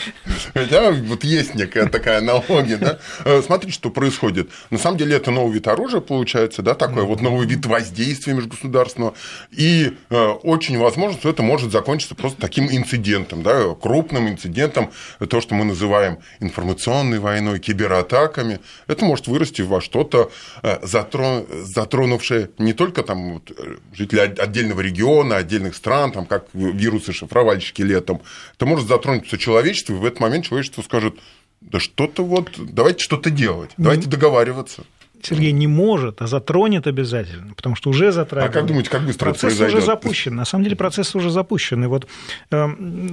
Хотя 0.53 0.91
вот 0.91 1.23
есть 1.23 1.53
некая 1.53 1.87
такая 1.89 2.17
аналогия, 2.17 2.77
да. 2.77 2.97
Э, 3.23 3.43
смотрите, 3.45 3.73
что 3.73 3.91
происходит. 3.91 4.49
На 4.71 4.79
самом 4.79 4.97
деле 4.97 5.15
это 5.15 5.29
новый 5.29 5.53
вид 5.53 5.67
оружия 5.67 6.01
получается, 6.01 6.63
да, 6.63 6.73
такой 6.73 7.03
вот 7.03 7.21
новый 7.21 7.45
вид 7.45 7.65
воздействия 7.67 8.33
межгосударственного. 8.33 9.13
И 9.51 9.95
э, 10.09 10.25
очень 10.43 10.79
возможно, 10.79 11.19
что 11.19 11.29
это 11.29 11.43
может 11.43 11.71
закончиться 11.71 12.15
просто 12.15 12.41
таким 12.41 12.67
инцидентом, 12.67 13.43
да, 13.43 13.75
крупным 13.79 14.27
инцидентом, 14.27 14.89
то, 15.29 15.39
что 15.39 15.53
мы 15.53 15.65
называем 15.65 16.17
информационной 16.39 17.19
войной, 17.19 17.59
кибератаками. 17.59 18.59
Это 18.87 19.02
это 19.03 19.09
может 19.09 19.27
вырасти 19.27 19.61
во 19.61 19.81
что-то, 19.81 20.31
э, 20.63 20.79
затронувшее 20.83 22.49
не 22.57 22.73
только 22.73 23.03
там, 23.03 23.33
вот, 23.33 23.51
э, 23.51 23.77
жителей 23.93 24.21
отдельного 24.21 24.81
региона, 24.81 25.37
отдельных 25.37 25.75
стран, 25.75 26.11
там, 26.11 26.25
как 26.25 26.45
вирусы-шифровальщики 26.53 27.81
летом. 27.81 28.21
Это 28.55 28.65
может 28.65 28.87
затронуть 28.87 29.27
все 29.27 29.37
человечество, 29.37 29.93
и 29.93 29.97
в 29.97 30.05
этот 30.05 30.19
момент 30.19 30.45
человечество 30.45 30.81
скажет, 30.81 31.15
да 31.61 31.79
что-то 31.79 32.23
вот, 32.23 32.51
давайте 32.57 33.03
что-то 33.03 33.29
делать, 33.29 33.71
давайте 33.77 34.09
договариваться. 34.09 34.83
Сергей 35.25 35.51
не 35.51 35.67
может, 35.67 36.21
а 36.21 36.27
затронет 36.27 36.87
обязательно, 36.87 37.53
потому 37.53 37.75
что 37.75 37.89
уже 37.89 38.11
затрагивает. 38.11 38.55
А 38.55 38.59
как 38.59 38.67
думаете, 38.67 38.89
как 38.89 39.05
быстро 39.05 39.25
процесс 39.25 39.53
это 39.53 39.57
произойдет? 39.57 39.77
уже 39.77 39.85
запущен. 39.85 40.35
На 40.35 40.45
самом 40.45 40.63
деле 40.63 40.75
процесс 40.75 41.15
уже 41.15 41.29
запущен. 41.29 41.83
И 41.83 41.87
вот 41.87 42.07
э, 42.51 42.67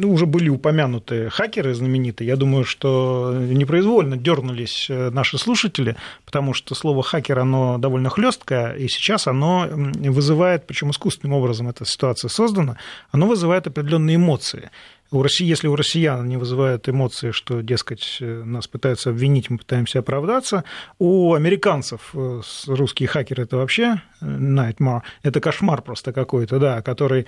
уже 0.05 0.27
были 0.27 0.49
упомянуты 0.49 1.31
хакеры 1.31 1.75
знаменитые. 1.75 2.29
Я 2.29 2.37
думаю, 2.37 2.65
что 2.65 3.35
непроизвольно 3.39 4.17
дернулись 4.17 4.87
э, 4.89 5.11
наши 5.11 5.39
слушатели, 5.39 5.97
потому 6.25 6.55
что 6.55 6.75
слово 6.75 7.03
хакер, 7.03 7.39
оно 7.39 7.79
довольно 7.79 8.11
хлесткое, 8.11 8.73
и 8.73 8.89
сейчас 8.89 9.27
оно 9.27 9.69
вызывает, 9.71 10.67
причем 10.67 10.91
искусственным 10.91 11.37
образом 11.37 11.69
эта 11.69 11.85
ситуация 11.85 12.29
создана, 12.29 12.77
оно 13.13 13.27
вызывает 13.27 13.67
определенные 13.67 14.17
эмоции. 14.17 14.71
У 15.13 15.23
России, 15.23 15.45
если 15.45 15.67
у 15.67 15.75
россиян 15.75 16.29
не 16.29 16.37
вызывает 16.37 16.89
эмоции, 16.89 17.33
что, 17.33 17.63
дескать, 17.63 18.19
нас 18.21 18.69
пытаются 18.69 19.11
обвинить, 19.11 19.51
мы 19.51 19.59
пытаемся 19.59 19.99
оправдаться, 19.99 20.63
у 21.01 21.35
американцев 21.35 22.11
э, 22.15 22.43
русские 22.69 23.09
хакеры 23.09 23.43
это 23.43 23.57
вообще 23.57 24.03
э, 24.21 24.25
nightmare, 24.25 25.03
это 25.25 25.41
кошмар 25.41 25.83
просто 25.83 26.13
какой-то, 26.13 26.61
да, 26.61 26.81
который 26.83 27.27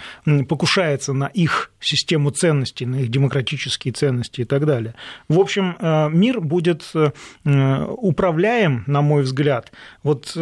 покушается 0.48 1.12
на 1.12 1.26
их 1.26 1.72
систему 1.80 2.30
ценностей, 2.30 2.86
на 2.86 3.00
их 3.00 3.08
демократические 3.08 3.92
ценности 3.92 4.42
и 4.42 4.44
так 4.44 4.64
далее. 4.64 4.94
В 5.28 5.40
общем, 5.40 5.76
э, 5.78 6.08
мир 6.10 6.40
будет 6.40 6.84
управляем, 7.44 8.84
на 8.86 9.02
мой 9.02 9.22
взгляд, 9.22 9.72
вот 10.02 10.36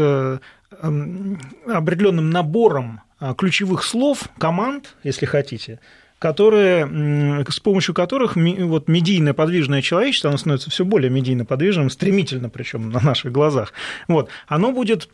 определенным 0.75 2.31
набором 2.31 3.01
ключевых 3.37 3.83
слов, 3.85 4.29
команд, 4.39 4.95
если 5.03 5.27
хотите, 5.27 5.79
которые, 6.21 7.45
с 7.49 7.59
помощью 7.61 7.95
которых 7.95 8.37
вот, 8.37 8.89
медийное 8.89 9.33
подвижное 9.33 9.81
человечество, 9.81 10.29
оно 10.29 10.37
становится 10.37 10.71
все 10.71 10.85
более 10.85 11.11
медийно 11.11 11.45
подвижным, 11.47 11.89
стремительно 11.89 12.51
причем 12.51 12.91
на 12.91 13.01
наших 13.01 13.33
глазах, 13.33 13.73
вот, 14.07 14.29
оно 14.47 14.71
будет 14.71 15.09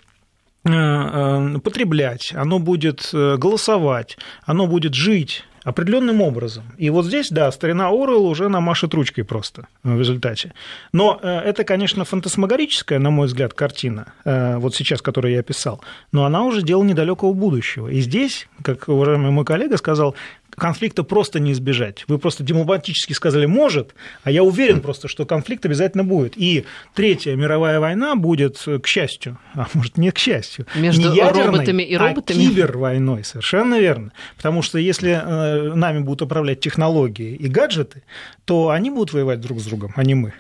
э, 0.64 0.70
э, 0.72 1.58
потреблять, 1.60 2.32
оно 2.34 2.58
будет 2.58 3.08
э, 3.14 3.36
голосовать, 3.36 4.18
оно 4.44 4.66
будет 4.66 4.94
жить 4.94 5.44
определенным 5.62 6.22
образом. 6.22 6.64
И 6.76 6.90
вот 6.90 7.06
здесь, 7.06 7.28
да, 7.30 7.52
старина 7.52 7.88
Орел 7.88 8.26
уже 8.26 8.48
намашет 8.48 8.92
ручкой 8.94 9.22
просто 9.22 9.66
в 9.84 9.98
результате. 9.98 10.54
Но 10.92 11.20
это, 11.22 11.64
конечно, 11.64 12.04
фантасмагорическая, 12.04 13.00
на 13.00 13.10
мой 13.10 13.26
взгляд, 13.26 13.52
картина, 13.52 14.12
вот 14.24 14.76
сейчас, 14.76 15.02
которую 15.02 15.34
я 15.34 15.40
описал, 15.40 15.80
но 16.12 16.24
она 16.24 16.44
уже 16.44 16.62
дело 16.62 16.84
недалекого 16.84 17.32
будущего. 17.32 17.88
И 17.88 17.98
здесь, 18.00 18.46
как 18.62 18.88
уважаемый 18.88 19.32
мой 19.32 19.44
коллега 19.44 19.76
сказал, 19.76 20.14
конфликта 20.56 21.02
просто 21.02 21.40
не 21.40 21.52
избежать. 21.52 22.04
Вы 22.08 22.18
просто 22.18 22.42
дипломатически 22.42 23.12
сказали 23.12 23.46
«может», 23.46 23.94
а 24.24 24.30
я 24.30 24.42
уверен 24.42 24.80
просто, 24.80 25.08
что 25.08 25.24
конфликт 25.24 25.64
обязательно 25.66 26.04
будет. 26.04 26.36
И 26.36 26.64
Третья 26.94 27.34
мировая 27.36 27.80
война 27.80 28.16
будет, 28.16 28.58
к 28.58 28.86
счастью, 28.86 29.38
а 29.54 29.66
может 29.74 29.98
не 29.98 30.10
к 30.10 30.18
счастью, 30.18 30.66
Между 30.74 31.10
не 31.10 31.16
ядерной, 31.16 31.46
роботами 31.46 31.82
и 31.82 31.96
роботами. 31.96 32.44
а 32.44 32.48
кибервойной, 32.48 33.24
совершенно 33.24 33.78
верно. 33.78 34.12
Потому 34.36 34.62
что 34.62 34.78
если 34.78 35.10
э, 35.10 35.74
нами 35.74 36.00
будут 36.00 36.22
управлять 36.22 36.60
технологии 36.60 37.34
и 37.34 37.48
гаджеты, 37.48 38.02
то 38.44 38.70
они 38.70 38.90
будут 38.90 39.12
воевать 39.12 39.40
друг 39.40 39.60
с 39.60 39.64
другом, 39.64 39.92
а 39.96 40.04
не 40.04 40.14
мы. 40.14 40.32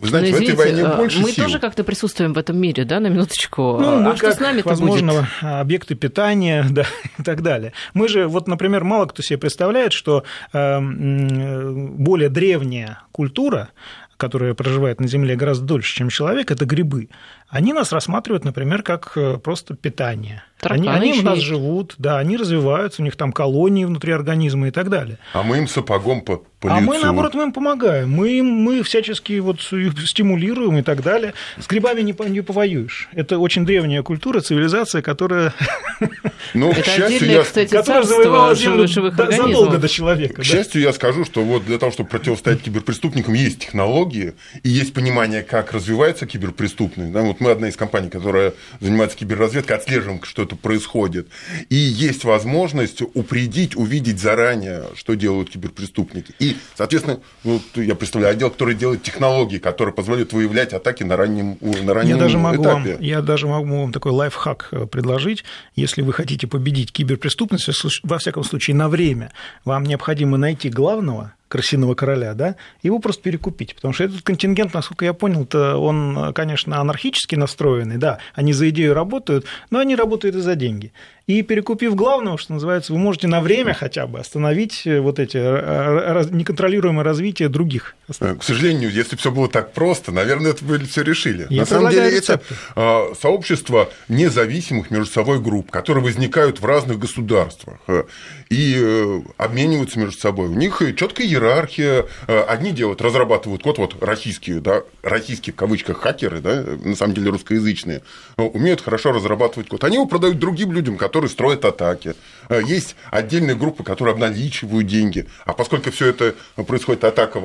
Вы 0.00 0.08
знаете, 0.08 0.30
Но, 0.30 0.36
в 0.36 0.40
этой 0.40 0.54
извините, 0.54 0.56
войне 0.56 0.82
а, 0.82 0.96
больше 0.96 1.18
мы 1.20 1.30
сил. 1.32 1.44
тоже 1.44 1.58
как-то 1.58 1.84
присутствуем 1.84 2.32
в 2.32 2.38
этом 2.38 2.58
мире, 2.58 2.84
да, 2.84 3.00
на 3.00 3.08
минуточку. 3.08 3.78
Ну, 3.80 3.88
а 3.98 4.00
мы 4.00 4.16
что 4.16 4.32
с 4.32 4.40
нами-то 4.40 4.68
возможно, 4.68 5.12
будет? 5.12 5.24
объекты 5.42 5.94
питания 5.94 6.64
да, 6.70 6.84
и 7.18 7.22
так 7.22 7.42
далее. 7.42 7.72
Мы 7.94 8.08
же, 8.08 8.26
вот, 8.26 8.48
например, 8.48 8.84
мало 8.84 9.06
кто 9.06 9.22
себе 9.22 9.38
представляет, 9.38 9.92
что 9.92 10.24
э, 10.52 10.58
м, 10.58 11.96
более 11.96 12.28
древняя 12.28 13.00
культура, 13.12 13.68
которая 14.16 14.54
проживает 14.54 15.00
на 15.00 15.08
Земле 15.08 15.34
гораздо 15.34 15.64
дольше, 15.66 15.94
чем 15.94 16.10
человек, 16.10 16.50
это 16.50 16.66
грибы. 16.66 17.08
Они 17.50 17.72
нас 17.72 17.90
рассматривают, 17.92 18.44
например, 18.44 18.82
как 18.82 19.12
э, 19.16 19.36
просто 19.38 19.74
питание. 19.74 20.44
Они, 20.62 20.88
они 20.88 21.14
у 21.14 21.22
нас 21.22 21.36
есть. 21.36 21.46
живут, 21.46 21.94
да, 21.98 22.18
они 22.18 22.36
развиваются, 22.36 23.02
у 23.02 23.04
них 23.04 23.16
там 23.16 23.32
колонии 23.32 23.84
внутри 23.84 24.12
организма 24.12 24.68
и 24.68 24.70
так 24.70 24.88
далее. 24.90 25.18
А 25.32 25.42
мы 25.42 25.58
им 25.58 25.66
сапогом 25.66 26.20
по, 26.20 26.42
по 26.60 26.70
А 26.70 26.80
мы, 26.80 26.94
лицу. 26.94 27.06
наоборот, 27.06 27.34
мы 27.34 27.44
им 27.44 27.52
помогаем. 27.52 28.10
Мы, 28.10 28.32
им, 28.38 28.46
мы 28.46 28.82
всячески 28.82 29.38
вот 29.38 29.60
их 29.72 29.94
стимулируем 30.06 30.78
и 30.78 30.82
так 30.82 31.02
далее. 31.02 31.32
С 31.58 31.66
грибами 31.66 32.02
не, 32.02 32.14
не 32.28 32.42
повоюешь. 32.42 33.08
Это 33.12 33.38
очень 33.38 33.64
древняя 33.64 34.02
культура, 34.02 34.40
цивилизация, 34.40 35.02
которая, 35.02 35.54
Ну, 36.54 36.72
к 36.72 36.84
счастью, 36.84 37.30
я, 37.30 37.44
которая 37.68 38.02
завоевала 38.02 38.54
землю 38.54 38.86
задолго 38.86 39.78
до 39.78 39.88
человека. 39.88 40.42
к 40.42 40.44
счастью, 40.44 40.82
я 40.82 40.92
скажу, 40.92 41.24
что 41.24 41.42
вот 41.42 41.64
для 41.64 41.78
того, 41.78 41.92
чтобы 41.92 42.10
противостоять 42.10 42.62
киберпреступникам, 42.62 43.34
есть 43.34 43.60
технологии 43.60 44.34
и 44.62 44.68
есть 44.68 44.92
понимание, 44.92 45.42
как 45.42 45.72
развивается 45.72 46.26
киберпреступность. 46.26 47.12
Да, 47.12 47.22
вот 47.22 47.39
мы 47.40 47.50
одна 47.50 47.68
из 47.68 47.76
компаний, 47.76 48.10
которая 48.10 48.54
занимается 48.80 49.16
киберразведкой, 49.16 49.76
отслеживаем, 49.76 50.22
что 50.22 50.42
это 50.42 50.56
происходит. 50.56 51.28
И 51.68 51.76
есть 51.76 52.24
возможность 52.24 53.02
упредить, 53.14 53.76
увидеть 53.76 54.20
заранее, 54.20 54.84
что 54.94 55.14
делают 55.14 55.50
киберпреступники. 55.50 56.34
И, 56.38 56.56
соответственно, 56.74 57.20
вот 57.44 57.62
я 57.74 57.94
представляю 57.94 58.34
отдел, 58.34 58.50
который 58.50 58.74
делает 58.74 59.02
технологии, 59.02 59.58
которые 59.58 59.94
позволяют 59.94 60.32
выявлять 60.32 60.72
атаки 60.72 61.02
на 61.02 61.16
раннем, 61.16 61.58
на 61.60 61.94
раннем 61.94 62.16
Я 62.16 62.22
даже, 62.22 62.38
могу 62.38 62.62
вам, 62.62 62.86
этапе. 62.86 63.04
я 63.04 63.22
даже 63.22 63.46
могу 63.46 63.80
вам 63.80 63.92
такой 63.92 64.12
лайфхак 64.12 64.68
э, 64.72 64.86
предложить. 64.86 65.44
Если 65.74 66.02
вы 66.02 66.12
хотите 66.12 66.46
победить 66.46 66.92
киберпреступность, 66.92 67.68
во 68.02 68.18
всяком 68.18 68.44
случае, 68.44 68.76
на 68.76 68.88
время, 68.88 69.32
вам 69.64 69.84
необходимо 69.84 70.36
найти 70.36 70.68
главного 70.68 71.34
крысиного 71.50 71.94
короля, 71.94 72.32
да, 72.34 72.54
его 72.82 73.00
просто 73.00 73.22
перекупить. 73.22 73.74
Потому 73.74 73.92
что 73.92 74.04
этот 74.04 74.22
контингент, 74.22 74.72
насколько 74.72 75.04
я 75.04 75.12
понял, 75.12 75.44
то 75.44 75.76
он, 75.76 76.32
конечно, 76.32 76.80
анархически 76.80 77.34
настроенный, 77.34 77.98
да, 77.98 78.18
они 78.34 78.52
за 78.52 78.70
идею 78.70 78.94
работают, 78.94 79.44
но 79.68 79.80
они 79.80 79.96
работают 79.96 80.36
и 80.36 80.40
за 80.40 80.54
деньги. 80.54 80.92
И 81.30 81.42
перекупив 81.42 81.94
главного, 81.94 82.38
что 82.38 82.54
называется, 82.54 82.92
вы 82.92 82.98
можете 82.98 83.28
на 83.28 83.40
время 83.40 83.72
хотя 83.72 84.08
бы 84.08 84.18
остановить 84.18 84.82
э, 84.84 84.98
вот 85.00 85.20
эти 85.20 85.36
э, 85.36 86.12
раз- 86.12 86.28
неконтролируемое 86.32 87.04
развитие 87.04 87.48
других. 87.48 87.94
Э, 88.20 88.34
К 88.34 88.42
сожалению, 88.42 88.90
если 88.90 89.14
все 89.14 89.30
было 89.30 89.46
так 89.48 89.72
просто, 89.72 90.10
наверное, 90.10 90.50
это 90.50 90.64
бы 90.64 90.80
все 90.80 91.02
решили. 91.02 91.46
Я 91.48 91.60
На 91.60 91.66
самом 91.66 91.90
деле, 91.90 92.02
предлагаю 92.10 92.16
это 92.18 92.32
рецепты. 92.32 92.54
а, 92.74 93.12
сообщество 93.20 93.90
независимых 94.08 94.90
между 94.90 95.06
собой 95.12 95.40
групп, 95.40 95.70
которые 95.70 96.02
возникают 96.02 96.60
в 96.60 96.64
разных 96.64 96.98
государствах 96.98 97.78
э, 97.86 98.02
и 98.48 98.74
э, 98.76 99.20
обмениваются 99.36 100.00
между 100.00 100.18
собой. 100.18 100.48
У 100.48 100.54
них 100.54 100.82
четкая 100.96 101.28
иерархия. 101.28 102.06
Э, 102.26 102.40
Одни 102.48 102.72
делают, 102.72 103.00
разрабатывают 103.00 103.62
код, 103.62 103.78
вот 103.78 104.02
российские, 104.02 104.58
да, 104.60 104.82
российские 105.04 105.52
в 105.52 105.56
кавычках 105.56 105.98
хакеры, 106.00 106.40
да, 106.40 106.64
на 106.84 106.96
самом 106.96 107.14
деле 107.14 107.30
русскоязычные, 107.30 108.02
э, 108.36 108.42
умеют 108.42 108.80
хорошо 108.80 109.12
разрабатывать 109.12 109.68
код. 109.68 109.84
Они 109.84 109.94
его 109.94 110.06
продают 110.06 110.40
другим 110.40 110.72
людям, 110.72 110.96
которые 110.96 111.19
строят 111.28 111.64
атаки. 111.64 112.14
Э, 112.50 112.60
Есть 112.62 112.96
отдельные 113.10 113.56
группы, 113.56 113.82
которые 113.84 114.12
обналичивают 114.12 114.86
деньги. 114.86 115.26
А 115.46 115.54
поскольку 115.54 115.90
все 115.90 116.08
это 116.08 116.34
происходит 116.66 117.04
атака 117.04 117.40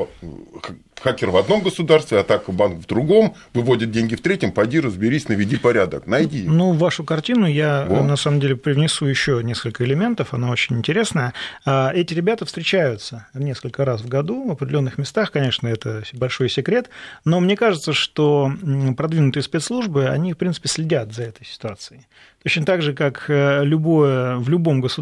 хакер 1.01 1.29
в 1.29 1.37
одном 1.37 1.61
государстве, 1.61 2.19
атака 2.19 2.51
банк 2.51 2.79
в 2.79 2.87
другом, 2.87 3.35
выводит 3.53 3.91
деньги 3.91 4.15
в 4.15 4.21
третьем, 4.21 4.51
пойди 4.51 4.79
разберись, 4.79 5.29
наведи 5.29 5.57
порядок, 5.57 6.07
найди. 6.07 6.43
Ну, 6.47 6.73
вашу 6.73 7.03
картину 7.03 7.45
я 7.45 7.85
Во. 7.87 8.01
на 8.01 8.15
самом 8.15 8.39
деле 8.39 8.55
привнесу 8.55 9.05
еще 9.05 9.41
несколько 9.43 9.85
элементов, 9.85 10.33
она 10.33 10.49
очень 10.49 10.77
интересная. 10.77 11.33
А, 11.65 11.91
Эти 11.93 12.15
ребята 12.15 12.45
встречаются 12.45 13.27
несколько 13.35 13.85
раз 13.85 14.01
в 14.01 14.07
году 14.07 14.47
в 14.47 14.51
определенных 14.51 14.97
местах, 14.97 15.31
конечно, 15.31 15.67
это 15.67 16.03
большой 16.13 16.49
секрет, 16.49 16.89
но 17.23 17.39
мне 17.39 17.55
кажется, 17.55 17.93
что 17.93 18.51
продвинутые 18.97 19.43
спецслужбы, 19.43 20.07
они, 20.07 20.33
в 20.33 20.37
принципе, 20.37 20.69
следят 20.69 21.13
за 21.13 21.23
этой 21.23 21.45
ситуацией. 21.45 22.07
Точно 22.45 22.63
так 22.63 22.83
же, 22.83 22.93
как 22.93 23.25
э, 23.27 23.63
любое, 23.63 24.35
в 24.35 24.49
любом 24.49 24.79
государстве, 24.79 24.94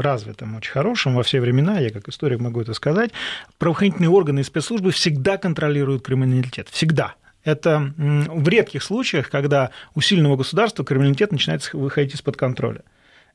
развитом, 0.00 0.56
очень 0.56 0.72
хорошем, 0.72 1.14
во 1.14 1.22
все 1.22 1.40
времена, 1.40 1.78
я 1.78 1.90
как 1.90 2.08
историк 2.08 2.40
могу 2.40 2.60
это 2.60 2.74
сказать, 2.74 3.10
правоохранительные 3.58 4.10
органы 4.10 4.40
и 4.40 4.44
спецслужбы 4.44 4.90
всегда 4.90 5.36
контролируют 5.36 6.02
криминалитет. 6.02 6.68
Всегда. 6.70 7.14
Это 7.44 7.92
в 7.96 8.48
редких 8.48 8.82
случаях, 8.82 9.30
когда 9.30 9.70
у 9.94 10.00
сильного 10.00 10.36
государства 10.36 10.84
криминалитет 10.84 11.30
начинает 11.30 11.72
выходить 11.72 12.14
из-под 12.14 12.36
контроля. 12.36 12.82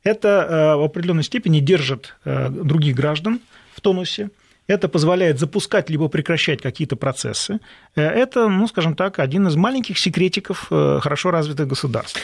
Это 0.04 0.28
э, 0.28 0.76
в 0.76 0.84
определенной 0.84 1.24
степени 1.24 1.60
держит 1.60 2.16
э, 2.26 2.50
других 2.50 2.96
граждан 2.96 3.40
в 3.74 3.82
тонусе. 3.82 4.30
Это 4.68 4.90
позволяет 4.90 5.40
запускать 5.40 5.90
либо 5.90 6.08
прекращать 6.08 6.62
какие-то 6.62 6.96
процессы. 6.96 7.60
Э, 7.96 8.02
Это, 8.02 8.50
ну, 8.50 8.68
скажем 8.68 8.96
так, 8.96 9.20
один 9.20 9.48
из 9.48 9.56
маленьких 9.56 9.98
секретиков 9.98 10.68
хорошо 10.70 11.32
развитых 11.32 11.68
государств. 11.68 12.20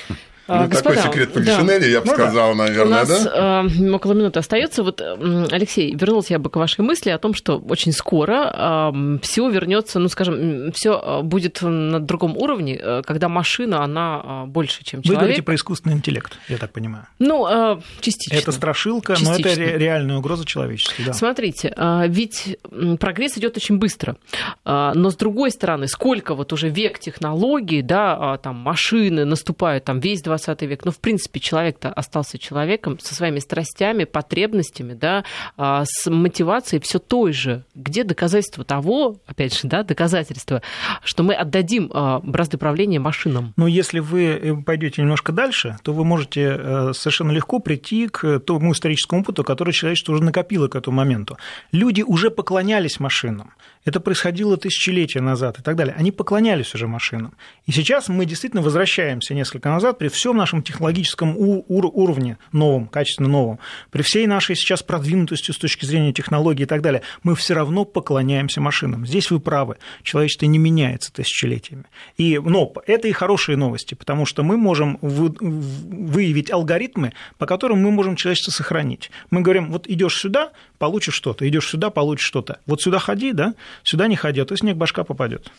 А, 0.47 0.63
Ну, 0.63 0.69
такой 0.69 0.93
господа, 0.95 1.01
секрет 1.01 1.29
да. 1.29 1.33
Полишинеля, 1.33 1.87
я 1.87 1.99
бы 2.01 2.07
Ну 2.07 2.11
да. 2.17 2.23
сказал, 2.23 2.51
У 2.51 2.55
наверное, 2.55 2.99
нас 3.05 3.23
да? 3.25 3.65
э, 3.65 3.91
около 3.91 4.13
минуты 4.13 4.39
остается. 4.39 4.83
Вот, 4.83 5.01
Алексей, 5.01 5.93
вернулся 5.95 6.33
я 6.33 6.39
бы 6.39 6.49
к 6.49 6.55
вашей 6.55 6.81
мысли 6.81 7.09
о 7.09 7.17
том, 7.17 7.33
что 7.33 7.57
очень 7.59 7.91
скоро 7.91 8.91
все 9.21 9.49
вернется, 9.49 9.99
ну, 9.99 10.07
скажем, 10.09 10.71
все 10.73 11.21
будет 11.23 11.61
на 11.61 11.99
другом 11.99 12.37
уровне, 12.37 12.79
э, 12.81 13.01
когда 13.05 13.29
машина, 13.29 13.83
она 13.83 14.21
э, 14.23 14.45
больше, 14.47 14.83
чем 14.83 15.01
Вы 15.01 15.09
говорите 15.15 15.27
человек. 15.35 15.45
про 15.45 15.55
искусственный 15.55 15.95
интеллект, 15.95 16.37
я 16.47 16.57
так 16.57 16.71
понимаю. 16.71 17.05
Ну, 17.19 17.47
э, 17.47 17.79
частично. 18.01 18.35
Это 18.37 18.51
страшилка, 18.51 19.15
но 19.21 19.33
это 19.33 19.43
Частично. 19.43 19.63
ре- 19.65 19.77
реальная 19.77 20.17
угроза 20.17 20.45
человечеству. 20.45 21.03
Да. 21.05 21.13
Смотрите, 21.13 21.73
а, 21.75 22.05
ведь 22.07 22.57
прогресс 22.99 23.37
идет 23.37 23.57
очень 23.57 23.77
быстро, 23.77 24.15
А, 24.65 24.93
но 24.93 25.09
с 25.09 25.15
другой 25.15 25.51
стороны, 25.51 25.87
сколько 25.87 26.35
вот 26.35 26.53
уже 26.53 26.69
век 26.69 26.99
технологий, 26.99 27.81
да, 27.81 28.33
а, 28.33 28.37
там 28.37 28.55
машины 28.55 29.25
наступают, 29.25 29.83
там 29.83 29.99
весь 29.99 30.21
20 30.21 30.36
век, 30.65 30.85
но 30.85 30.91
в 30.91 30.99
принципе 30.99 31.39
человек-то 31.39 31.91
остался 31.91 32.37
человеком 32.37 32.99
со 32.99 33.15
своими 33.15 33.39
страстями, 33.39 34.03
потребностями, 34.03 34.93
да, 34.93 35.23
а, 35.55 35.83
с 35.85 36.09
мотивацией 36.09 36.81
все 36.81 36.99
той 36.99 37.33
же. 37.33 37.63
Где 37.75 38.03
доказательство 38.03 38.63
того, 38.63 39.17
опять 39.25 39.57
же, 39.57 39.67
да, 39.67 39.83
доказательство, 39.83 40.61
что 41.03 41.23
мы 41.23 41.33
отдадим 41.33 41.89
а, 41.93 42.19
бразды 42.19 42.57
правления 42.57 42.99
машинам? 42.99 43.53
Но 43.57 43.67
если 43.67 43.99
вы 43.99 44.23
э, 44.25 44.55
пойдете 44.65 45.01
немножко 45.01 45.31
дальше, 45.31 45.77
то 45.83 45.93
вы 45.93 46.03
можете 46.03 46.41
э, 46.41 46.93
совершенно 46.93 47.31
легко 47.31 47.59
прийти 47.59 48.07
к 48.07 48.39
тому 48.39 48.73
историческому 48.73 49.21
опыту, 49.21 49.43
который 49.43 49.73
человечество 49.73 50.13
уже 50.13 50.23
накопило 50.23 50.67
к 50.67 50.75
этому 50.75 50.97
моменту. 50.97 51.37
Люди 51.71 52.01
уже 52.01 52.29
поклонялись 52.29 52.99
машинам. 52.99 53.53
Это 53.87 54.01
происходило 54.01 54.57
тысячелетия 54.57 55.21
назад 55.21 55.59
и 55.59 55.61
так 55.61 55.77
далее. 55.77 55.95
Они 55.97 56.11
поклонялись 56.11 56.75
уже 56.75 56.87
машинам. 56.87 57.33
И 57.67 57.71
сейчас 57.71 58.09
мы 58.09 58.25
действительно 58.25 58.61
возвращаемся 58.61 59.33
несколько 59.33 59.69
назад 59.69 59.97
при 59.97 60.09
всем 60.09 60.26
нашем 60.33 60.61
технологическом 60.63 61.35
уровне 61.37 62.37
новом, 62.51 62.87
качественно 62.87 63.29
новом, 63.29 63.59
при 63.91 64.01
всей 64.01 64.27
нашей 64.27 64.55
сейчас 64.55 64.83
продвинутости 64.83 65.51
с 65.51 65.57
точки 65.57 65.85
зрения 65.85 66.13
технологий 66.13 66.63
и 66.63 66.65
так 66.65 66.81
далее, 66.81 67.01
мы 67.23 67.35
все 67.35 67.53
равно 67.53 67.85
поклоняемся 67.85 68.61
машинам. 68.61 69.05
Здесь 69.05 69.31
вы 69.31 69.39
правы. 69.39 69.77
Человечество 70.03 70.45
не 70.45 70.57
меняется 70.57 71.11
тысячелетиями. 71.11 71.85
И, 72.17 72.39
но 72.39 72.73
это 72.85 73.07
и 73.07 73.11
хорошие 73.11 73.57
новости, 73.57 73.95
потому 73.95 74.25
что 74.25 74.43
мы 74.43 74.57
можем 74.57 74.97
выявить 75.01 76.51
алгоритмы, 76.51 77.13
по 77.37 77.45
которым 77.45 77.81
мы 77.81 77.91
можем 77.91 78.15
человечество 78.15 78.51
сохранить. 78.51 79.11
Мы 79.29 79.41
говорим, 79.41 79.71
вот 79.71 79.87
идешь 79.87 80.17
сюда, 80.17 80.51
получишь 80.77 81.15
что-то, 81.15 81.47
идешь 81.47 81.67
сюда, 81.67 81.89
получишь 81.89 82.27
что-то. 82.27 82.59
Вот 82.65 82.81
сюда 82.81 82.99
ходи, 82.99 83.31
да, 83.31 83.53
сюда 83.83 84.07
не 84.07 84.15
ходи, 84.15 84.41
а 84.41 84.45
то 84.45 84.55
снег 84.55 84.77
башка 84.77 85.03
попадет. 85.03 85.51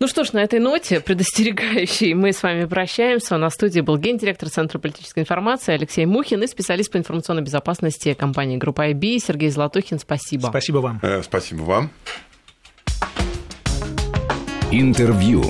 Ну 0.00 0.08
что 0.08 0.24
ж, 0.24 0.32
на 0.32 0.42
этой 0.42 0.58
ноте 0.58 1.00
предостерегающей 1.00 2.14
мы 2.14 2.32
с 2.32 2.42
вами 2.42 2.64
прощаемся. 2.66 3.36
У 3.36 3.38
нас 3.38 3.52
в 3.52 3.56
студии 3.56 3.80
был 3.80 3.96
гендиректор 3.96 4.48
Центра 4.48 4.78
политической 4.78 5.20
информации 5.20 5.72
Алексей 5.74 6.04
Мухин 6.04 6.42
и 6.42 6.46
специалист 6.46 6.90
по 6.90 6.98
информационной 6.98 7.42
безопасности 7.42 8.12
компании 8.14 8.56
Группа 8.56 8.90
IB 8.90 9.18
Сергей 9.18 9.50
Золотухин. 9.50 9.98
Спасибо. 9.98 10.48
Спасибо 10.48 10.78
вам. 10.78 11.00
Э, 11.02 11.22
Спасибо 11.22 11.62
вам. 11.62 11.90
Интервью. 14.72 15.44